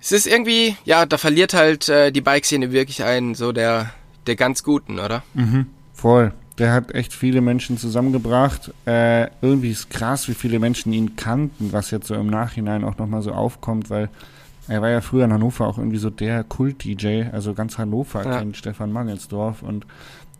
Es 0.00 0.12
ist 0.12 0.26
irgendwie, 0.26 0.76
ja, 0.84 1.06
da 1.06 1.16
verliert 1.16 1.54
halt 1.54 1.88
äh, 1.88 2.10
die 2.12 2.20
Bike-Szene 2.20 2.72
wirklich 2.72 3.02
einen, 3.04 3.34
so 3.34 3.52
der, 3.52 3.90
der 4.26 4.36
ganz 4.36 4.62
Guten, 4.62 4.98
oder? 4.98 5.22
Mhm, 5.32 5.66
voll. 5.94 6.34
Der 6.58 6.72
hat 6.72 6.94
echt 6.94 7.14
viele 7.14 7.40
Menschen 7.40 7.78
zusammengebracht. 7.78 8.70
Äh, 8.86 9.28
irgendwie 9.40 9.70
ist 9.70 9.88
krass, 9.88 10.28
wie 10.28 10.34
viele 10.34 10.58
Menschen 10.58 10.92
ihn 10.92 11.16
kannten, 11.16 11.72
was 11.72 11.90
jetzt 11.90 12.06
so 12.06 12.14
im 12.14 12.26
Nachhinein 12.26 12.84
auch 12.84 12.98
nochmal 12.98 13.22
so 13.22 13.32
aufkommt, 13.32 13.88
weil 13.88 14.10
er 14.68 14.82
war 14.82 14.90
ja 14.90 15.00
früher 15.00 15.24
in 15.24 15.32
Hannover 15.32 15.66
auch 15.66 15.78
irgendwie 15.78 15.98
so 15.98 16.10
der 16.10 16.44
Kult-DJ, 16.44 17.24
also 17.32 17.54
ganz 17.54 17.78
Hannover 17.78 18.24
Ja. 18.24 18.38
kennt 18.38 18.56
Stefan 18.56 18.92
Mangelsdorf 18.92 19.62
und 19.62 19.86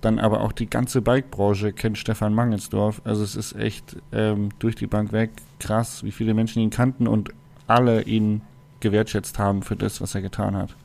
dann 0.04 0.18
aber 0.18 0.40
auch 0.40 0.52
die 0.52 0.68
ganze 0.68 1.02
Bike-Branche 1.02 1.72
kennt 1.72 1.98
Stefan 1.98 2.34
Mangelsdorf. 2.34 3.00
Also 3.04 3.22
es 3.22 3.36
ist 3.36 3.54
echt 3.56 3.96
ähm, 4.12 4.50
durch 4.58 4.74
die 4.74 4.86
Bank 4.86 5.12
weg 5.12 5.30
krass, 5.58 6.04
wie 6.04 6.12
viele 6.12 6.34
Menschen 6.34 6.60
ihn 6.60 6.70
kannten 6.70 7.06
und 7.06 7.30
alle 7.66 8.02
ihn 8.02 8.42
gewertschätzt 8.80 9.38
haben 9.38 9.62
für 9.62 9.76
das, 9.76 10.00
was 10.00 10.14
er 10.14 10.22
getan 10.22 10.56
hat. 10.56 10.76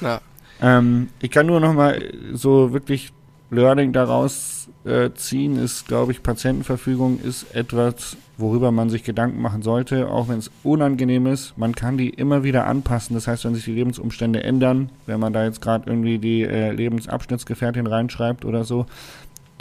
Ja. 0.00 0.20
Ähm, 0.60 1.08
ich 1.20 1.30
kann 1.30 1.46
nur 1.46 1.60
noch 1.60 1.74
mal 1.74 2.02
so 2.32 2.72
wirklich 2.72 3.12
Learning 3.50 3.92
daraus 3.92 4.65
äh, 4.86 5.12
ziehen, 5.14 5.56
ist, 5.56 5.86
glaube 5.88 6.12
ich, 6.12 6.22
Patientenverfügung 6.22 7.20
ist 7.20 7.54
etwas, 7.54 8.16
worüber 8.38 8.70
man 8.70 8.90
sich 8.90 9.04
Gedanken 9.04 9.40
machen 9.40 9.62
sollte, 9.62 10.08
auch 10.08 10.28
wenn 10.28 10.38
es 10.38 10.50
unangenehm 10.62 11.26
ist. 11.26 11.58
Man 11.58 11.74
kann 11.74 11.98
die 11.98 12.10
immer 12.10 12.44
wieder 12.44 12.66
anpassen. 12.66 13.14
Das 13.14 13.26
heißt, 13.26 13.44
wenn 13.44 13.54
sich 13.54 13.64
die 13.64 13.72
Lebensumstände 13.72 14.42
ändern, 14.42 14.90
wenn 15.06 15.20
man 15.20 15.32
da 15.32 15.44
jetzt 15.44 15.60
gerade 15.60 15.88
irgendwie 15.88 16.18
die 16.18 16.42
äh, 16.42 16.70
Lebensabschnittsgefährtin 16.72 17.86
reinschreibt 17.86 18.44
oder 18.44 18.64
so, 18.64 18.86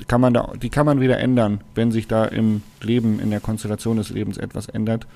kann 0.07 0.21
man 0.21 0.33
da, 0.33 0.51
die 0.61 0.69
kann 0.69 0.85
man 0.85 0.99
wieder 0.99 1.17
ändern, 1.17 1.61
wenn 1.73 1.91
sich 1.91 2.07
da 2.07 2.25
im 2.25 2.61
Leben, 2.81 3.19
in 3.19 3.31
der 3.31 3.39
Konstellation 3.39 3.97
des 3.97 4.09
Lebens 4.09 4.37
etwas 4.37 4.67
ändert. 4.67 5.07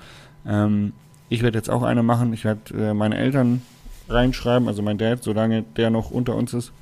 Ähm, 0.46 0.92
ich 1.28 1.42
werde 1.42 1.58
jetzt 1.58 1.70
auch 1.70 1.82
eine 1.82 2.02
machen. 2.02 2.32
Ich 2.32 2.44
werde 2.44 2.74
äh, 2.74 2.94
meine 2.94 3.16
Eltern 3.16 3.62
reinschreiben, 4.08 4.68
also 4.68 4.82
mein 4.82 4.98
Dad, 4.98 5.22
solange 5.22 5.62
der 5.76 5.90
noch 5.90 6.10
unter 6.10 6.34
uns 6.34 6.54
ist. 6.54 6.72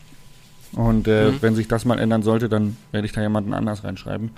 Und 0.74 1.09
äh, 1.09 1.31
Mhm. 1.31 1.37
wenn 1.40 1.54
sich 1.54 1.66
das 1.68 1.85
mal 1.85 1.98
ändern 1.98 2.22
sollte, 2.22 2.48
dann 2.48 2.76
werde 2.92 3.07
ich 3.07 3.12
da 3.12 3.20
jemanden 3.22 3.54
anders 3.54 3.85
reinschreiben. 3.85 4.31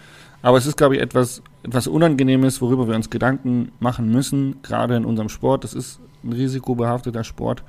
Aber 0.43 0.57
es 0.59 0.67
ist, 0.67 0.77
glaube 0.77 0.97
ich, 0.97 1.03
etwas, 1.03 1.43
etwas 1.63 1.87
Unangenehmes, 1.87 2.61
worüber 2.63 2.89
wir 2.89 2.95
uns 2.95 3.11
Gedanken 3.11 3.73
machen 3.81 4.11
müssen, 4.11 4.57
gerade 4.63 4.97
in 4.97 5.05
unserem 5.05 5.29
Sport. 5.29 5.65
Das 5.65 5.75
ist 5.75 6.01
ein 6.25 6.33
risikobehafteter 6.33 7.25
Sport. 7.25 7.63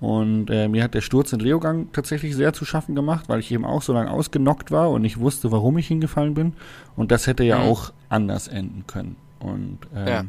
Und 0.00 0.48
äh, 0.50 0.66
mir 0.68 0.82
hat 0.82 0.94
der 0.94 1.02
Sturz 1.02 1.32
in 1.32 1.40
Leogang 1.40 1.88
tatsächlich 1.92 2.34
sehr 2.34 2.52
zu 2.54 2.64
schaffen 2.64 2.94
gemacht, 2.94 3.28
weil 3.28 3.38
ich 3.40 3.52
eben 3.52 3.64
auch 3.66 3.82
so 3.82 3.92
lange 3.92 4.10
ausgenockt 4.10 4.70
war 4.70 4.90
und 4.90 5.02
nicht 5.02 5.20
wusste, 5.20 5.52
warum 5.52 5.76
ich 5.78 5.86
hingefallen 5.88 6.34
bin. 6.34 6.54
Und 6.96 7.10
das 7.12 7.26
hätte 7.26 7.44
ja 7.44 7.58
Mhm. 7.58 7.64
auch 7.64 7.92
anders 8.08 8.48
enden 8.48 8.84
können. 8.86 9.16
Und 9.40 9.78
ähm, 9.94 10.06
Ja. 10.06 10.24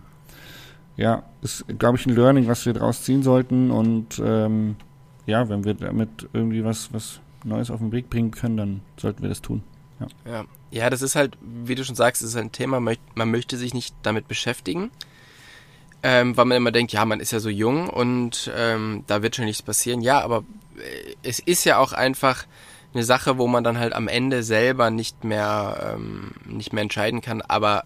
ja, 0.97 1.23
ist, 1.41 1.65
glaube 1.79 1.97
ich, 1.97 2.05
ein 2.05 2.15
Learning, 2.15 2.47
was 2.47 2.65
wir 2.65 2.73
daraus 2.73 3.03
ziehen 3.03 3.23
sollten. 3.23 3.71
Und 3.71 4.21
ähm, 4.23 4.75
ja, 5.25 5.47
wenn 5.49 5.63
wir 5.63 5.73
damit 5.73 6.27
irgendwie 6.33 6.63
was, 6.65 6.93
was 6.93 7.19
Neues 7.43 7.71
auf 7.71 7.79
den 7.79 7.91
Weg 7.91 8.09
bringen 8.09 8.31
können, 8.31 8.57
dann 8.57 8.81
sollten 8.97 9.21
wir 9.21 9.29
das 9.29 9.41
tun. 9.41 9.63
Ja. 10.25 10.45
ja, 10.71 10.89
das 10.89 11.03
ist 11.03 11.15
halt, 11.15 11.37
wie 11.41 11.75
du 11.75 11.85
schon 11.85 11.95
sagst, 11.95 12.23
ist 12.23 12.35
ein 12.35 12.51
Thema, 12.51 12.79
man 12.79 13.31
möchte 13.31 13.55
sich 13.57 13.75
nicht 13.75 13.93
damit 14.01 14.27
beschäftigen, 14.27 14.89
ähm, 16.01 16.35
weil 16.35 16.45
man 16.45 16.57
immer 16.57 16.71
denkt, 16.71 16.91
ja, 16.91 17.05
man 17.05 17.19
ist 17.19 17.31
ja 17.31 17.39
so 17.39 17.49
jung 17.49 17.87
und 17.87 18.51
ähm, 18.55 19.03
da 19.05 19.21
wird 19.21 19.35
schon 19.35 19.45
nichts 19.45 19.61
passieren. 19.61 20.01
Ja, 20.01 20.21
aber 20.21 20.43
äh, 20.77 21.15
es 21.21 21.39
ist 21.39 21.65
ja 21.65 21.77
auch 21.77 21.93
einfach 21.93 22.45
eine 22.93 23.03
Sache, 23.03 23.37
wo 23.37 23.47
man 23.47 23.63
dann 23.63 23.77
halt 23.77 23.93
am 23.93 24.07
Ende 24.07 24.43
selber 24.43 24.89
nicht 24.89 25.23
mehr, 25.23 25.95
ähm, 25.95 26.31
nicht 26.45 26.73
mehr 26.73 26.81
entscheiden 26.81 27.21
kann, 27.21 27.41
aber 27.41 27.83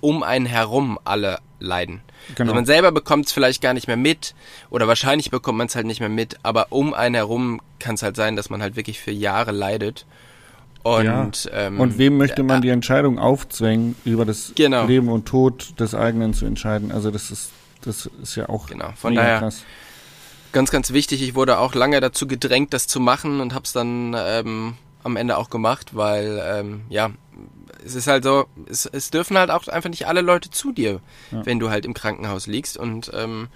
um 0.00 0.22
einen 0.22 0.46
herum 0.46 0.98
alle 1.04 1.38
leiden. 1.60 2.00
Genau. 2.34 2.48
Also 2.48 2.54
man 2.54 2.66
selber 2.66 2.90
bekommt 2.92 3.26
es 3.26 3.32
vielleicht 3.32 3.62
gar 3.62 3.74
nicht 3.74 3.86
mehr 3.86 3.96
mit 3.96 4.34
oder 4.70 4.88
wahrscheinlich 4.88 5.30
bekommt 5.30 5.58
man 5.58 5.68
es 5.68 5.76
halt 5.76 5.86
nicht 5.86 6.00
mehr 6.00 6.08
mit, 6.08 6.36
aber 6.42 6.66
um 6.70 6.92
einen 6.94 7.14
herum 7.14 7.60
kann 7.78 7.94
es 7.94 8.02
halt 8.02 8.16
sein, 8.16 8.34
dass 8.36 8.50
man 8.50 8.60
halt 8.62 8.76
wirklich 8.76 8.98
für 9.00 9.10
Jahre 9.12 9.52
leidet. 9.52 10.06
Und, 10.82 11.50
ähm, 11.52 11.78
Und 11.78 11.98
wem 11.98 12.16
möchte 12.16 12.42
man 12.42 12.56
ja, 12.56 12.60
die 12.62 12.68
Entscheidung 12.70 13.18
aufzwängen, 13.18 13.96
über 14.04 14.24
das 14.24 14.52
Genau. 14.54 14.86
Leben 14.86 15.08
und 15.10 15.26
Tod 15.26 15.78
des 15.78 15.94
eigenen 15.94 16.32
zu 16.32 16.46
entscheiden? 16.46 16.90
Also 16.90 17.10
das 17.10 17.30
ist, 17.30 17.50
das 17.82 18.08
ist 18.22 18.34
ja 18.36 18.48
auch 18.48 18.66
Genau, 18.66 18.90
von 18.96 19.14
daher 19.14 19.40
krass. 19.40 19.64
ganz, 20.52 20.70
ganz 20.70 20.92
wichtig. 20.92 21.20
Ich 21.22 21.34
wurde 21.34 21.58
auch 21.58 21.74
lange 21.74 22.00
dazu 22.00 22.26
gedrängt, 22.26 22.72
das 22.72 22.86
zu 22.86 22.98
machen 22.98 23.40
und 23.40 23.52
habe 23.54 23.64
es 23.64 23.72
dann 23.72 24.16
ähm, 24.18 24.74
am 25.04 25.16
Ende 25.16 25.36
auch 25.36 25.50
gemacht, 25.50 25.94
weil 25.94 26.42
ähm, 26.46 26.82
ja, 26.88 27.10
es 27.84 27.94
ist 27.94 28.06
halt 28.06 28.24
so, 28.24 28.46
es, 28.68 28.86
es 28.86 29.10
dürfen 29.10 29.36
halt 29.38 29.50
auch 29.50 29.66
einfach 29.68 29.90
nicht 29.90 30.06
alle 30.06 30.20
Leute 30.20 30.50
zu 30.50 30.72
dir, 30.72 31.00
Ja. 31.30 31.44
wenn 31.46 31.58
du 31.60 31.70
halt 31.70 31.84
im 31.84 31.94
Krankenhaus 31.94 32.46
liegst 32.46 32.76
und 32.76 33.10
ähm, 33.14 33.48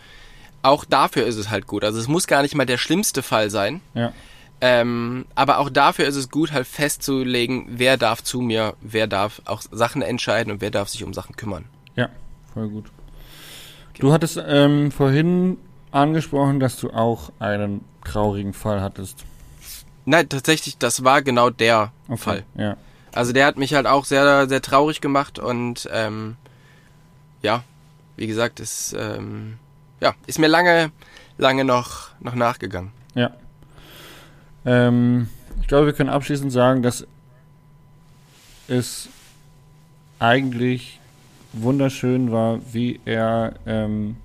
auch 0.62 0.84
dafür 0.84 1.26
ist 1.26 1.36
es 1.36 1.50
halt 1.50 1.66
gut. 1.66 1.84
Also 1.84 1.98
es 1.98 2.08
muss 2.08 2.26
gar 2.26 2.42
nicht 2.42 2.54
mal 2.54 2.64
der 2.66 2.78
schlimmste 2.78 3.22
Fall 3.22 3.50
sein. 3.50 3.80
Ja, 3.94 4.12
Ähm, 4.60 5.26
aber 5.34 5.58
auch 5.58 5.68
dafür 5.68 6.06
ist 6.06 6.16
es 6.16 6.30
gut, 6.30 6.52
halt 6.52 6.66
festzulegen, 6.66 7.66
wer 7.68 7.96
darf 7.98 8.22
zu 8.22 8.40
mir, 8.40 8.74
wer 8.80 9.06
darf 9.06 9.42
auch 9.44 9.60
Sachen 9.70 10.00
entscheiden 10.00 10.50
und 10.52 10.60
wer 10.62 10.70
darf 10.70 10.88
sich 10.88 11.04
um 11.04 11.12
Sachen 11.12 11.36
kümmern. 11.36 11.66
ja, 11.96 12.08
voll 12.54 12.68
gut. 12.68 12.86
Du 13.98 14.12
hattest 14.12 14.40
ähm, 14.46 14.90
vorhin 14.90 15.58
angesprochen, 15.90 16.58
dass 16.60 16.76
du 16.78 16.90
auch 16.90 17.30
einen 17.38 17.84
traurigen 18.04 18.52
Fall 18.52 18.80
hattest. 18.80 19.24
Nein, 20.04 20.28
tatsächlich, 20.28 20.76
das 20.78 21.04
war 21.04 21.22
genau 21.22 21.50
der 21.50 21.92
Okay, 22.08 22.16
Fall. 22.16 22.44
Ja, 22.56 22.76
Also 23.14 23.32
der 23.32 23.46
hat 23.46 23.56
mich 23.56 23.74
halt 23.74 23.86
auch 23.86 24.04
sehr, 24.04 24.48
sehr 24.48 24.60
traurig 24.60 25.00
gemacht 25.00 25.38
und 25.38 25.88
ähm, 25.92 26.36
ja, 27.42 27.62
wie 28.16 28.26
gesagt, 28.26 28.60
ist, 28.60 28.94
ähm, 28.98 29.58
ja, 30.00 30.14
ist 30.26 30.38
mir 30.38 30.48
lange, 30.48 30.90
lange 31.38 31.64
noch, 31.64 32.10
noch 32.20 32.34
nachgegangen. 32.34 32.90
ja. 33.14 33.30
Ähm, 34.66 35.28
ich 35.60 35.68
glaube, 35.68 35.86
wir 35.86 35.92
können 35.92 36.10
abschließend 36.10 36.50
sagen, 36.52 36.82
dass 36.82 37.06
es 38.66 39.08
eigentlich 40.18 41.00
wunderschön 41.52 42.32
war, 42.32 42.60
wie 42.72 43.00
er 43.04 43.54
ähm, 43.66 44.16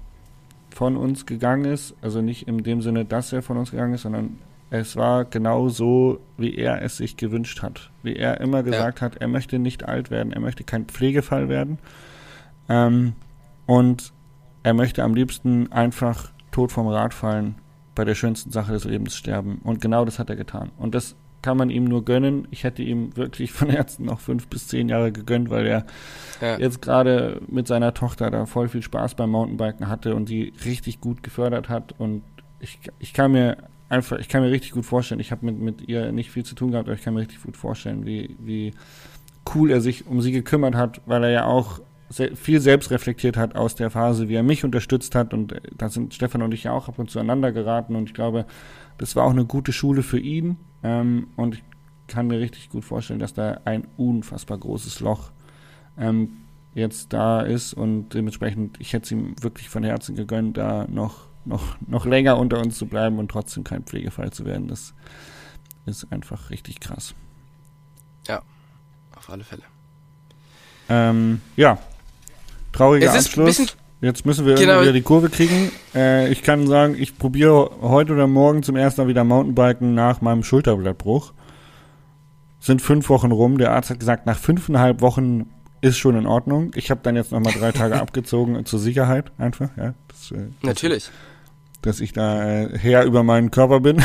von 0.69 0.97
uns 0.97 1.25
gegangen 1.25 1.65
ist. 1.65 1.93
Also 2.01 2.21
nicht 2.21 2.47
in 2.47 2.63
dem 2.63 2.81
Sinne, 2.81 3.05
dass 3.05 3.33
er 3.33 3.41
von 3.41 3.57
uns 3.57 3.71
gegangen 3.71 3.93
ist, 3.93 4.03
sondern 4.03 4.37
es 4.71 4.95
war 4.95 5.25
genau 5.25 5.69
so, 5.69 6.19
wie 6.37 6.55
er 6.55 6.81
es 6.81 6.97
sich 6.97 7.17
gewünscht 7.17 7.61
hat. 7.63 7.89
Wie 8.03 8.15
er 8.15 8.39
immer 8.39 8.63
gesagt 8.63 9.01
hat, 9.01 9.17
er 9.17 9.27
möchte 9.27 9.57
nicht 9.57 9.85
alt 9.87 10.11
werden, 10.11 10.31
er 10.31 10.41
möchte 10.41 10.63
kein 10.63 10.85
Pflegefall 10.85 11.49
werden. 11.49 11.79
Ähm, 12.67 13.13
und 13.65 14.13
er 14.63 14.73
möchte 14.73 15.03
am 15.03 15.15
liebsten 15.15 15.71
einfach 15.71 16.31
tot 16.51 16.71
vom 16.71 16.87
Rad 16.87 17.13
fallen, 17.13 17.55
bei 17.95 18.05
der 18.05 18.15
schönsten 18.15 18.51
Sache 18.51 18.71
des 18.73 18.83
Lebens 18.83 19.15
sterben. 19.15 19.59
Und 19.63 19.81
genau 19.81 20.05
das 20.05 20.19
hat 20.19 20.29
er 20.29 20.35
getan. 20.35 20.71
Und 20.77 20.93
das 20.93 21.15
kann 21.41 21.57
man 21.57 21.69
ihm 21.69 21.85
nur 21.85 22.05
gönnen. 22.05 22.47
Ich 22.51 22.63
hätte 22.63 22.83
ihm 22.83 23.15
wirklich 23.15 23.51
von 23.51 23.69
Herzen 23.69 24.05
noch 24.05 24.19
fünf 24.19 24.47
bis 24.47 24.67
zehn 24.67 24.89
Jahre 24.89 25.11
gegönnt, 25.11 25.49
weil 25.49 25.65
er 25.65 25.85
Ja, 26.41 26.57
jetzt 26.59 26.81
gerade 26.81 27.41
mit 27.47 27.67
seiner 27.67 27.93
Tochter 27.93 28.29
da 28.29 28.45
voll 28.45 28.67
viel 28.67 28.83
Spaß 28.83 29.15
beim 29.15 29.31
Mountainbiken 29.31 29.87
hatte 29.87 30.15
und 30.15 30.29
die 30.29 30.53
richtig 30.63 31.01
gut 31.01 31.23
gefördert 31.23 31.69
hat. 31.69 31.95
Und 31.97 32.23
ich, 32.59 32.79
ich 32.99 33.13
kann 33.13 33.31
mir 33.31 33.57
einfach, 33.89 34.19
ich 34.19 34.29
kann 34.29 34.41
mir 34.41 34.51
richtig 34.51 34.71
gut 34.71 34.85
vorstellen, 34.85 35.19
ich 35.19 35.31
habe 35.31 35.45
mit, 35.45 35.59
mit 35.59 35.87
ihr 35.87 36.11
nicht 36.11 36.31
viel 36.31 36.45
zu 36.45 36.55
tun 36.55 36.71
gehabt, 36.71 36.87
aber 36.87 36.95
ich 36.95 37.03
kann 37.03 37.13
mir 37.13 37.21
richtig 37.21 37.41
gut 37.43 37.57
vorstellen, 37.57 38.05
wie, 38.05 38.35
wie 38.39 38.73
cool 39.53 39.71
er 39.71 39.81
sich 39.81 40.07
um 40.07 40.21
sie 40.21 40.31
gekümmert 40.31 40.75
hat, 40.75 41.01
weil 41.05 41.23
er 41.23 41.31
ja 41.31 41.45
auch 41.45 41.81
viel 42.11 42.59
selbst 42.59 42.91
reflektiert 42.91 43.37
hat 43.37 43.55
aus 43.55 43.75
der 43.75 43.89
Phase, 43.91 44.29
wie 44.29 44.35
er 44.35 44.43
mich 44.43 44.63
unterstützt 44.63 45.13
hat. 45.15 45.33
Und 45.33 45.53
äh, 45.53 45.61
da 45.77 45.89
sind 45.89 46.13
Stefan 46.13 46.41
und 46.41 46.53
ich 46.53 46.63
ja 46.63 46.71
auch 46.71 46.87
ab 46.87 46.97
und 46.97 47.09
zu 47.09 47.19
aneinander 47.19 47.51
geraten. 47.51 47.95
Und 47.95 48.09
ich 48.09 48.13
glaube, 48.13 48.45
das 48.97 49.15
war 49.15 49.25
auch 49.25 49.31
eine 49.31 49.45
gute 49.45 49.71
Schule 49.71 50.01
für 50.01 50.19
ihn. 50.19 50.57
Ähm, 50.83 51.27
und 51.35 51.55
ich 51.55 51.63
kann 52.07 52.27
mir 52.27 52.39
richtig 52.39 52.69
gut 52.69 52.83
vorstellen, 52.83 53.19
dass 53.19 53.33
da 53.33 53.61
ein 53.65 53.87
unfassbar 53.97 54.57
großes 54.57 54.99
Loch 55.01 55.31
ähm, 55.97 56.37
jetzt 56.73 57.13
da 57.13 57.41
ist. 57.41 57.73
Und 57.73 58.09
dementsprechend, 58.15 58.79
ich 58.79 58.93
hätte 58.93 59.03
es 59.03 59.11
ihm 59.11 59.35
wirklich 59.41 59.69
von 59.69 59.83
Herzen 59.83 60.15
gegönnt, 60.15 60.57
da 60.57 60.87
noch, 60.89 61.28
noch, 61.45 61.77
noch 61.87 62.05
länger 62.05 62.37
unter 62.37 62.59
uns 62.59 62.77
zu 62.77 62.85
bleiben 62.85 63.19
und 63.19 63.29
trotzdem 63.29 63.63
kein 63.63 63.83
Pflegefall 63.83 64.31
zu 64.31 64.45
werden. 64.45 64.67
Das 64.67 64.93
ist 65.85 66.11
einfach 66.11 66.49
richtig 66.49 66.79
krass. 66.79 67.13
auf 69.15 69.29
alle 69.29 69.43
Fälle. 69.43 69.63
Ähm, 70.87 71.41
ja, 71.57 71.77
trauriger 72.71 73.13
Abschluss. 73.13 73.75
Jetzt 74.01 74.25
müssen 74.25 74.45
wir 74.45 74.55
Genau. 74.55 74.73
irgendwie 74.73 74.83
wieder 74.83 74.93
die 74.93 75.01
Kurve 75.01 75.29
kriegen. 75.29 75.71
Äh, 75.93 76.31
ich 76.31 76.41
kann 76.41 76.65
sagen, 76.67 76.95
ich 76.97 77.17
probiere 77.17 77.69
heute 77.81 78.13
oder 78.13 78.27
morgen 78.27 78.63
zum 78.63 78.77
ersten 78.77 79.01
Mal 79.01 79.07
wieder 79.09 79.25
Mountainbiken 79.25 79.93
nach 79.93 80.21
meinem 80.21 80.43
Schulterblattbruch. 80.43 81.33
Sind 82.61 82.81
fünf 82.81 83.09
Wochen 83.09 83.31
rum. 83.31 83.57
Der 83.57 83.71
Arzt 83.73 83.89
hat 83.89 83.99
gesagt, 83.99 84.25
nach 84.25 84.37
fünfeinhalb 84.37 85.01
Wochen 85.01 85.49
ist 85.81 85.97
schon 85.97 86.15
in 86.17 86.25
Ordnung. 86.27 86.71
Ich 86.75 86.91
habe 86.91 87.01
dann 87.03 87.15
jetzt 87.17 87.31
nochmal 87.33 87.53
drei 87.53 87.71
Tage 87.73 87.95
abgezogen 88.01 88.65
zur 88.65 88.79
Sicherheit 88.79 89.31
einfach. 89.37 89.69
Ja, 89.75 89.93
das, 90.07 90.31
äh, 90.31 90.47
Natürlich. 90.61 91.09
Dass 91.81 91.99
ich 91.99 92.13
da 92.13 92.63
äh, 92.63 92.77
Herr 92.77 93.03
über 93.05 93.23
meinen 93.23 93.51
Körper 93.51 93.79
bin. 93.79 94.01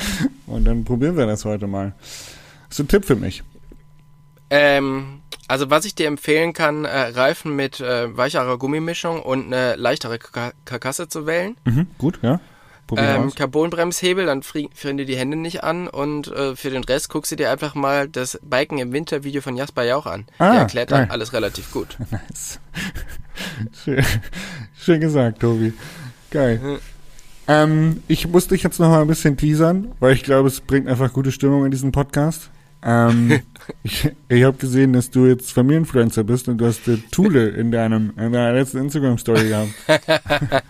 Und 0.46 0.64
dann 0.64 0.84
probieren 0.84 1.16
wir 1.16 1.26
das 1.26 1.44
heute 1.44 1.66
mal. 1.66 1.94
Das 2.68 2.78
ist 2.78 2.84
ein 2.84 2.88
Tipp 2.88 3.04
für 3.04 3.16
mich. 3.16 3.42
Ähm, 4.50 5.20
also 5.48 5.70
was 5.70 5.84
ich 5.84 5.94
dir 5.94 6.06
empfehlen 6.06 6.52
kann, 6.52 6.84
äh, 6.84 6.88
Reifen 7.08 7.54
mit 7.56 7.80
äh, 7.80 8.16
weicherer 8.16 8.58
Gummimischung 8.58 9.20
und 9.22 9.46
eine 9.46 9.76
leichtere 9.76 10.18
Ka 10.18 10.52
Karkasse 10.64 11.08
zu 11.08 11.26
wählen. 11.26 11.56
Mhm, 11.64 11.86
gut, 11.98 12.20
ja. 12.22 12.40
Ähm. 12.96 13.34
Carbonbremshebel, 13.34 14.26
dann 14.26 14.42
fri- 14.42 14.70
frieren 14.72 14.96
dir 14.96 15.06
die 15.06 15.16
Hände 15.16 15.36
nicht 15.36 15.64
an 15.64 15.88
und 15.88 16.28
äh, 16.28 16.54
für 16.54 16.70
den 16.70 16.84
Rest 16.84 17.08
guckst 17.08 17.32
du 17.32 17.36
dir 17.36 17.50
einfach 17.50 17.74
mal 17.74 18.08
das 18.08 18.38
Biken 18.44 18.78
im 18.78 18.92
Winter 18.92 19.24
Video 19.24 19.40
von 19.42 19.56
Jasper 19.56 19.82
Jauch 19.82 20.06
an. 20.06 20.26
Ah, 20.38 20.52
Der 20.52 20.60
erklärt 20.60 20.92
dann 20.92 21.10
alles 21.10 21.32
relativ 21.32 21.72
gut. 21.72 21.96
Nice. 22.12 22.60
schön, 23.84 24.04
schön 24.78 25.00
gesagt, 25.00 25.40
Tobi. 25.40 25.72
Geil. 26.30 26.78
Ähm, 27.48 28.02
ich 28.08 28.26
muss 28.28 28.48
dich 28.48 28.62
jetzt 28.62 28.80
noch 28.80 28.88
mal 28.88 29.02
ein 29.02 29.06
bisschen 29.08 29.36
teasern, 29.36 29.92
weil 30.00 30.14
ich 30.14 30.22
glaube, 30.24 30.48
es 30.48 30.60
bringt 30.60 30.88
einfach 30.88 31.12
gute 31.12 31.30
Stimmung 31.32 31.64
in 31.64 31.70
diesen 31.70 31.92
Podcast. 31.92 32.50
Ähm, 32.82 33.40
ich 33.82 34.10
ich 34.28 34.44
habe 34.44 34.56
gesehen, 34.58 34.92
dass 34.92 35.10
du 35.10 35.26
jetzt 35.26 35.52
Familienfluencer 35.52 36.24
bist 36.24 36.48
und 36.48 36.58
du 36.58 36.66
hast 36.66 36.86
äh, 36.88 36.98
Thule 37.10 37.48
in 37.48 37.70
deinem 37.72 38.10
in 38.16 38.32
deiner 38.32 38.52
letzten 38.52 38.78
Instagram-Story 38.78 39.48
gehabt. 39.48 39.70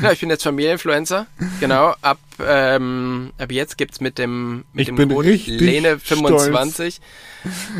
Genau, 0.00 0.12
ich 0.12 0.20
bin 0.20 0.30
jetzt 0.30 0.44
Familienfluencer. 0.44 1.26
Genau, 1.60 1.92
ab, 2.00 2.18
ähm, 2.42 3.32
ab 3.36 3.52
jetzt 3.52 3.76
gibt's 3.76 4.00
mit 4.00 4.16
dem, 4.16 4.64
mit 4.72 4.82
Ich 4.82 4.86
dem 4.86 4.96
bin 4.96 5.08
Code 5.10 5.28
richtig 5.28 5.60
Lene25 5.60 7.00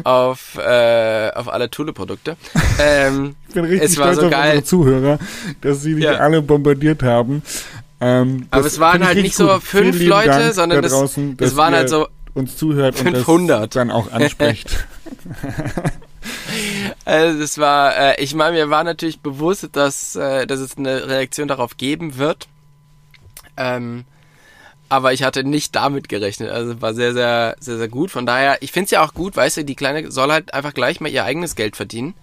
auf, 0.05 0.59
äh, 0.59 1.31
auf 1.31 1.49
alle 1.49 1.71
Thule-Produkte. 1.71 2.37
Ähm, 2.79 3.37
Ich 3.49 3.55
bin 3.55 3.65
richtig 3.65 3.91
Es 3.93 3.97
war 3.97 4.09
stolz 4.13 4.21
so 4.21 4.27
auf 4.27 4.33
geil. 4.33 4.45
unsere 4.51 4.65
Zuhörer, 4.65 5.19
dass 5.63 5.81
sie 5.81 5.95
dich 5.95 6.05
Ja. 6.05 6.17
alle 6.19 6.43
bombardiert 6.43 7.03
haben. 7.03 7.43
Ähm, 8.01 8.47
Aber 8.51 8.63
das 8.63 8.75
es 8.75 8.81
waren 8.81 9.05
halt 9.05 9.21
nicht 9.21 9.35
so 9.35 9.59
fünf 9.61 10.01
Leute, 10.01 10.29
Dank 10.29 10.55
sondern 10.55 10.79
da 10.79 10.83
das- 10.83 10.93
draußen, 10.93 11.33
es 11.33 11.37
dass 11.37 11.57
waren 11.57 11.75
halt 11.75 11.89
so 11.89 12.09
uns 12.35 12.57
zuhört 12.57 13.01
und 13.01 13.17
500. 13.17 13.63
das 13.63 13.69
dann 13.71 13.91
auch 13.91 14.13
anspricht. 14.13 14.87
Also 17.05 17.43
es 17.43 17.59
war, 17.59 17.97
äh, 17.97 18.23
ich 18.23 18.35
meine, 18.35 18.53
mir 18.57 18.71
war 18.71 18.85
natürlich 18.85 19.21
bewusst, 19.21 19.69
dass, 19.73 20.15
äh, 20.17 20.47
dass 20.47 20.61
es 20.61 20.77
eine 20.77 21.09
Reaktion 21.09 21.49
darauf 21.49 21.77
geben 21.77 22.19
wird. 22.19 22.49
Ähm, 23.57 24.05
aber 24.89 25.13
ich 25.13 25.23
hatte 25.23 25.45
nicht 25.45 25.75
damit 25.77 26.09
gerechnet. 26.09 26.51
Also 26.51 26.81
war 26.81 26.95
sehr, 26.95 27.13
sehr, 27.13 27.57
sehr, 27.61 27.77
sehr 27.79 27.89
gut. 27.89 28.11
Von 28.11 28.25
daher, 28.27 28.59
ich 28.63 28.73
finde 28.73 28.87
es 28.87 28.91
ja 28.91 29.05
auch 29.05 29.15
gut, 29.15 29.37
weißt 29.37 29.59
du, 29.59 29.65
die 29.65 29.75
Kleine 29.75 30.11
soll 30.11 30.31
halt 30.33 30.55
einfach 30.55 30.73
gleich 30.75 31.01
mal 31.01 31.11
ihr 31.11 31.25
eigenes 31.25 31.55
Geld 31.57 31.77
verdienen. 31.77 32.15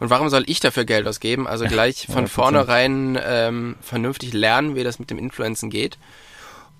Und 0.00 0.10
warum 0.10 0.28
soll 0.28 0.44
ich 0.46 0.60
dafür 0.60 0.84
Geld 0.84 1.06
ausgeben? 1.06 1.46
Also 1.46 1.64
gleich 1.66 2.06
von 2.06 2.24
100%. 2.26 2.28
vornherein 2.28 3.18
ähm, 3.22 3.76
vernünftig 3.80 4.32
lernen, 4.32 4.74
wie 4.74 4.84
das 4.84 4.98
mit 4.98 5.10
dem 5.10 5.18
Influencen 5.18 5.68
geht. 5.70 5.98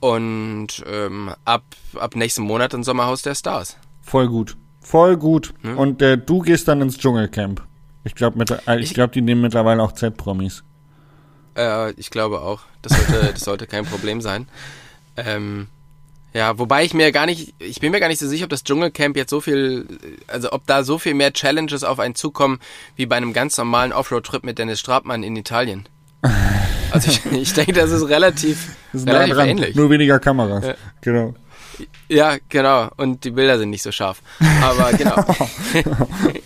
Und 0.01 0.85
ähm, 0.87 1.31
ab, 1.45 1.63
ab 1.99 2.17
nächsten 2.17 2.43
Monat 2.43 2.75
ein 2.75 2.85
Sommerhaus 2.85 3.23
der 3.23 3.35
Stars. 3.35 3.77
Voll 4.03 4.29
gut. 4.29 4.57
Voll 4.81 5.17
gut. 5.17 5.55
Hm? 5.63 5.79
Und 5.79 6.03
äh, 6.03 6.19
du 6.19 6.41
gehst 6.41 6.69
dann 6.69 6.81
ins 6.83 6.99
Dschungelcamp. 6.99 7.63
Ich 8.05 8.15
glaube, 8.15 8.45
äh, 8.67 8.77
ich 8.81 8.91
Ich- 8.91 8.95
glaub, 8.95 9.13
die 9.13 9.23
nehmen 9.23 9.41
mittlerweile 9.41 9.83
auch 9.83 9.93
Z-Promis. 9.93 10.63
Äh, 11.57 11.93
ich 11.93 12.11
glaube 12.11 12.41
auch. 12.41 12.61
Das 12.83 12.93
sollte, 12.97 13.33
das 13.33 13.41
sollte 13.41 13.67
kein 13.67 13.87
Problem 13.87 14.21
sein. 14.21 14.47
Ähm, 15.17 15.67
ja, 16.33 16.59
wobei 16.59 16.85
ich 16.85 16.95
mir 16.95 17.13
gar 17.13 17.27
nicht, 17.27 17.55
ich 17.61 17.79
bin 17.81 17.93
mir 17.93 18.01
gar 18.01 18.09
nicht 18.09 18.19
so 18.19 18.27
sicher, 18.27 18.45
ob 18.45 18.51
das 18.51 18.65
Dschungelcamp 18.65 19.17
jetzt 19.17 19.31
so 19.31 19.41
viel, 19.41 19.87
also 20.27 20.51
ob 20.53 20.67
da 20.67 20.83
so 20.83 20.99
viel 20.99 21.15
mehr 21.15 21.33
Challenges 21.33 21.85
auf 21.85 22.01
einen 22.01 22.15
zukommen, 22.17 22.59
wie 22.97 23.07
bei 23.07 23.17
einem 23.17 23.33
ganz 23.33 23.57
normalen 23.57 23.93
Offroad-Trip 23.93 24.43
mit 24.45 24.59
Dennis 24.59 24.81
Strabmann 24.81 25.23
in 25.23 25.37
Italien. 25.37 25.87
Also 26.91 27.11
ich, 27.11 27.25
ich 27.33 27.53
denke, 27.53 27.73
das 27.73 27.91
ist 27.93 28.09
relativ, 28.09 28.77
Das 28.93 29.03
ist 29.03 29.09
relativ 29.09 29.35
dran, 29.35 29.49
ähnlich. 29.49 29.77
nur 29.77 29.91
weniger 29.91 30.19
Kameras. 30.19 30.65
Ja. 30.65 30.75
Genau. 31.03 31.35
Ja, 32.09 32.37
genau. 32.49 32.89
Und 32.97 33.25
die 33.25 33.31
Bilder 33.31 33.59
sind 33.59 33.71
nicht 33.71 33.83
so 33.83 33.91
scharf. 33.93 34.23
Aber 34.63 34.93
genau. 34.93 35.17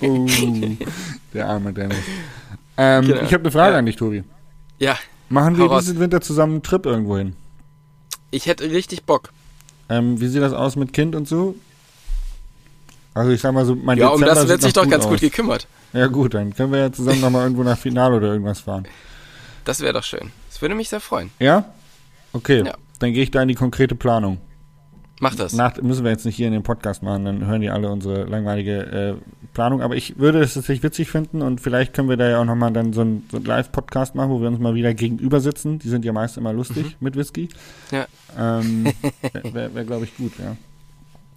Uh, 0.01 0.27
der 1.35 1.49
arme 1.49 1.73
Dennis. 1.73 1.99
Ähm, 2.77 3.07
Genau. 3.07 3.23
Ich 3.23 3.33
habe 3.35 3.45
eine 3.45 3.51
Frage 3.51 3.73
Ja. 3.73 3.79
an 3.79 3.87
dich, 3.87 3.97
Tobi. 3.97 4.25
Ja, 4.79 4.97
Machen 5.29 5.59
wir 5.59 5.69
diesen 5.79 6.01
Winter 6.01 6.21
zusammen 6.23 6.55
einen 6.55 6.63
Trip 6.63 6.87
irgendwo 6.87 7.19
hin? 7.19 7.37
Ich 8.31 8.47
hätte 8.47 8.71
richtig 8.71 9.05
Bock. 9.05 9.31
Ähm, 9.89 10.21
wie 10.21 10.29
sieht 10.29 10.43
das 10.43 10.53
aus 10.53 10.77
mit 10.77 10.93
Kind 10.93 11.15
und 11.15 11.27
so? 11.29 11.55
Also 13.15 13.31
ich 13.33 13.41
sag 13.41 13.53
mal 13.53 13.65
so, 13.65 13.75
mein 13.75 13.99
Ja, 13.99 14.09
um 14.09 14.21
Dezember 14.21 14.35
das 14.41 14.49
wird 14.49 14.63
sich 14.63 14.73
doch 14.73 14.89
ganz 14.89 15.05
aus. 15.05 15.11
gut 15.11 15.21
gekümmert. 15.21 15.67
Ja 15.93 16.07
gut, 16.07 16.35
dann 16.35 16.55
können 16.55 16.73
wir 16.73 16.79
ja 16.81 16.93
zusammen 16.93 17.21
nochmal 17.21 17.43
irgendwo 17.45 17.63
nach 17.63 17.79
Finale 17.79 18.17
oder 18.17 18.29
irgendwas 18.29 18.61
fahren. 18.61 18.87
Das 19.65 19.81
wäre 19.81 19.93
doch 19.95 20.05
schön. 20.05 20.31
Das 20.51 20.61
würde 20.63 20.75
mich 20.75 20.89
sehr 20.89 21.01
freuen. 21.01 21.31
Ja? 21.39 21.65
Okay, 22.33 22.65
Ja. 22.65 22.75
dann 22.99 23.13
gehe 23.13 23.23
ich 23.23 23.31
da 23.31 23.43
in 23.43 23.49
die 23.49 23.55
konkrete 23.55 23.95
Planung. 23.95 24.39
Mach 25.21 25.35
das. 25.35 25.53
Nach, 25.53 25.77
müssen 25.83 26.05
wir 26.05 26.13
jetzt 26.13 26.25
nicht 26.25 26.37
hier 26.37 26.47
in 26.47 26.53
den 26.53 26.63
Podcast 26.63 27.03
machen, 27.03 27.25
dann 27.25 27.47
hören 27.47 27.61
die 27.61 27.71
alle 27.71 27.91
unsere 27.91 28.25
langweilige 28.25 28.81
äh, 28.81 29.15
Planung. 29.53 29.83
Aber 29.83 29.97
ich 29.97 30.19
würde 30.19 30.41
es 30.41 30.55
tatsächlich 30.55 30.83
witzig 30.83 31.11
finden 31.11 31.43
und 31.43 31.61
vielleicht 31.61 31.93
können 31.93 32.09
wir 32.09 32.17
da 32.17 32.29
ja 32.29 32.41
auch 32.41 32.45
nochmal 32.45 32.73
dann 32.73 32.93
so 32.93 33.01
einen 33.01 33.27
so 33.31 33.39
Live-Podcast 33.39 34.15
machen, 34.15 34.31
wo 34.31 34.41
wir 34.41 34.49
uns 34.49 34.59
mal 34.59 34.75
wieder 34.75 34.95
gegenüber 34.95 35.41
sitzen. 35.41 35.79
Die 35.81 35.89
sind 35.89 36.05
ja 36.05 36.13
meist 36.13 36.37
immer 36.37 36.53
lustig 36.53 36.97
mit 37.01 37.17
Whisky. 37.17 37.49
Ja. 37.91 38.07
Ähm, 38.39 38.93
Wäre, 39.33 39.55
wär, 39.55 39.75
wär, 39.75 39.85
glaube 39.85 40.05
ich, 40.05 40.17
gut, 40.17 40.33
ja. 40.39 40.57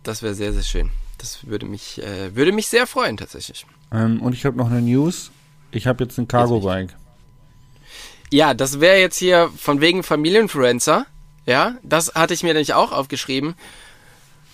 Das 0.03 0.21
wäre 0.21 0.33
sehr, 0.33 0.53
sehr 0.53 0.63
schön. 0.63 0.89
Das 1.17 1.47
würde 1.47 1.65
mich, 1.65 2.01
äh, 2.01 2.35
würde 2.35 2.51
mich 2.51 2.67
sehr 2.67 2.87
freuen, 2.87 3.17
tatsächlich. 3.17 3.65
Ähm, 3.91 4.21
und 4.21 4.33
ich 4.33 4.45
habe 4.45 4.57
noch 4.57 4.69
eine 4.69 4.81
News. 4.81 5.31
Ich 5.71 5.87
habe 5.87 6.03
jetzt 6.03 6.17
ein 6.17 6.27
Cargo-Bike. 6.27 6.95
Ja, 8.31 8.53
das 8.53 8.79
wäre 8.79 8.99
jetzt 8.99 9.17
hier 9.17 9.49
von 9.57 9.81
wegen 9.81 10.03
Familienfluencer. 10.03 11.05
Ja, 11.45 11.75
das 11.83 12.13
hatte 12.15 12.33
ich 12.33 12.43
mir 12.43 12.53
nämlich 12.53 12.73
auch 12.73 12.91
aufgeschrieben. 12.91 13.55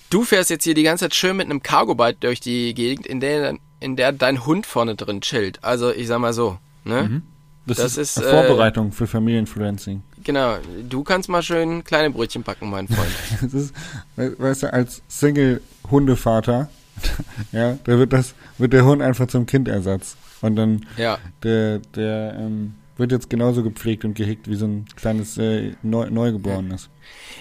Du 0.10 0.24
fährst 0.24 0.50
jetzt 0.50 0.64
hier 0.64 0.74
die 0.74 0.84
ganze 0.84 1.06
Zeit 1.06 1.16
schön 1.16 1.36
mit 1.36 1.46
einem 1.48 1.62
Cargo-Bike 1.62 2.22
durch 2.22 2.40
die 2.40 2.74
Gegend, 2.74 3.06
in 3.06 3.20
der, 3.20 3.56
in 3.82 3.96
der 3.98 4.14
dein 4.14 4.46
Hund 4.46 4.66
vorne 4.66 4.96
drin 4.96 5.20
chillt. 5.22 5.64
Also, 5.64 5.92
ich 5.92 6.08
sag 6.08 6.20
mal 6.20 6.34
so, 6.34 6.58
ne? 6.86 7.04
Mhm. 7.04 7.22
Das, 7.66 7.78
Das 7.78 7.98
ist, 7.98 8.18
ist, 8.18 8.24
eine 8.26 8.28
äh, 8.28 8.48
Vorbereitung 8.48 8.94
für 8.94 9.08
Familienfluencing. 9.08 10.02
Genau. 10.24 10.56
Du 10.88 11.04
kannst 11.04 11.28
mal 11.28 11.44
schön 11.44 11.84
kleine 11.84 12.10
Brötchen 12.12 12.44
backen, 12.44 12.70
mein 12.70 12.88
Freund. 12.88 13.10
Das 13.42 13.54
ist, 13.54 13.74
we- 14.16 14.36
weißt 14.40 14.64
du, 14.64 14.74
als 14.74 15.02
Single-Hundevater, 15.10 16.70
ja, 17.52 17.78
da 17.84 17.98
wird 18.00 18.14
das, 18.14 18.34
wird 18.58 18.72
der 18.72 18.86
Hund 18.86 19.02
einfach 19.02 19.28
zum 19.28 19.46
Kindersatz. 19.46 20.16
Und 20.42 20.56
dann 20.56 20.86
ja. 20.96 21.18
der, 21.44 21.80
der 21.80 22.36
ähm, 22.40 22.76
wird 23.00 23.12
jetzt 23.12 23.30
genauso 23.30 23.64
gepflegt 23.64 24.06
und 24.06 24.16
gehegt 24.16 24.50
wie 24.50 24.56
so 24.56 24.66
ein 24.66 24.86
kleines 24.96 25.38
äh, 25.38 25.74
Neu 25.84 26.10
Neugeborenes. 26.10 26.90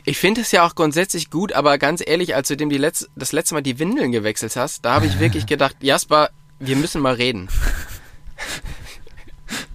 Ich 0.05 0.19
finde 0.19 0.43
es 0.43 0.53
ja 0.53 0.67
auch 0.67 0.75
grundsätzlich 0.75 1.31
gut, 1.31 1.53
aber 1.53 1.79
ganz 1.79 2.03
ehrlich, 2.05 2.35
als 2.35 2.49
du 2.49 2.57
dem 2.57 2.69
die 2.71 2.79
letz 2.79 3.09
das 3.17 3.33
letzte 3.33 3.55
Mal 3.55 3.63
die 3.63 3.79
Windeln 3.79 4.13
gewechselt 4.13 4.57
hast, 4.57 4.85
da 4.85 4.95
habe 4.95 5.07
ich 5.07 5.19
wirklich 5.19 5.47
gedacht, 5.47 5.77
Jasper, 5.81 6.31
wir 6.59 6.77
müssen 6.77 7.01
mal 7.01 7.15
reden. 7.15 7.49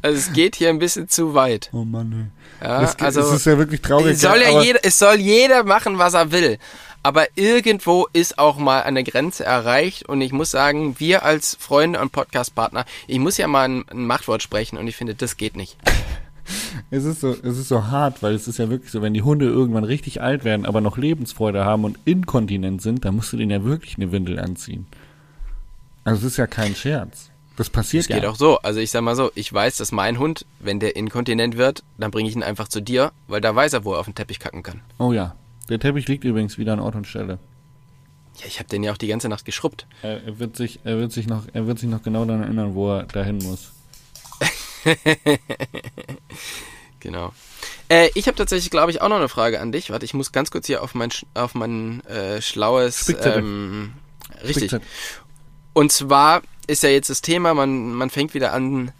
Also 0.01 0.17
es 0.17 0.33
geht 0.33 0.55
hier 0.55 0.69
ein 0.69 0.79
bisschen 0.79 1.07
zu 1.07 1.33
weit. 1.33 1.69
Oh 1.71 1.85
Mann, 1.85 2.31
ey. 2.61 2.67
Ja, 2.67 2.81
das, 2.81 2.99
also 2.99 3.21
es 3.21 3.31
ist 3.33 3.45
ja 3.45 3.57
wirklich 3.57 3.81
traurig. 3.81 4.13
es 4.13 4.21
soll 4.21 4.41
ja 4.41 4.61
jeder, 4.61 4.79
es 4.83 4.99
soll 4.99 5.15
jeder 5.15 5.63
machen, 5.63 5.97
was 5.97 6.13
er 6.13 6.31
will. 6.31 6.57
Aber 7.03 7.25
irgendwo 7.35 8.07
ist 8.13 8.37
auch 8.37 8.57
mal 8.57 8.83
eine 8.83 9.03
Grenze 9.03 9.43
erreicht 9.43 10.07
und 10.07 10.21
ich 10.21 10.31
muss 10.31 10.51
sagen, 10.51 10.99
wir 10.99 11.23
als 11.23 11.57
Freunde 11.59 11.99
und 11.99 12.11
Podcastpartner, 12.11 12.85
ich 13.07 13.17
muss 13.17 13.37
ja 13.37 13.47
mal 13.47 13.67
ein, 13.67 13.85
ein 13.89 14.05
Machtwort 14.05 14.43
sprechen 14.43 14.77
und 14.77 14.87
ich 14.87 14.95
finde, 14.95 15.15
das 15.15 15.37
geht 15.37 15.55
nicht. 15.55 15.77
Es 16.89 17.05
ist 17.05 17.21
so, 17.21 17.29
es 17.29 17.57
ist 17.57 17.69
so 17.69 17.87
hart, 17.87 18.21
weil 18.23 18.33
es 18.33 18.47
ist 18.47 18.57
ja 18.57 18.69
wirklich 18.69 18.91
so, 18.91 19.01
wenn 19.01 19.13
die 19.13 19.21
Hunde 19.21 19.45
irgendwann 19.45 19.85
richtig 19.85 20.21
alt 20.21 20.43
werden, 20.43 20.65
aber 20.65 20.81
noch 20.81 20.97
Lebensfreude 20.97 21.63
haben 21.63 21.85
und 21.85 21.97
inkontinent 22.03 22.81
sind, 22.81 23.05
dann 23.05 23.15
musst 23.15 23.31
du 23.31 23.37
denen 23.37 23.51
ja 23.51 23.63
wirklich 23.63 23.95
eine 23.95 24.11
Windel 24.11 24.37
anziehen. 24.37 24.87
Also 26.03 26.25
es 26.25 26.33
ist 26.33 26.37
ja 26.37 26.47
kein 26.47 26.75
Scherz. 26.75 27.29
Das 27.55 27.69
passiert 27.69 28.03
Es 28.03 28.09
ja. 28.09 28.17
geht 28.17 28.25
auch 28.25 28.35
so. 28.35 28.57
Also 28.59 28.79
ich 28.79 28.91
sag 28.91 29.01
mal 29.01 29.15
so, 29.15 29.31
ich 29.35 29.53
weiß, 29.53 29.77
dass 29.77 29.91
mein 29.91 30.19
Hund, 30.19 30.45
wenn 30.59 30.79
der 30.79 30.95
inkontinent 30.95 31.57
wird, 31.57 31.83
dann 31.97 32.11
bringe 32.11 32.27
ich 32.27 32.35
ihn 32.35 32.43
einfach 32.43 32.67
zu 32.67 32.81
dir, 32.81 33.11
weil 33.27 33.39
da 33.39 33.55
weiß 33.55 33.73
er, 33.73 33.85
wo 33.85 33.93
er 33.93 33.99
auf 33.99 34.05
den 34.05 34.15
Teppich 34.15 34.39
kacken 34.39 34.63
kann. 34.63 34.81
Oh 34.97 35.13
ja. 35.13 35.35
Der 35.69 35.79
Teppich 35.79 36.07
liegt 36.07 36.23
übrigens 36.23 36.57
wieder 36.57 36.73
an 36.73 36.79
Ort 36.79 36.95
und 36.95 37.07
Stelle. 37.07 37.39
Ja, 38.39 38.45
ich 38.47 38.59
habe 38.59 38.69
den 38.69 38.83
ja 38.83 38.91
auch 38.91 38.97
die 38.97 39.07
ganze 39.07 39.29
Nacht 39.29 39.45
geschrubbt. 39.45 39.87
Er, 40.01 40.23
er 40.23 40.39
wird 40.39 40.55
sich, 40.55 40.79
er 40.83 40.97
wird 40.97 41.11
sich 41.11 41.27
noch, 41.27 41.43
er 41.53 41.67
wird 41.67 41.79
sich 41.79 41.89
noch 41.89 42.01
genau 42.01 42.25
daran 42.25 42.43
erinnern, 42.43 42.75
wo 42.75 42.91
er 42.91 43.03
dahin 43.03 43.37
muss. 43.37 43.71
Genau. 47.01 47.33
Äh, 47.89 48.09
ich 48.15 48.27
habe 48.27 48.37
tatsächlich, 48.37 48.69
glaube 48.69 48.91
ich, 48.91 49.01
auch 49.01 49.09
noch 49.09 49.17
eine 49.17 49.27
Frage 49.27 49.59
an 49.59 49.73
dich. 49.73 49.89
Warte, 49.89 50.05
ich 50.05 50.13
muss 50.13 50.31
ganz 50.31 50.51
kurz 50.51 50.67
hier 50.67 50.81
auf 50.81 50.95
mein, 50.95 51.09
auf 51.33 51.55
mein 51.55 52.05
äh, 52.05 52.41
schlaues... 52.41 53.09
Ähm, 53.23 53.93
richtig. 54.43 54.69
Spickzettel. 54.69 54.87
Und 55.73 55.91
zwar 55.91 56.41
ist 56.67 56.83
ja 56.83 56.89
jetzt 56.89 57.09
das 57.09 57.21
Thema, 57.21 57.53
man, 57.53 57.93
man 57.93 58.09
fängt 58.09 58.33
wieder 58.33 58.53
an, 58.53 58.91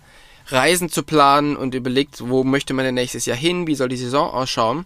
Reisen 0.48 0.90
zu 0.90 1.04
planen 1.04 1.56
und 1.56 1.76
überlegt, 1.76 2.28
wo 2.28 2.44
möchte 2.44 2.74
man 2.74 2.84
denn 2.84 2.96
nächstes 2.96 3.26
Jahr 3.26 3.38
hin, 3.38 3.68
wie 3.68 3.76
soll 3.76 3.88
die 3.88 3.98
Saison 3.98 4.30
ausschauen. 4.32 4.86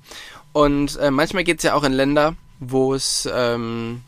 Und 0.55 0.95
äh, 1.01 1.11
manchmal 1.11 1.43
geht 1.43 1.57
es 1.57 1.63
ja 1.63 1.73
auch 1.73 1.83
in 1.83 1.91
Länder, 1.91 2.33
wo 2.61 2.93
es, 2.93 3.27
ähm, 3.29 4.03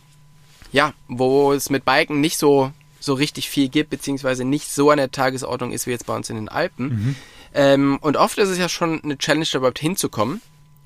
ja, 0.71 0.93
wo 1.09 1.51
es 1.51 1.69
mit 1.69 1.83
Biken 1.83 2.21
nicht 2.21 2.37
so, 2.37 2.71
so 3.01 3.15
richtig 3.15 3.49
viel 3.49 3.67
gibt, 3.67 3.89
beziehungsweise 3.89 4.45
nicht 4.45 4.71
so 4.71 4.89
an 4.89 4.95
der 4.95 5.11
Tagesordnung 5.11 5.73
ist 5.73 5.87
wie 5.87 5.91
jetzt 5.91 6.05
bei 6.05 6.15
uns 6.15 6.29
in 6.29 6.37
den 6.37 6.47
Alpen. 6.47 7.17
Ähm, 7.53 7.97
und 7.99 8.15
oft 8.15 8.37
ist 8.37 8.47
es 8.47 8.57
ja 8.57 8.69
schon 8.69 9.03
eine 9.03 9.17
Challenge, 9.17 9.45
da 9.51 9.57
überhaupt 9.57 9.79
hinzukommen. 9.79 10.41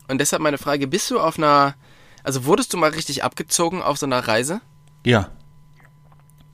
Und 0.07 0.17
deshalb 0.17 0.41
meine 0.41 0.57
Frage, 0.57 0.87
bist 0.87 1.11
du 1.11 1.19
auf 1.19 1.37
einer, 1.37 1.75
also 2.23 2.45
wurdest 2.45 2.73
du 2.73 2.77
mal 2.77 2.89
richtig 2.89 3.23
abgezogen 3.23 3.83
auf 3.83 3.99
so 3.99 4.07
einer 4.07 4.27
Reise? 4.27 4.61
Ja. 5.05 5.29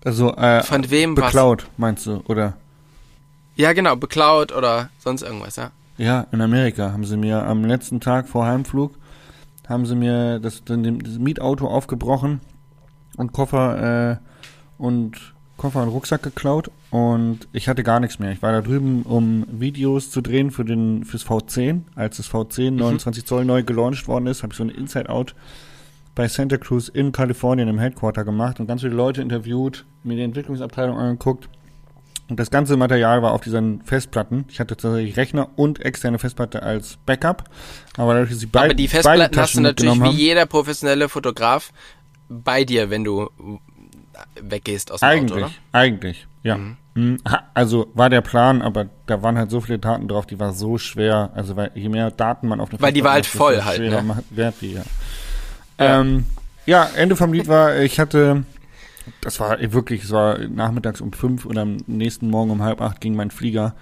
Also, 0.03 0.35
äh, 0.35 0.63
Von 0.63 0.89
wem 0.89 1.15
was? 1.15 1.27
beklaut, 1.27 1.69
meinst 1.77 2.05
du, 2.07 2.23
oder? 2.27 2.57
Ja, 3.55 3.71
genau, 3.71 3.95
beklaut 3.95 4.51
oder 4.51 4.89
sonst 4.99 5.21
irgendwas, 5.21 5.55
ja. 5.55 5.71
Ja, 5.97 6.27
in 6.31 6.41
Amerika 6.41 6.91
haben 6.91 7.05
sie 7.05 7.17
mir 7.17 7.43
am 7.43 7.65
letzten 7.65 7.99
Tag 7.99 8.27
vor 8.27 8.45
Heimflug 8.45 8.93
haben 9.67 9.85
sie 9.85 9.95
mir 9.95 10.39
das, 10.39 10.63
das 10.63 11.19
Mietauto 11.19 11.67
aufgebrochen 11.67 12.39
und 13.17 13.33
Koffer 13.33 14.11
äh, 14.11 14.17
und 14.77 15.33
Koffer 15.57 15.83
und 15.83 15.89
Rucksack 15.89 16.23
geklaut 16.23 16.71
und 16.91 17.47
ich 17.51 17.67
hatte 17.67 17.83
gar 17.83 17.99
nichts 17.99 18.19
mehr. 18.19 18.31
Ich 18.31 18.41
war 18.41 18.51
da 18.51 18.61
drüben, 18.61 19.03
um 19.03 19.45
Videos 19.49 20.11
zu 20.11 20.21
drehen 20.21 20.51
für 20.51 20.63
den 20.63 21.03
fürs 21.03 21.25
V10. 21.25 21.81
Als 21.95 22.17
das 22.17 22.29
V10 22.29 22.71
29 22.71 23.25
Zoll 23.25 23.43
neu 23.43 23.63
gelauncht 23.63 24.07
worden 24.07 24.27
ist, 24.27 24.43
habe 24.43 24.53
ich 24.53 24.57
so 24.57 24.63
ein 24.63 24.69
Inside 24.69 25.09
Out 25.09 25.35
bei 26.15 26.27
Santa 26.27 26.57
Cruz 26.57 26.87
in 26.87 27.11
Kalifornien 27.11 27.67
im 27.67 27.79
Headquarter 27.79 28.23
gemacht 28.23 28.59
und 28.59 28.67
ganz 28.67 28.81
viele 28.81 28.93
Leute 28.93 29.21
interviewt, 29.21 29.85
mir 30.03 30.15
die 30.15 30.23
Entwicklungsabteilung 30.23 30.97
angeguckt. 30.97 31.49
Und 32.29 32.39
das 32.39 32.51
ganze 32.51 32.75
Material 32.75 33.21
war 33.21 33.31
auf 33.31 33.41
diesen 33.41 33.81
Festplatten. 33.83 34.45
Ich 34.49 34.59
hatte 34.59 34.75
tatsächlich 34.75 35.15
Rechner 35.15 35.47
und 35.55 35.79
externe 35.85 36.19
Festplatte 36.19 36.61
als 36.61 36.97
Backup. 37.05 37.45
Aber 37.95 38.13
dadurch, 38.13 38.31
dass 38.31 38.43
ich 38.43 38.51
beid, 38.51 38.65
Aber 38.65 38.73
die 38.73 38.87
beide 38.87 39.01
Festplatten 39.03 39.37
hast 39.39 39.55
du 39.55 39.61
natürlich 39.61 40.01
wie 40.03 40.09
jeder 40.09 40.45
professionelle 40.45 41.07
Fotograf 41.07 41.71
bei 42.27 42.65
dir, 42.65 42.89
wenn 42.89 43.03
du 43.05 43.29
weggehst 44.41 44.91
aus 44.91 44.99
dem 45.01 45.09
Eigentlich, 45.09 45.31
Auto, 45.31 45.45
oder? 45.45 45.51
eigentlich, 45.71 46.27
ja. 46.43 46.57
Mhm. 46.95 47.19
Ha- 47.29 47.43
Also 47.53 47.87
war 47.93 48.09
der 48.09 48.21
Plan, 48.21 48.61
aber 48.61 48.87
da 49.05 49.21
waren 49.21 49.37
halt 49.37 49.51
so 49.51 49.61
viele 49.61 49.77
Daten 49.79 50.07
drauf, 50.07 50.25
die 50.25 50.39
war 50.39 50.51
so 50.53 50.77
schwer. 50.77 51.29
Also 51.35 51.55
weil 51.55 51.71
je 51.75 51.87
mehr 51.89 52.09
Daten 52.11 52.47
man 52.47 52.59
auf 52.59 52.71
eine 52.71 52.81
Weil 52.81 52.91
die 52.93 53.03
war 53.03 53.13
halt 53.13 53.25
voll 53.27 53.63
halt, 53.63 53.79
ne? 53.79 54.23
wird 54.31 54.55
die, 54.61 54.73
ja. 54.73 54.81
Ja. 55.79 56.01
Ähm, 56.01 56.25
ja, 56.65 56.89
Ende 56.95 57.15
vom 57.15 57.31
Lied 57.31 57.47
war, 57.47 57.77
ich 57.77 57.99
hatte, 57.99 58.43
das 59.21 59.39
war 59.39 59.59
wirklich, 59.73 60.03
es 60.03 60.11
war 60.11 60.37
nachmittags 60.39 61.01
um 61.01 61.13
fünf 61.13 61.45
und 61.45 61.57
am 61.57 61.77
nächsten 61.87 62.29
Morgen 62.29 62.51
um 62.51 62.61
halb 62.61 62.81
acht 62.81 63.01
ging 63.01 63.15
mein 63.15 63.31
Flieger. 63.31 63.75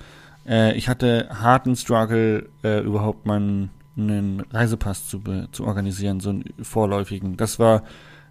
Äh, 0.47 0.75
ich 0.75 0.89
hatte 0.89 1.29
harten 1.29 1.75
Struggle, 1.75 2.49
äh, 2.63 2.81
überhaupt 2.81 3.25
meinen 3.25 3.71
einen 3.97 4.41
Reisepass 4.51 5.07
zu, 5.07 5.21
zu 5.51 5.65
organisieren, 5.65 6.19
so 6.19 6.29
einen 6.29 6.43
vorläufigen. 6.61 7.37
Das 7.37 7.59
war 7.59 7.83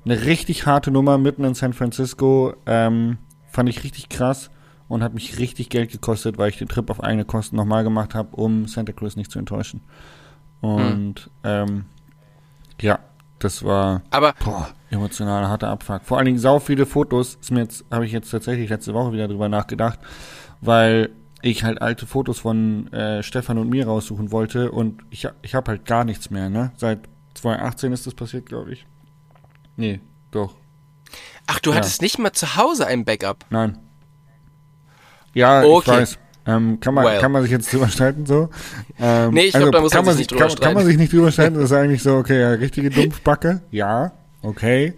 eine 0.04 0.24
richtig 0.24 0.66
harte 0.66 0.90
Nummer 0.90 1.16
mitten 1.18 1.44
in 1.44 1.54
San 1.54 1.72
Francisco. 1.72 2.54
Ähm, 2.66 3.18
fand 3.48 3.68
ich 3.68 3.82
richtig 3.82 4.08
krass 4.08 4.50
und 4.88 5.02
hat 5.02 5.14
mich 5.14 5.38
richtig 5.38 5.70
Geld 5.70 5.90
gekostet, 5.90 6.36
weil 6.36 6.50
ich 6.50 6.58
den 6.58 6.68
Trip 6.68 6.90
auf 6.90 7.02
eigene 7.02 7.24
Kosten 7.24 7.56
nochmal 7.56 7.84
gemacht 7.84 8.14
habe, 8.14 8.36
um 8.36 8.66
Santa 8.66 8.92
Cruz 8.92 9.16
nicht 9.16 9.30
zu 9.30 9.38
enttäuschen. 9.38 9.80
Und 10.60 11.30
ähm, 11.42 11.86
ja, 12.80 12.98
das 13.38 13.62
war 13.64 14.02
Aber 14.10 14.34
boah, 14.44 14.68
emotional 14.90 15.48
harter 15.48 15.68
Abfuck. 15.68 16.02
Vor 16.04 16.16
allen 16.18 16.26
Dingen 16.26 16.38
sau 16.38 16.58
viele 16.60 16.86
Fotos. 16.86 17.36
Ist 17.40 17.50
mir 17.50 17.60
jetzt 17.60 17.84
habe 17.90 18.06
ich 18.06 18.12
jetzt 18.12 18.30
tatsächlich 18.30 18.70
letzte 18.70 18.94
Woche 18.94 19.12
wieder 19.12 19.28
drüber 19.28 19.48
nachgedacht, 19.48 19.98
weil 20.60 21.10
ich 21.42 21.62
halt 21.64 21.82
alte 21.82 22.06
Fotos 22.06 22.38
von 22.38 22.90
äh, 22.92 23.22
Stefan 23.22 23.58
und 23.58 23.68
mir 23.68 23.86
raussuchen 23.86 24.32
wollte 24.32 24.70
und 24.70 25.02
ich 25.10 25.28
ich 25.42 25.54
habe 25.54 25.70
halt 25.72 25.84
gar 25.84 26.04
nichts 26.04 26.30
mehr, 26.30 26.48
ne? 26.48 26.72
Seit 26.76 27.00
2018 27.34 27.92
ist 27.92 28.06
das 28.06 28.14
passiert, 28.14 28.46
glaube 28.46 28.72
ich. 28.72 28.86
Nee, 29.76 30.00
doch. 30.30 30.54
ach, 31.46 31.58
du 31.60 31.70
Ja. 31.70 31.76
hattest 31.76 32.00
nicht 32.00 32.18
mal 32.18 32.32
zu 32.32 32.56
Hause 32.56 32.86
ein 32.86 33.04
Backup. 33.04 33.44
Nein. 33.50 33.78
Ja, 35.34 35.62
ich 35.62 35.68
Okay. 35.68 35.90
weiß. 35.90 36.18
Ähm, 36.46 36.78
kann 36.80 36.92
man 36.94 37.04
Well. 37.06 37.20
kann 37.20 37.32
man 37.32 37.42
sich 37.42 37.50
jetzt 37.50 37.72
drüber 37.72 37.88
streiten 37.88 38.26
so? 38.26 38.50
Ähm, 39.00 39.32
Nee, 39.32 39.44
ich 39.46 39.52
glaub, 39.54 39.72
da 39.72 39.80
muss 39.80 39.92
kann 39.92 40.04
man 40.04 40.14
sich 40.14 40.28
nicht 40.28 40.30
kann, 40.30 40.38
drüber 40.38 40.48
kann 40.48 40.56
streiten. 40.58 40.74
man 40.76 40.86
sich 40.86 40.96
nicht 40.98 41.12
drüber 41.12 41.32
streiten. 41.32 41.54
Das 41.54 41.64
ist 41.64 41.72
eigentlich 41.72 42.02
so, 42.02 42.16
okay, 42.16 42.40
ja, 42.40 42.50
richtige 42.50 42.90
Dumpfbacke. 42.90 43.62
Ja, 43.70 44.12
okay. 44.42 44.94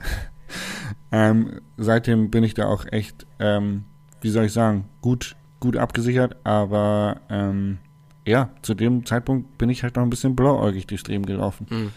Ähm, 1.13 1.61
seitdem 1.77 2.31
bin 2.31 2.43
ich 2.45 2.55
da 2.55 2.67
auch 2.67 2.85
echt, 2.91 3.27
ähm, 3.39 3.85
wie 4.21 4.31
soll 4.31 4.47
ich 4.47 4.53
sagen, 4.53 4.87
gut, 5.01 5.37
gut 5.61 5.77
abgesichert, 5.77 6.37
aber 6.45 7.19
ähm, 7.31 7.79
ja, 8.27 8.49
zu 8.63 8.75
dem 8.75 9.07
Zeitpunkt 9.07 9.57
bin 9.57 9.71
ich 9.71 9.83
halt 9.85 9.95
noch 9.97 10.03
ein 10.03 10.11
bisschen 10.11 10.35
blauäugig 10.35 10.87
durchs 10.89 11.07
Leben 11.07 11.25
gelaufen. 11.27 11.93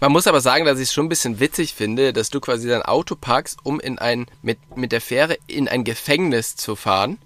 Man 0.00 0.12
muss 0.12 0.26
aber 0.26 0.40
sagen, 0.40 0.64
dass 0.64 0.78
ich 0.78 0.88
es 0.88 0.92
schon 0.92 1.06
ein 1.06 1.08
bisschen 1.08 1.40
witzig 1.40 1.74
finde, 1.74 2.12
dass 2.12 2.30
du 2.30 2.40
quasi 2.40 2.68
dein 2.68 2.82
Auto 2.82 3.14
parkst, 3.16 3.58
um 3.62 3.80
in 3.80 3.98
ein, 3.98 4.26
mit, 4.42 4.58
mit 4.76 4.92
der 4.92 5.00
Fähre 5.00 5.38
in 5.46 5.68
ein 5.68 5.84
Gefängnis 5.84 6.56
zu 6.56 6.76
fahren, 6.76 7.18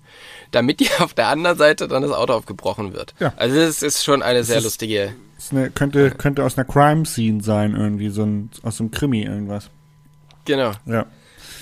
damit 0.51 0.80
dir 0.80 0.90
auf 1.01 1.14
der 1.14 1.28
anderen 1.28 1.59
Seite 1.59 1.88
dann 1.88 2.03
das 2.03 2.12
Auto 2.12 2.32
aufgebrochen 2.34 2.93
wird. 2.93 3.14
Ja. 3.20 3.32
Also 3.36 3.57
das 3.57 3.82
ist 3.82 4.05
schon 4.05 4.22
eine 4.22 4.45
sehr 4.45 4.59
ist- 4.59 4.64
lustige. 4.64 5.14
Das 5.36 5.47
ist 5.47 5.53
eine, 5.53 5.70
könnte, 5.70 6.11
könnte 6.12 6.45
aus 6.45 6.57
einer 6.57 6.66
Crime-Scene 6.66 7.43
sein, 7.43 7.74
irgendwie, 7.74 8.11
so 8.11 8.22
ein, 8.22 8.51
aus 8.62 8.78
einem 8.80 8.93
Krimi 8.93 9.22
irgendwas. 9.24 9.70
Genau. 10.45 10.72
Ja. 10.86 11.07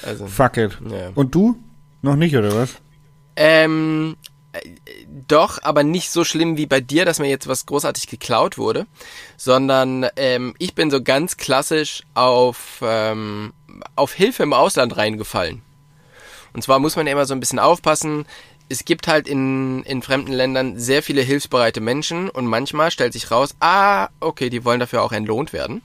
Also. 0.03 0.26
Fuck 0.26 0.57
it. 0.59 0.78
Ja. 0.91 1.11
Und 1.14 1.35
du? 1.35 1.57
Noch 2.03 2.16
nicht, 2.16 2.37
oder 2.37 2.55
was? 2.55 2.74
Ähm, 3.37 4.16
äh, 4.22 4.30
doch, 5.29 5.59
aber 5.63 5.83
nicht 5.83 6.11
so 6.11 6.25
schlimm 6.25 6.57
wie 6.57 6.67
bei 6.67 6.81
dir, 6.81 7.05
dass 7.05 7.19
mir 7.19 7.29
jetzt 7.29 7.47
was 7.47 7.67
großartig 7.67 8.09
geklaut 8.09 8.59
wurde, 8.59 8.87
sondern 9.37 10.07
ähm, 10.17 10.55
ich 10.59 10.75
bin 10.75 10.91
so 10.91 11.03
ganz 11.03 11.37
klassisch 11.37 12.03
auf, 12.15 12.81
ähm, 12.83 13.53
auf 13.97 14.13
Hilfe 14.13 14.43
im 14.43 14.53
Ausland 14.53 14.97
reingefallen. 14.97 15.63
Und 16.53 16.63
zwar 16.63 16.79
muss 16.81 16.97
man 16.97 17.07
ja 17.07 17.13
immer 17.13 17.27
so 17.27 17.35
ein 17.35 17.41
bisschen 17.41 17.61
aufpassen. 17.61 18.27
Es 18.69 18.85
gibt 18.85 19.07
halt 19.09 19.29
in, 19.29 19.83
in 19.85 20.03
fremden 20.03 20.33
Ländern 20.33 20.79
sehr 20.79 21.03
viele 21.03 21.23
hilfsbereite 21.23 21.81
Menschen 21.81 22.29
und 22.29 22.47
manchmal 22.47 22.91
stellt 22.91 23.13
sich 23.13 23.31
raus, 23.31 23.55
ah, 23.61 24.09
okay, 24.21 24.51
die 24.51 24.65
wollen 24.65 24.81
dafür 24.81 25.03
auch 25.03 25.13
entlohnt 25.13 25.53
werden. 25.53 25.83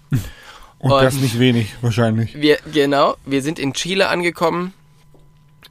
Und, 0.79 0.91
Und- 0.91 1.03
das 1.03 1.15
nicht 1.15 1.39
wenig, 1.39 1.73
wahrscheinlich. 1.81 2.35
Wir, 2.39 2.57
genau, 2.71 3.15
wir 3.25 3.41
sind 3.41 3.59
in 3.59 3.73
Chile 3.73 4.07
angekommen 4.09 4.73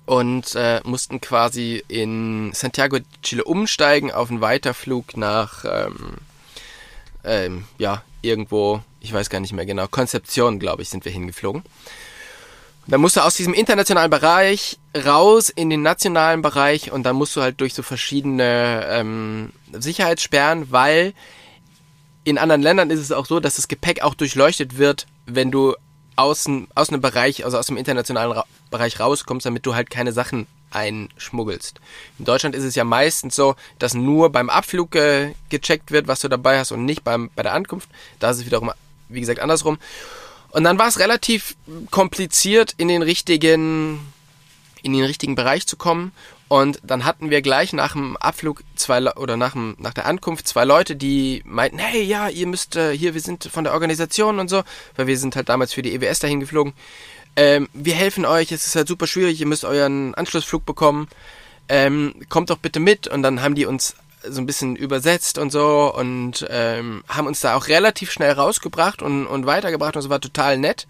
und 0.06 0.54
äh, 0.54 0.80
mussten 0.84 1.20
quasi 1.20 1.82
in 1.88 2.52
Santiago 2.52 2.98
de 2.98 3.06
Chile 3.22 3.44
umsteigen 3.44 4.12
auf 4.12 4.30
einen 4.30 4.40
Weiterflug 4.40 5.16
nach, 5.16 5.64
ähm, 5.64 6.16
ähm, 7.24 7.64
ja, 7.78 8.02
irgendwo, 8.22 8.82
ich 9.00 9.12
weiß 9.12 9.30
gar 9.30 9.40
nicht 9.40 9.52
mehr 9.52 9.66
genau, 9.66 9.86
Konzeption, 9.88 10.58
glaube 10.58 10.82
ich, 10.82 10.88
sind 10.88 11.04
wir 11.04 11.12
hingeflogen. 11.12 11.62
Dann 12.86 13.00
musst 13.00 13.16
du 13.16 13.22
aus 13.22 13.36
diesem 13.36 13.54
internationalen 13.54 14.10
Bereich 14.10 14.78
raus 14.94 15.48
in 15.48 15.70
den 15.70 15.82
nationalen 15.82 16.42
Bereich 16.42 16.92
und 16.92 17.04
dann 17.04 17.16
musst 17.16 17.34
du 17.34 17.40
halt 17.40 17.60
durch 17.60 17.72
so 17.72 17.82
verschiedene 17.82 18.86
ähm, 18.90 19.52
Sicherheitssperren, 19.72 20.70
weil 20.70 21.14
in 22.24 22.38
anderen 22.38 22.62
Ländern 22.62 22.90
ist 22.90 23.00
es 23.00 23.12
auch 23.12 23.26
so, 23.26 23.40
dass 23.40 23.56
das 23.56 23.68
Gepäck 23.68 24.02
auch 24.02 24.14
durchleuchtet 24.14 24.76
wird, 24.76 25.06
wenn 25.26 25.50
du 25.50 25.74
aus, 26.16 26.48
aus 26.74 26.88
einem 26.88 27.00
Bereich, 27.00 27.44
also 27.44 27.58
aus 27.58 27.66
dem 27.66 27.76
internationalen 27.76 28.32
Ra 28.32 28.44
Bereich 28.70 28.98
rauskommst, 28.98 29.46
damit 29.46 29.66
du 29.66 29.74
halt 29.76 29.88
keine 29.88 30.12
Sachen 30.12 30.48
einschmuggelst. 30.70 31.80
In 32.18 32.24
Deutschland 32.24 32.56
ist 32.56 32.64
es 32.64 32.74
ja 32.74 32.82
meistens 32.82 33.36
so, 33.36 33.54
dass 33.78 33.94
nur 33.94 34.30
beim 34.30 34.50
Abflug 34.50 34.90
ge 34.90 35.34
gecheckt 35.48 35.92
wird, 35.92 36.08
was 36.08 36.20
du 36.20 36.28
dabei 36.28 36.58
hast 36.58 36.72
und 36.72 36.84
nicht 36.84 37.04
beim, 37.04 37.30
bei 37.36 37.42
der 37.42 37.52
Ankunft. 37.52 37.88
Da 38.18 38.30
ist 38.30 38.38
es 38.38 38.46
wiederum, 38.46 38.72
wie 39.08 39.20
gesagt, 39.20 39.38
andersrum. 39.38 39.78
Und 40.50 40.64
dann 40.64 40.78
war 40.78 40.88
es 40.88 40.98
relativ 40.98 41.56
kompliziert, 41.90 42.74
in 42.76 42.88
den 42.88 43.02
richtigen, 43.02 44.00
in 44.82 44.92
den 44.92 45.04
richtigen 45.04 45.34
Bereich 45.34 45.66
zu 45.66 45.76
kommen. 45.76 46.12
Und 46.54 46.78
dann 46.84 47.04
hatten 47.04 47.30
wir 47.30 47.42
gleich 47.42 47.72
nach 47.72 47.94
dem 47.94 48.16
Abflug 48.16 48.62
zwei 48.76 49.00
Le 49.00 49.14
oder 49.16 49.36
nach, 49.36 49.54
dem, 49.54 49.74
nach 49.80 49.92
der 49.92 50.06
Ankunft 50.06 50.46
zwei 50.46 50.64
Leute, 50.64 50.94
die 50.94 51.42
meinten, 51.44 51.78
hey, 51.78 52.04
ja, 52.04 52.28
ihr 52.28 52.46
müsst 52.46 52.76
äh, 52.76 52.96
hier, 52.96 53.12
wir 53.12 53.20
sind 53.20 53.48
von 53.52 53.64
der 53.64 53.72
Organisation 53.72 54.38
und 54.38 54.48
so, 54.48 54.62
weil 54.94 55.08
wir 55.08 55.18
sind 55.18 55.34
halt 55.34 55.48
damals 55.48 55.72
für 55.72 55.82
die 55.82 55.92
EWS 55.96 56.20
dahin 56.20 56.38
geflogen. 56.38 56.72
Ähm, 57.34 57.68
wir 57.72 57.94
helfen 57.96 58.24
euch, 58.24 58.52
es 58.52 58.68
ist 58.68 58.76
halt 58.76 58.86
super 58.86 59.08
schwierig, 59.08 59.40
ihr 59.40 59.48
müsst 59.48 59.64
euren 59.64 60.14
Anschlussflug 60.14 60.64
bekommen. 60.64 61.08
Ähm, 61.68 62.14
kommt 62.28 62.50
doch 62.50 62.58
bitte 62.58 62.78
mit. 62.78 63.08
Und 63.08 63.24
dann 63.24 63.42
haben 63.42 63.56
die 63.56 63.66
uns 63.66 63.96
so 64.22 64.40
ein 64.40 64.46
bisschen 64.46 64.76
übersetzt 64.76 65.38
und 65.38 65.50
so 65.50 65.92
und 65.92 66.46
ähm, 66.50 67.02
haben 67.08 67.26
uns 67.26 67.40
da 67.40 67.56
auch 67.56 67.66
relativ 67.66 68.12
schnell 68.12 68.30
rausgebracht 68.30 69.02
und, 69.02 69.26
und 69.26 69.44
weitergebracht 69.44 69.96
und 69.96 70.02
es 70.02 70.08
war 70.08 70.20
total 70.20 70.58
nett. 70.58 70.86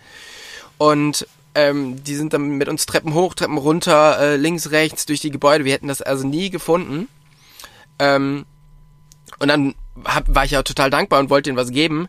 Und 0.76 1.26
ähm, 1.54 2.02
die 2.02 2.14
sind 2.14 2.32
dann 2.32 2.58
mit 2.58 2.68
uns 2.68 2.86
Treppen 2.86 3.14
hoch, 3.14 3.34
Treppen 3.34 3.58
runter, 3.58 4.18
äh, 4.18 4.36
links, 4.36 4.70
rechts 4.70 5.06
durch 5.06 5.20
die 5.20 5.30
Gebäude. 5.30 5.64
Wir 5.64 5.72
hätten 5.72 5.88
das 5.88 6.02
also 6.02 6.26
nie 6.26 6.50
gefunden. 6.50 7.08
Ähm, 7.98 8.44
und 9.38 9.48
dann 9.48 9.74
hab, 10.04 10.32
war 10.34 10.44
ich 10.44 10.52
ja 10.52 10.62
total 10.62 10.90
dankbar 10.90 11.20
und 11.20 11.30
wollte 11.30 11.50
ihnen 11.50 11.56
was 11.56 11.70
geben. 11.70 12.08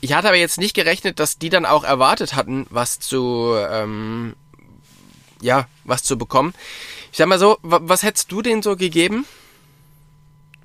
Ich 0.00 0.14
hatte 0.14 0.28
aber 0.28 0.36
jetzt 0.36 0.58
nicht 0.58 0.74
gerechnet, 0.74 1.20
dass 1.20 1.38
die 1.38 1.48
dann 1.48 1.64
auch 1.64 1.84
erwartet 1.84 2.34
hatten, 2.34 2.66
was 2.70 2.98
zu, 2.98 3.54
ähm, 3.70 4.34
ja, 5.40 5.68
was 5.84 6.02
zu 6.02 6.18
bekommen. 6.18 6.54
Ich 7.12 7.18
sag 7.18 7.28
mal 7.28 7.38
so, 7.38 7.58
wa 7.62 7.80
was 7.82 8.02
hättest 8.02 8.32
du 8.32 8.42
denen 8.42 8.62
so 8.62 8.76
gegeben? 8.76 9.26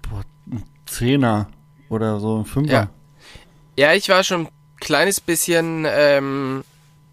Boah, 0.02 0.24
ein 0.52 0.64
Zehner 0.86 1.50
oder 1.90 2.20
so 2.20 2.40
ein 2.40 2.46
Fünfer. 2.46 2.74
Ja. 2.74 2.90
Ja, 3.78 3.94
ich 3.94 4.10
war 4.10 4.24
schon 4.24 4.48
ein 4.48 4.50
kleines 4.80 5.22
bisschen, 5.22 5.86
ähm, 5.88 6.64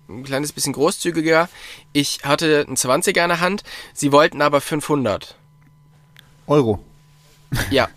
ein 0.08 0.24
kleines 0.24 0.52
bisschen 0.52 0.72
großzügiger. 0.72 1.48
Ich 1.92 2.20
hatte 2.24 2.64
einen 2.66 2.76
20er 2.76 3.22
in 3.22 3.28
der 3.28 3.40
Hand. 3.40 3.62
Sie 3.92 4.12
wollten 4.12 4.42
aber 4.42 4.60
500. 4.60 5.36
Euro. 6.46 6.78
Ja. 7.70 7.88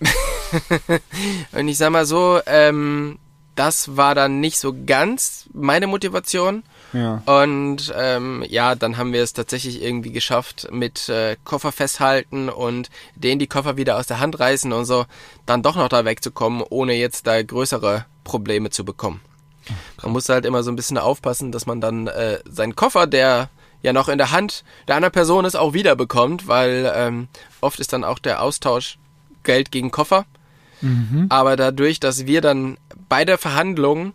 Und 1.52 1.68
ich 1.68 1.78
sag 1.78 1.90
mal 1.90 2.06
so, 2.06 2.40
ähm, 2.46 3.18
das 3.54 3.96
war 3.96 4.14
dann 4.14 4.40
nicht 4.40 4.58
so 4.58 4.74
ganz 4.86 5.46
meine 5.52 5.86
Motivation. 5.86 6.62
Ja. 6.92 7.22
Und 7.26 7.92
ähm, 7.96 8.44
ja, 8.48 8.74
dann 8.74 8.96
haben 8.96 9.12
wir 9.12 9.22
es 9.22 9.32
tatsächlich 9.32 9.82
irgendwie 9.82 10.12
geschafft 10.12 10.68
mit 10.70 11.08
äh, 11.08 11.36
Koffer 11.44 11.72
festhalten 11.72 12.48
und 12.48 12.90
denen 13.14 13.38
die 13.38 13.46
Koffer 13.46 13.76
wieder 13.76 13.96
aus 13.96 14.06
der 14.06 14.18
Hand 14.18 14.40
reißen 14.40 14.72
und 14.72 14.86
so, 14.86 15.04
dann 15.46 15.62
doch 15.62 15.76
noch 15.76 15.88
da 15.88 16.04
wegzukommen, 16.04 16.64
ohne 16.68 16.94
jetzt 16.94 17.26
da 17.26 17.42
größere 17.42 18.06
Probleme 18.24 18.70
zu 18.70 18.84
bekommen. 18.84 19.20
Man 20.02 20.12
muss 20.12 20.28
halt 20.28 20.44
immer 20.44 20.62
so 20.62 20.70
ein 20.70 20.76
bisschen 20.76 20.98
aufpassen, 20.98 21.52
dass 21.52 21.66
man 21.66 21.80
dann 21.80 22.06
äh, 22.06 22.38
seinen 22.48 22.76
Koffer, 22.76 23.06
der 23.06 23.48
ja 23.82 23.92
noch 23.92 24.08
in 24.08 24.18
der 24.18 24.30
Hand 24.30 24.64
der 24.88 24.96
anderen 24.96 25.12
Person 25.12 25.44
es 25.44 25.54
auch 25.56 25.72
wieder 25.72 25.96
bekommt, 25.96 26.46
weil 26.48 26.92
ähm, 26.94 27.28
oft 27.60 27.80
ist 27.80 27.92
dann 27.92 28.04
auch 28.04 28.18
der 28.18 28.42
Austausch 28.42 28.98
Geld 29.42 29.70
gegen 29.70 29.90
Koffer. 29.90 30.26
Mhm. 30.82 31.26
Aber 31.30 31.56
dadurch, 31.56 31.98
dass 32.00 32.26
wir 32.26 32.40
dann 32.40 32.76
bei 33.08 33.24
der 33.24 33.38
Verhandlung 33.38 34.12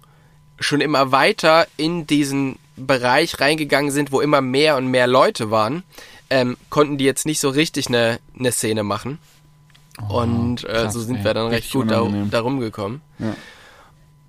schon 0.60 0.82
immer 0.82 1.12
weiter 1.12 1.68
in 1.78 2.08
diesen 2.08 2.58
Bereich 2.78 3.40
reingegangen 3.40 3.92
sind, 3.92 4.12
wo 4.12 4.22
immer 4.22 4.42
mehr 4.42 4.78
und 4.78 4.88
mehr 4.88 5.08
Leute 5.08 5.50
waren, 5.52 5.84
ähm, 6.30 6.58
konnten 6.70 6.98
die 6.98 7.06
jetzt 7.06 7.26
nicht 7.26 7.40
so 7.40 7.50
richtig 7.50 7.88
eine, 7.88 8.20
eine 8.38 8.52
Szene 8.52 8.84
machen. 8.84 9.20
und 10.10 10.64
äh, 10.64 10.68
Oh, 10.68 10.72
krass, 10.74 10.94
so 10.94 11.02
sind 11.02 11.18
ey. 11.18 11.24
wir 11.24 11.34
dann 11.34 11.48
recht 11.48 11.64
Richtig 11.66 11.72
gut 11.74 11.92
da, 11.92 12.08
da 12.32 12.40
rumgekommen. 12.42 13.02
Ja. 13.20 13.36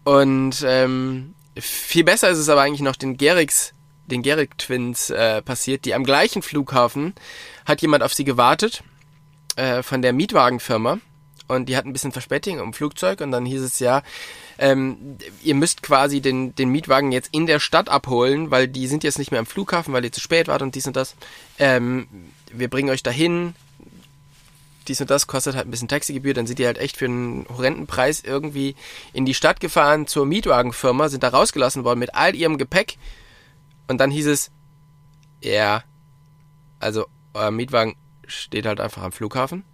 Und 0.07 0.65
ähm, 0.65 1.35
viel 1.59 2.05
besser 2.05 2.31
ist 2.31 2.39
es 2.39 2.49
aber 2.49 2.61
eigentlich 2.61 2.81
noch 2.81 2.95
den 2.95 3.17
Gerix, 3.17 3.75
den 4.07 4.23
Gerig 4.23 4.57
Twins 4.57 5.11
äh, 5.11 5.43
passiert, 5.43 5.85
die 5.85 5.95
am 5.95 6.05
gleichen 6.05 6.43
Flughafen 6.43 7.13
hat 7.65 7.83
jemand 7.83 8.05
auf 8.05 8.15
sie 8.15 8.23
gewartet 8.23 8.85
äh, 9.57 9.83
von 9.83 10.03
der 10.03 10.13
Mietwagenfirma 10.13 11.01
und 11.49 11.69
die 11.69 11.77
hat 11.77 11.87
ein 11.87 11.93
bisschen 11.93 12.13
Verspätung 12.13 12.61
im 12.61 12.73
Flugzeug 12.73 13.21
und 13.21 13.33
dann 13.33 13.45
hieß 13.45 13.63
es 13.63 13.81
ja, 13.81 14.05
ähm, 14.59 15.19
ihr 15.43 15.57
müsst 15.57 15.83
quasi 15.83 16.21
den, 16.21 16.55
den 16.55 16.69
Mietwagen 16.69 17.11
jetzt 17.11 17.31
in 17.33 17.47
der 17.47 17.59
Stadt 17.59 17.89
abholen, 17.89 18.53
weil 18.53 18.69
die 18.69 18.87
sind 18.87 19.03
jetzt 19.03 19.19
nicht 19.19 19.33
mehr 19.33 19.41
am 19.41 19.47
Flughafen, 19.47 19.93
weil 19.93 20.05
ihr 20.05 20.13
zu 20.13 20.21
spät 20.21 20.47
wart 20.47 20.63
und 20.63 20.77
dies 20.77 20.87
und 20.87 20.95
das. 20.95 21.17
Ähm, 21.59 22.07
wir 22.53 22.71
bringen 22.71 22.91
euch 22.91 23.03
dahin. 23.03 23.57
Dies 24.89 25.01
und 25.01 25.11
das 25.11 25.27
kostet 25.27 25.55
halt 25.55 25.67
ein 25.67 25.71
bisschen 25.71 25.89
Taxigebühr, 25.89 26.35
dann 26.35 26.47
sind 26.47 26.59
die 26.59 26.67
halt 26.67 26.79
echt 26.79 26.97
für 26.97 27.07
einen 27.07 27.47
horrenden 27.49 27.87
Preis 27.87 28.23
irgendwie 28.25 28.75
in 29.13 29.25
die 29.25 29.35
Stadt 29.35 29.61
gefahren 29.61 30.07
zur 30.07 30.27
Mietwagenfirma, 30.27 31.09
sind 31.09 31.23
da 31.23 31.29
rausgelassen 31.29 31.85
worden 31.85 31.99
mit 31.99 32.15
all 32.15 32.35
ihrem 32.35 32.59
Gepäck 32.59 32.97
und 33.89 33.99
dann 33.99 34.11
hieß 34.11 34.27
es, 34.27 34.51
ja, 35.43 35.83
also 36.81 37.07
euer 37.35 37.51
Mietwagen 37.51 37.97
steht 38.27 38.67
halt 38.67 38.81
einfach 38.81 39.03
am 39.03 39.13
Flughafen 39.13 39.65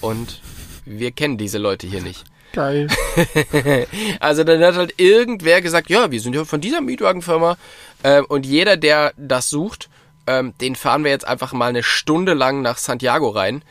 und 0.00 0.40
wir 0.84 1.12
kennen 1.12 1.38
diese 1.38 1.58
Leute 1.58 1.86
hier 1.86 2.02
nicht. 2.02 2.24
Geil. 2.52 2.88
Also 4.20 4.42
dann 4.42 4.62
hat 4.62 4.76
halt 4.76 4.94
irgendwer 5.00 5.60
gesagt, 5.60 5.90
ja, 5.90 6.10
wir 6.10 6.20
sind 6.20 6.34
ja 6.34 6.44
von 6.44 6.60
dieser 6.60 6.80
Mietwagenfirma 6.80 7.56
ähm, 8.04 8.24
und 8.28 8.46
jeder, 8.46 8.76
der 8.76 9.12
das 9.16 9.48
sucht, 9.48 9.88
ähm, 10.26 10.54
den 10.60 10.76
fahren 10.76 11.04
wir 11.04 11.10
jetzt 11.10 11.26
einfach 11.26 11.52
mal 11.52 11.68
eine 11.68 11.82
Stunde 11.82 12.34
lang 12.34 12.62
nach 12.62 12.78
Santiago 12.78 13.28
rein. 13.28 13.62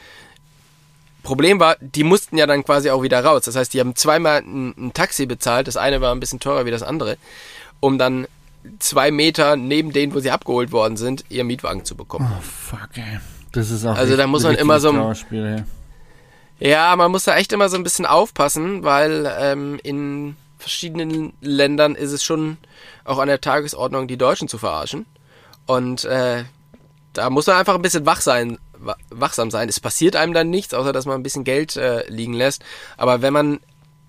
Problem 1.27 1.59
war, 1.59 1.75
die 1.81 2.03
mussten 2.05 2.37
ja 2.37 2.47
dann 2.47 2.63
quasi 2.63 2.89
auch 2.89 3.03
wieder 3.03 3.23
raus. 3.23 3.43
Das 3.43 3.55
heißt, 3.57 3.73
die 3.73 3.79
haben 3.81 3.95
zweimal 3.95 4.39
ein, 4.41 4.73
ein 4.77 4.93
Taxi 4.93 5.25
bezahlt. 5.25 5.67
Das 5.67 5.75
eine 5.75 5.99
war 5.99 6.13
ein 6.15 6.19
bisschen 6.21 6.39
teurer 6.39 6.65
wie 6.65 6.71
das 6.71 6.83
andere, 6.83 7.17
um 7.81 7.97
dann 7.97 8.27
zwei 8.79 9.11
Meter 9.11 9.57
neben 9.57 9.91
denen, 9.91 10.13
wo 10.13 10.19
sie 10.21 10.31
abgeholt 10.31 10.71
worden 10.71 10.95
sind, 10.95 11.25
ihr 11.29 11.43
Mietwagen 11.43 11.83
zu 11.83 11.95
bekommen. 11.95 12.31
Oh, 12.31 12.41
fuck, 12.41 12.89
ey. 12.95 13.19
Das 13.51 13.69
ist 13.71 13.85
auch 13.85 13.95
Also 13.95 14.15
da 14.15 14.25
muss 14.25 14.43
man 14.43 14.53
ein 14.53 14.57
immer 14.57 14.79
so- 14.79 14.91
ey. 15.31 15.63
Ja, 16.59 16.95
man 16.95 17.11
muss 17.11 17.25
da 17.25 17.35
echt 17.35 17.51
immer 17.53 17.69
so 17.69 17.75
ein 17.75 17.83
bisschen 17.83 18.05
aufpassen, 18.05 18.83
weil 18.83 19.31
ähm, 19.39 19.79
in 19.83 20.35
verschiedenen 20.57 21.33
Ländern 21.41 21.93
ist 21.95 22.11
es 22.13 22.23
schon 22.23 22.57
auch 23.05 23.19
an 23.19 23.27
der 23.27 23.41
Tagesordnung, 23.41 24.07
die 24.07 24.17
Deutschen 24.17 24.47
zu 24.47 24.57
verarschen. 24.57 25.05
Und 25.65 26.05
äh, 26.05 26.45
da 27.13 27.29
muss 27.29 27.47
man 27.47 27.57
einfach 27.57 27.75
ein 27.75 27.81
bisschen 27.81 28.05
wach 28.05 28.21
sein, 28.21 28.57
wachsam 29.09 29.51
sein. 29.51 29.69
Es 29.69 29.79
passiert 29.79 30.15
einem 30.15 30.33
dann 30.33 30.49
nichts, 30.49 30.73
außer 30.73 30.93
dass 30.93 31.05
man 31.05 31.15
ein 31.15 31.23
bisschen 31.23 31.43
Geld 31.43 31.75
äh, 31.75 32.07
liegen 32.09 32.33
lässt. 32.33 32.63
Aber 32.97 33.21
wenn 33.21 33.33
man 33.33 33.59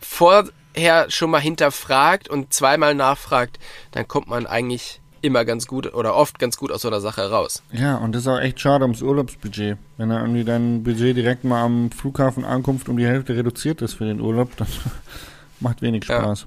vorher 0.01 1.11
schon 1.11 1.31
mal 1.31 1.41
hinterfragt 1.41 2.29
und 2.29 2.53
zweimal 2.53 2.95
nachfragt, 2.95 3.59
dann 3.93 4.07
kommt 4.09 4.29
man 4.29 4.47
eigentlich 4.47 5.01
immer 5.21 5.45
ganz 5.45 5.67
gut 5.67 5.93
oder 5.95 6.15
oft 6.15 6.39
ganz 6.39 6.57
gut 6.57 6.71
aus 6.71 6.83
so 6.83 6.89
einer 6.89 7.01
Sache 7.01 7.29
raus. 7.31 7.63
Ja, 7.73 7.97
und 7.97 8.13
das 8.15 8.23
ist 8.23 8.29
auch 8.29 8.39
echt 8.39 8.61
schade 8.61 8.85
ums 8.85 9.03
Urlaubsbudget. 9.03 9.77
Wenn 9.97 10.11
da 10.11 10.21
irgendwie 10.21 10.45
dein 10.45 10.85
Budget 10.85 11.17
direkt 11.17 11.43
mal 11.43 11.63
am 11.63 11.91
Flughafen 11.91 12.45
Ankunft 12.45 12.89
um 12.89 12.97
die 12.97 13.07
Hälfte 13.07 13.35
reduziert 13.37 13.83
ist 13.83 13.95
für 13.95 14.05
den 14.05 14.21
Urlaub, 14.21 14.57
dann 14.57 14.69
macht 15.61 15.83
wenig 15.83 16.05
Ja. 16.05 16.21
Spaß. 16.21 16.47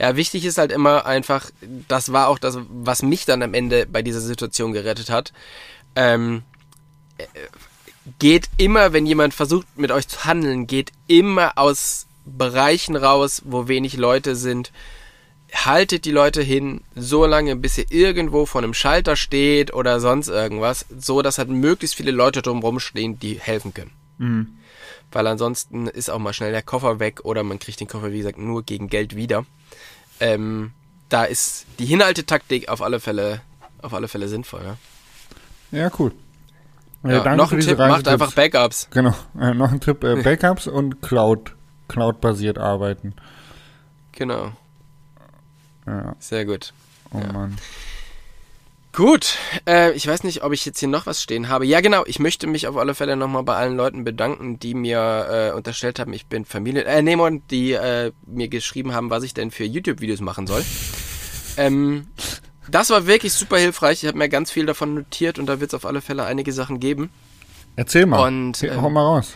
Ja, 0.00 0.16
wichtig 0.16 0.44
ist 0.44 0.58
halt 0.58 0.72
immer 0.72 1.06
einfach, 1.06 1.50
das 1.86 2.12
war 2.12 2.26
auch 2.26 2.40
das, 2.40 2.58
was 2.68 3.02
mich 3.02 3.26
dann 3.26 3.42
am 3.44 3.54
Ende 3.54 3.86
bei 3.86 4.02
dieser 4.02 4.20
Situation 4.20 4.72
gerettet 4.72 5.08
hat. 5.08 5.32
Ähm, 5.94 6.42
äh, 6.42 6.53
geht 8.18 8.48
immer, 8.56 8.92
wenn 8.92 9.06
jemand 9.06 9.34
versucht 9.34 9.66
mit 9.76 9.90
euch 9.90 10.08
zu 10.08 10.24
handeln, 10.24 10.66
geht 10.66 10.92
immer 11.06 11.52
aus 11.56 12.06
Bereichen 12.24 12.96
raus, 12.96 13.42
wo 13.44 13.68
wenig 13.68 13.96
Leute 13.96 14.36
sind. 14.36 14.72
Haltet 15.52 16.04
die 16.04 16.10
Leute 16.10 16.42
hin, 16.42 16.80
so 16.96 17.26
lange, 17.26 17.54
bis 17.54 17.78
ihr 17.78 17.90
irgendwo 17.90 18.44
vor 18.44 18.62
einem 18.62 18.74
Schalter 18.74 19.14
steht 19.14 19.72
oder 19.72 20.00
sonst 20.00 20.28
irgendwas, 20.28 20.84
so 20.98 21.22
dass 21.22 21.38
halt 21.38 21.48
möglichst 21.48 21.96
viele 21.96 22.10
Leute 22.10 22.42
drumherum 22.42 22.80
stehen, 22.80 23.20
die 23.20 23.38
helfen 23.38 23.72
können. 23.72 23.92
Mhm. 24.18 24.58
Weil 25.12 25.26
ansonsten 25.28 25.86
ist 25.86 26.10
auch 26.10 26.18
mal 26.18 26.32
schnell 26.32 26.50
der 26.50 26.62
Koffer 26.62 26.98
weg 26.98 27.20
oder 27.24 27.44
man 27.44 27.60
kriegt 27.60 27.78
den 27.78 27.86
Koffer, 27.86 28.10
wie 28.10 28.18
gesagt, 28.18 28.38
nur 28.38 28.64
gegen 28.64 28.88
Geld 28.88 29.14
wieder. 29.14 29.46
Ähm, 30.18 30.72
da 31.08 31.24
ist 31.24 31.66
die 31.78 31.86
Hinhaltetaktik 31.86 32.68
auf 32.68 32.82
alle 32.82 32.98
Fälle, 32.98 33.40
auf 33.80 33.94
alle 33.94 34.08
Fälle 34.08 34.26
sinnvoll. 34.28 34.62
Ja? 34.64 34.76
Ja, 35.78 35.90
cool. 35.98 36.12
Ja, 37.04 37.20
danke 37.20 37.36
noch 37.36 37.52
ein 37.52 37.60
Tipp, 37.60 37.78
macht 37.78 38.08
einfach 38.08 38.32
Backups. 38.32 38.88
Genau, 38.90 39.14
äh, 39.40 39.52
noch 39.54 39.70
ein 39.72 39.80
Tipp, 39.80 40.02
äh, 40.04 40.16
Backups 40.22 40.66
und 40.66 41.02
Cloud, 41.02 41.54
Cloud-basiert 41.88 42.58
arbeiten. 42.58 43.14
Genau, 44.12 44.52
Ja, 45.86 46.14
sehr 46.18 46.44
gut. 46.46 46.72
oh 47.12 47.18
Ja. 47.18 47.32
Mann. 47.32 47.56
Gut, 48.92 49.38
äh, 49.68 49.90
ich 49.92 50.06
weiß 50.06 50.22
nicht, 50.22 50.44
ob 50.44 50.52
ich 50.52 50.64
jetzt 50.64 50.78
hier 50.78 50.86
noch 50.88 51.06
was 51.06 51.20
stehen 51.20 51.48
habe. 51.48 51.66
Ja, 51.66 51.80
genau, 51.80 52.04
ich 52.06 52.20
möchte 52.20 52.46
mich 52.46 52.68
auf 52.68 52.76
alle 52.76 52.94
Fälle 52.94 53.16
nochmal 53.16 53.42
bei 53.42 53.56
allen 53.56 53.76
Leuten 53.76 54.04
bedanken, 54.04 54.60
die 54.60 54.72
mir 54.74 55.50
äh, 55.52 55.56
unterstellt 55.56 55.98
haben, 55.98 56.12
ich 56.12 56.26
bin 56.26 56.44
Familie, 56.44 56.84
äh, 56.84 57.02
nee, 57.02 57.16
Mann, 57.16 57.42
die 57.50 57.72
äh, 57.72 58.12
mir 58.24 58.46
geschrieben 58.48 58.92
haben, 58.94 59.10
was 59.10 59.24
ich 59.24 59.34
denn 59.34 59.50
für 59.50 59.64
YouTube-Videos 59.64 60.20
machen 60.20 60.46
soll. 60.46 60.62
ähm, 61.56 62.06
das 62.70 62.90
war 62.90 63.06
wirklich 63.06 63.32
super 63.32 63.58
hilfreich. 63.58 64.02
Ich 64.02 64.08
habe 64.08 64.18
mir 64.18 64.28
ganz 64.28 64.50
viel 64.50 64.66
davon 64.66 64.94
notiert 64.94 65.38
und 65.38 65.46
da 65.46 65.60
wird 65.60 65.70
es 65.70 65.74
auf 65.74 65.84
alle 65.86 66.00
Fälle 66.00 66.24
einige 66.24 66.52
Sachen 66.52 66.80
geben. 66.80 67.10
Erzähl 67.76 68.06
mal. 68.06 68.26
Und, 68.26 68.62
ähm, 68.62 68.80
Hau 68.80 68.90
mal 68.90 69.02
raus. 69.02 69.32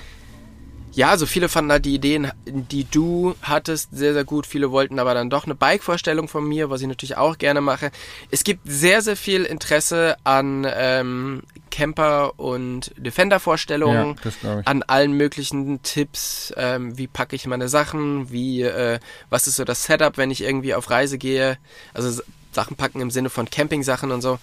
Ja, 0.93 1.11
also 1.11 1.27
viele 1.27 1.49
fanden 1.49 1.71
halt 1.71 1.85
die 1.85 1.95
Ideen, 1.95 2.33
die 2.47 2.83
du 2.85 3.37
hattest, 3.43 3.91
sehr, 3.93 4.15
sehr 4.15 4.25
gut. 4.25 4.47
Viele 4.47 4.73
wollten 4.73 4.99
aber 4.99 5.15
dann 5.15 5.31
doch 5.31 5.45
eine 5.45 5.55
Bike-Vorstellung 5.55 6.27
von 6.27 6.45
mir, 6.49 6.71
was 6.71 6.81
ich 6.81 6.89
natürlich 6.89 7.17
auch 7.17 7.39
gerne 7.39 7.61
mache. 7.61 7.93
Es 8.33 8.43
gibt 8.43 8.63
sehr, 8.65 9.01
sehr 9.01 9.15
viel 9.17 9.45
Interesse 9.45 10.17
an 10.25 10.67
ähm, 10.69 11.43
Camper- 11.71 12.33
und 12.41 12.93
Defender-Vorstellungen, 12.97 14.09
Ja, 14.17 14.23
das 14.25 14.41
glaube 14.41 14.61
ich. 14.63 14.67
an 14.67 14.83
allen 14.83 15.13
möglichen 15.13 15.83
Tipps, 15.83 16.53
ähm, 16.57 16.99
wie 16.99 17.07
packe 17.07 17.37
ich 17.37 17.47
meine 17.47 17.69
Sachen, 17.69 18.33
wie, 18.33 18.63
äh, 18.63 18.99
was 19.31 19.47
ist 19.47 19.57
so 19.57 19.65
das 19.65 19.85
Setup, 19.85 20.17
wenn 20.17 20.33
ich 20.33 20.43
irgendwie 20.43 20.75
auf 20.75 20.91
Reise 20.91 21.19
gehe. 21.19 21.59
Also 21.95 22.23
Sachen 22.53 22.77
packen 22.77 23.01
im 23.01 23.11
Sinne 23.11 23.31
von 23.31 23.49
Camping-Sachen 23.49 24.11
und 24.11 24.23
so. 24.23 24.39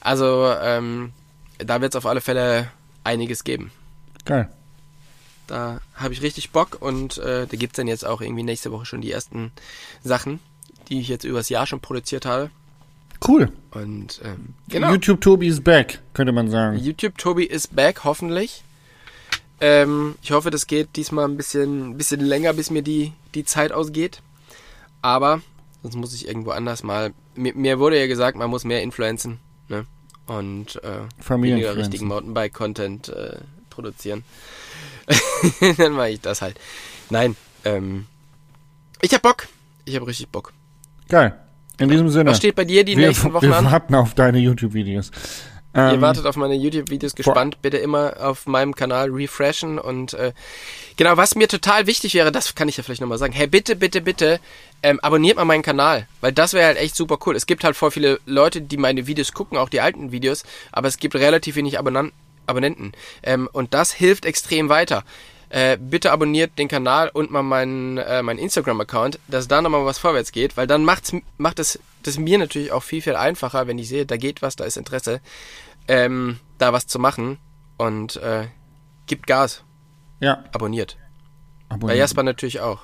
Also 0.00 0.52
ähm, 0.60 1.12
da 1.58 1.80
wird 1.80 1.94
es 1.94 1.96
auf 1.96 2.06
alle 2.06 2.20
Fälle 2.20 2.70
einiges 3.04 3.44
geben. 3.44 3.70
Geil. 4.24 4.48
Da 5.46 5.80
habe 5.94 6.14
ich 6.14 6.22
richtig 6.22 6.50
Bock 6.50 6.78
und 6.80 7.18
äh, 7.18 7.46
da 7.46 7.56
gibt's 7.56 7.76
dann 7.76 7.86
jetzt 7.86 8.04
auch 8.04 8.20
irgendwie 8.20 8.42
nächste 8.42 8.72
Woche 8.72 8.86
schon 8.86 9.02
die 9.02 9.12
ersten 9.12 9.52
Sachen, 10.02 10.40
die 10.88 11.00
ich 11.00 11.08
jetzt 11.08 11.24
übers 11.24 11.48
Jahr 11.48 11.66
schon 11.66 11.80
produziert 11.80 12.24
habe. 12.24 12.50
Cool. 13.26 13.52
Und 13.70 14.20
ähm, 14.24 14.54
genau. 14.68 14.90
YouTube 14.90 15.20
Tobi 15.20 15.46
is 15.46 15.60
back, 15.60 16.00
könnte 16.14 16.32
man 16.32 16.50
sagen. 16.50 16.78
YouTube 16.78 17.18
Tobi 17.18 17.44
ist 17.44 17.74
back, 17.74 18.04
hoffentlich. 18.04 18.62
Ähm, 19.60 20.16
ich 20.22 20.32
hoffe, 20.32 20.50
das 20.50 20.66
geht 20.66 20.96
diesmal 20.96 21.26
ein 21.26 21.36
bisschen, 21.36 21.96
bisschen 21.96 22.20
länger, 22.20 22.52
bis 22.52 22.70
mir 22.70 22.82
die, 22.82 23.12
die 23.34 23.44
Zeit 23.44 23.72
ausgeht. 23.72 24.20
Aber 25.00 25.42
sonst 25.84 25.96
muss 25.96 26.14
ich 26.14 26.26
irgendwo 26.26 26.50
anders 26.50 26.82
mal. 26.82 27.12
Mir, 27.36 27.54
mir 27.54 27.78
wurde 27.78 28.00
ja 28.00 28.06
gesagt, 28.06 28.38
man 28.38 28.48
muss 28.48 28.64
mehr 28.64 28.82
influenzen. 28.82 29.38
Ne? 29.68 29.84
Und 30.26 30.82
äh, 30.82 31.00
weniger 31.42 31.76
richtigen 31.76 32.06
Mountainbike-Content 32.06 33.10
äh, 33.10 33.36
produzieren. 33.68 34.24
Dann 35.76 35.92
mache 35.92 36.10
ich 36.10 36.20
das 36.22 36.40
halt. 36.40 36.58
Nein, 37.10 37.36
ähm, 37.64 38.06
ich 39.02 39.12
hab 39.12 39.20
Bock. 39.20 39.46
Ich 39.84 39.94
hab 39.94 40.06
richtig 40.06 40.28
Bock. 40.28 40.54
Geil. 41.10 41.38
In 41.78 41.90
diesem 41.90 42.08
Sinne. 42.08 42.30
Was 42.30 42.38
steht 42.38 42.54
bei 42.54 42.64
dir 42.64 42.84
die 42.84 42.96
wir, 42.96 43.08
nächsten 43.08 43.32
Wochen 43.34 43.46
wir 43.46 43.56
an? 43.56 43.66
warten 43.66 43.94
auf 43.94 44.14
deine 44.14 44.38
YouTube-Videos. 44.38 45.10
Ihr 45.74 45.80
Ähm, 45.80 46.00
wartet 46.00 46.24
auf 46.26 46.36
meine 46.36 46.54
YouTube-Videos 46.54 47.16
gespannt. 47.16 47.60
Bitte 47.60 47.78
immer 47.78 48.14
auf 48.20 48.46
meinem 48.46 48.76
Kanal 48.76 49.10
refreshen. 49.10 49.80
Und 49.80 50.14
äh, 50.14 50.32
genau, 50.96 51.16
was 51.16 51.34
mir 51.34 51.48
total 51.48 51.88
wichtig 51.88 52.14
wäre, 52.14 52.30
das 52.30 52.54
kann 52.54 52.68
ich 52.68 52.76
ja 52.76 52.84
vielleicht 52.84 53.00
nochmal 53.00 53.18
sagen. 53.18 53.32
Hey, 53.32 53.48
bitte, 53.48 53.74
bitte, 53.74 54.00
bitte, 54.00 54.38
ähm, 54.84 55.00
abonniert 55.00 55.36
mal 55.36 55.44
meinen 55.44 55.64
Kanal. 55.64 56.06
Weil 56.20 56.32
das 56.32 56.52
wäre 56.52 56.66
halt 56.66 56.78
echt 56.78 56.94
super 56.94 57.18
cool. 57.26 57.34
Es 57.34 57.46
gibt 57.46 57.64
halt 57.64 57.74
voll 57.74 57.90
viele 57.90 58.20
Leute, 58.24 58.60
die 58.60 58.76
meine 58.76 59.08
Videos 59.08 59.32
gucken, 59.32 59.58
auch 59.58 59.68
die 59.68 59.80
alten 59.80 60.12
Videos. 60.12 60.44
Aber 60.70 60.86
es 60.86 60.98
gibt 60.98 61.16
relativ 61.16 61.56
wenig 61.56 61.76
Abonnan 61.78 62.12
Abonnenten. 62.46 62.92
Ähm, 63.22 63.48
und 63.52 63.74
das 63.74 63.92
hilft 63.92 64.26
extrem 64.26 64.68
weiter. 64.68 65.02
Äh, 65.48 65.76
bitte 65.78 66.12
abonniert 66.12 66.58
den 66.58 66.68
Kanal 66.68 67.08
und 67.08 67.30
mal 67.30 67.42
meinen 67.42 67.98
äh, 67.98 68.22
meinen 68.22 68.38
Instagram-Account, 68.38 69.18
dass 69.28 69.48
da 69.48 69.62
nochmal 69.62 69.84
was 69.84 69.98
vorwärts 69.98 70.32
geht, 70.32 70.56
weil 70.56 70.66
dann 70.66 70.84
macht's, 70.84 71.12
macht 71.36 71.58
es 71.58 71.78
das 72.02 72.18
mir 72.18 72.38
natürlich 72.38 72.72
auch 72.72 72.82
viel, 72.82 73.02
viel 73.02 73.16
einfacher, 73.16 73.66
wenn 73.66 73.78
ich 73.78 73.88
sehe, 73.88 74.06
da 74.06 74.16
geht 74.16 74.42
was, 74.42 74.56
da 74.56 74.64
ist 74.64 74.76
Interesse, 74.76 75.20
ähm, 75.88 76.38
da 76.58 76.72
was 76.72 76.86
zu 76.86 76.98
machen 76.98 77.38
und 77.76 78.16
äh, 78.16 78.46
gibt 79.06 79.26
Gas. 79.26 79.62
Ja. 80.20 80.44
Abonniert. 80.52 80.96
Bei 81.68 81.76
Abonnieren. 81.76 81.98
Jasper 81.98 82.22
natürlich 82.22 82.60
auch. 82.60 82.80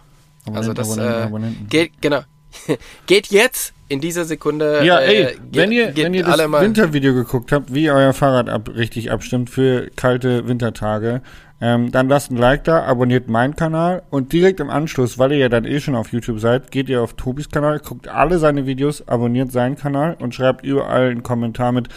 also 0.46 0.70
Abonnenten, 0.70 0.74
das 0.74 0.90
Abonnenten, 0.90 1.20
äh, 1.20 1.24
Abonnenten. 1.24 1.68
geht, 1.68 2.02
genau. 2.02 2.22
geht 3.06 3.28
jetzt 3.28 3.74
in 3.90 4.00
dieser 4.00 4.24
Sekunde. 4.24 4.82
Ja, 4.84 5.00
äh, 5.00 5.06
ey, 5.06 5.24
geht, 5.34 5.40
wenn 5.52 5.72
ihr, 5.72 5.94
wenn 5.96 6.14
ihr 6.14 6.26
alle 6.26 6.48
das. 6.48 6.62
Wintervideo 6.62 7.12
geguckt 7.12 7.50
habt, 7.50 7.74
wie 7.74 7.90
euer 7.90 8.12
Fahrrad 8.12 8.48
ab, 8.48 8.70
richtig 8.74 9.10
abstimmt 9.10 9.50
für 9.50 9.90
kalte 9.96 10.46
Wintertage, 10.46 11.22
ähm, 11.60 11.90
dann 11.90 12.08
lasst 12.08 12.30
ein 12.30 12.36
Like 12.36 12.64
da, 12.64 12.84
abonniert 12.84 13.28
meinen 13.28 13.56
Kanal 13.56 14.02
und 14.10 14.32
direkt 14.32 14.60
im 14.60 14.70
Anschluss, 14.70 15.18
weil 15.18 15.32
ihr 15.32 15.38
ja 15.38 15.48
dann 15.48 15.64
eh 15.64 15.80
schon 15.80 15.96
auf 15.96 16.12
YouTube 16.12 16.38
seid, 16.38 16.70
geht 16.70 16.88
ihr 16.88 17.02
auf 17.02 17.14
Tobis 17.14 17.50
Kanal, 17.50 17.80
guckt 17.80 18.06
alle 18.06 18.38
seine 18.38 18.64
Videos, 18.64 19.06
abonniert 19.08 19.50
seinen 19.50 19.76
Kanal 19.76 20.16
und 20.20 20.34
schreibt 20.34 20.64
überall 20.64 21.10
einen 21.10 21.24
Kommentar 21.24 21.72
mit, 21.72 21.88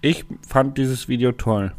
ich 0.00 0.24
fand 0.48 0.78
dieses 0.78 1.08
Video 1.08 1.32
toll. 1.32 1.72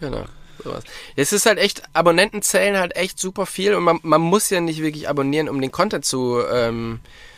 Genau. 0.00 0.24
Sowas. 0.62 0.82
Es 1.14 1.32
ist 1.32 1.46
halt 1.46 1.58
echt, 1.58 1.82
Abonnenten 1.92 2.42
zählen 2.42 2.76
halt 2.78 2.96
echt 2.96 3.20
super 3.20 3.46
viel 3.46 3.74
und 3.74 3.84
man, 3.84 4.00
man 4.02 4.20
muss 4.20 4.50
ja 4.50 4.60
nicht 4.60 4.82
wirklich 4.82 5.08
abonnieren, 5.08 5.48
um 5.48 5.60
den 5.60 5.70
Content 5.70 6.04
zu, 6.04 6.40
ähm, 6.52 7.00
äh, 7.02 7.33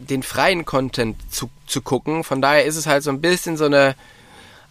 den 0.00 0.22
freien 0.22 0.64
Content 0.64 1.16
zu, 1.32 1.50
zu 1.66 1.82
gucken. 1.82 2.24
Von 2.24 2.40
daher 2.40 2.64
ist 2.64 2.76
es 2.76 2.86
halt 2.86 3.02
so 3.02 3.10
ein 3.10 3.20
bisschen 3.20 3.56
so 3.56 3.64
eine, 3.64 3.94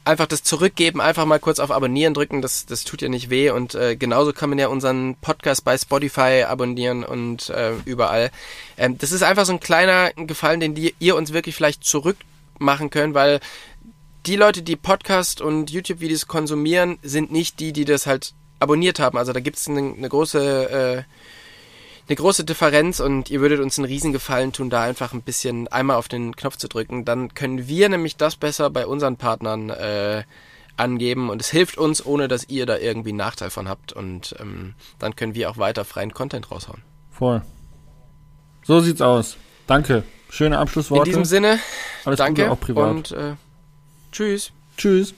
einfach 0.05 0.28
das 0.28 0.43
Zurückgeben, 0.43 1.01
einfach 1.01 1.26
mal 1.26 1.39
kurz 1.39 1.59
auf 1.59 1.71
Abonnieren 1.71 2.13
drücken, 2.13 2.41
das, 2.41 2.65
das 2.65 2.84
tut 2.84 3.01
ja 3.01 3.09
nicht 3.09 3.30
weh 3.30 3.49
und 3.51 3.76
äh, 3.76 3.95
genauso 3.95 4.34
kann 4.34 4.49
man 4.49 4.59
ja 4.59 4.67
unseren 4.67 5.15
Podcast 5.15 5.63
bei 5.63 5.78
Spotify 5.78 6.43
abonnieren 6.47 7.03
und 7.03 7.49
äh, 7.49 7.74
überall. 7.86 8.32
Ähm, 8.78 8.97
das 8.97 9.11
ist 9.11 9.24
einfach 9.24 9.45
so 9.45 9.53
ein 9.53 9.59
kleiner 9.59 10.11
Gefallen, 10.13 10.59
den 10.59 10.76
die, 10.76 10.95
ihr 10.99 11.15
uns 11.15 11.34
wirklich 11.34 11.55
vielleicht 11.55 11.84
zurückmachen 11.84 12.89
könnt, 12.89 13.13
weil 13.13 13.39
die 14.26 14.36
Leute, 14.36 14.61
die 14.61 14.76
Podcast 14.76 15.41
und 15.41 15.69
YouTube-Videos 15.69 16.28
konsumieren, 16.28 16.97
sind 17.03 17.32
nicht 17.32 17.59
die, 17.59 17.74
die 17.74 17.86
das 17.86 18.05
halt 18.07 18.34
abonniert 18.59 18.99
haben. 18.99 19.17
Also 19.17 19.34
da 19.34 19.41
gibt 19.41 19.57
es 19.57 19.67
eine, 19.67 19.93
eine 19.97 20.09
große 20.09 20.69
äh, 20.69 21.03
eine 22.08 22.16
große 22.16 22.43
Differenz 22.43 22.99
und 22.99 23.30
ihr 23.30 23.39
würdet 23.41 23.60
uns 23.60 23.78
einen 23.78 23.86
riesen 23.86 24.12
Gefallen 24.12 24.51
tun, 24.51 24.70
da 24.70 24.82
einfach 24.84 25.14
ein 25.14 25.22
bisschen 25.22 25.68
einmal 25.70 25.95
auf 25.97 26.08
den 26.08 26.36
Knopf 26.36 26.58
zu 26.58 26.68
drücken. 26.68 27.06
Dann 27.06 27.34
können 27.34 27.68
wir 27.68 27.88
nämlich 27.89 28.18
das 28.18 28.36
besser 28.36 28.70
bei 28.70 28.86
unseren 28.86 29.16
Partnern 29.18 29.70
äh, 29.70 30.24
angeben 30.76 31.30
und 31.30 31.41
es 31.41 31.49
hilft 31.49 31.78
uns, 31.78 32.06
ohne 32.06 32.28
dass 32.28 32.49
ihr 32.49 32.66
da 32.66 32.78
irgendwie 32.78 33.10
einen 33.10 33.18
Nachteil 33.20 33.49
von 33.49 33.70
habt 33.70 33.93
und 33.93 34.36
ähm, 34.39 34.74
dann 34.99 35.16
können 35.16 35.36
wir 35.36 35.49
auch 35.49 35.58
weiter 35.58 35.86
freien 35.86 36.14
Content 36.14 36.51
raushauen. 36.51 36.82
Voll. 37.12 37.41
So 38.64 38.80
sieht's 38.80 39.01
aus. 39.01 39.38
Danke. 39.68 40.04
Schöne 40.30 40.58
Abschlussworte. 40.58 41.04
In 41.04 41.06
diesem 41.06 41.26
Sinne, 41.26 41.60
Alles 42.06 42.18
danke 42.18 42.41
Gute 42.43 42.51
auch 42.51 42.60
privat. 42.60 42.89
und 42.89 43.12
äh, 43.12 43.36
tschüss. 44.12 44.51
Tschüss. 44.78 45.14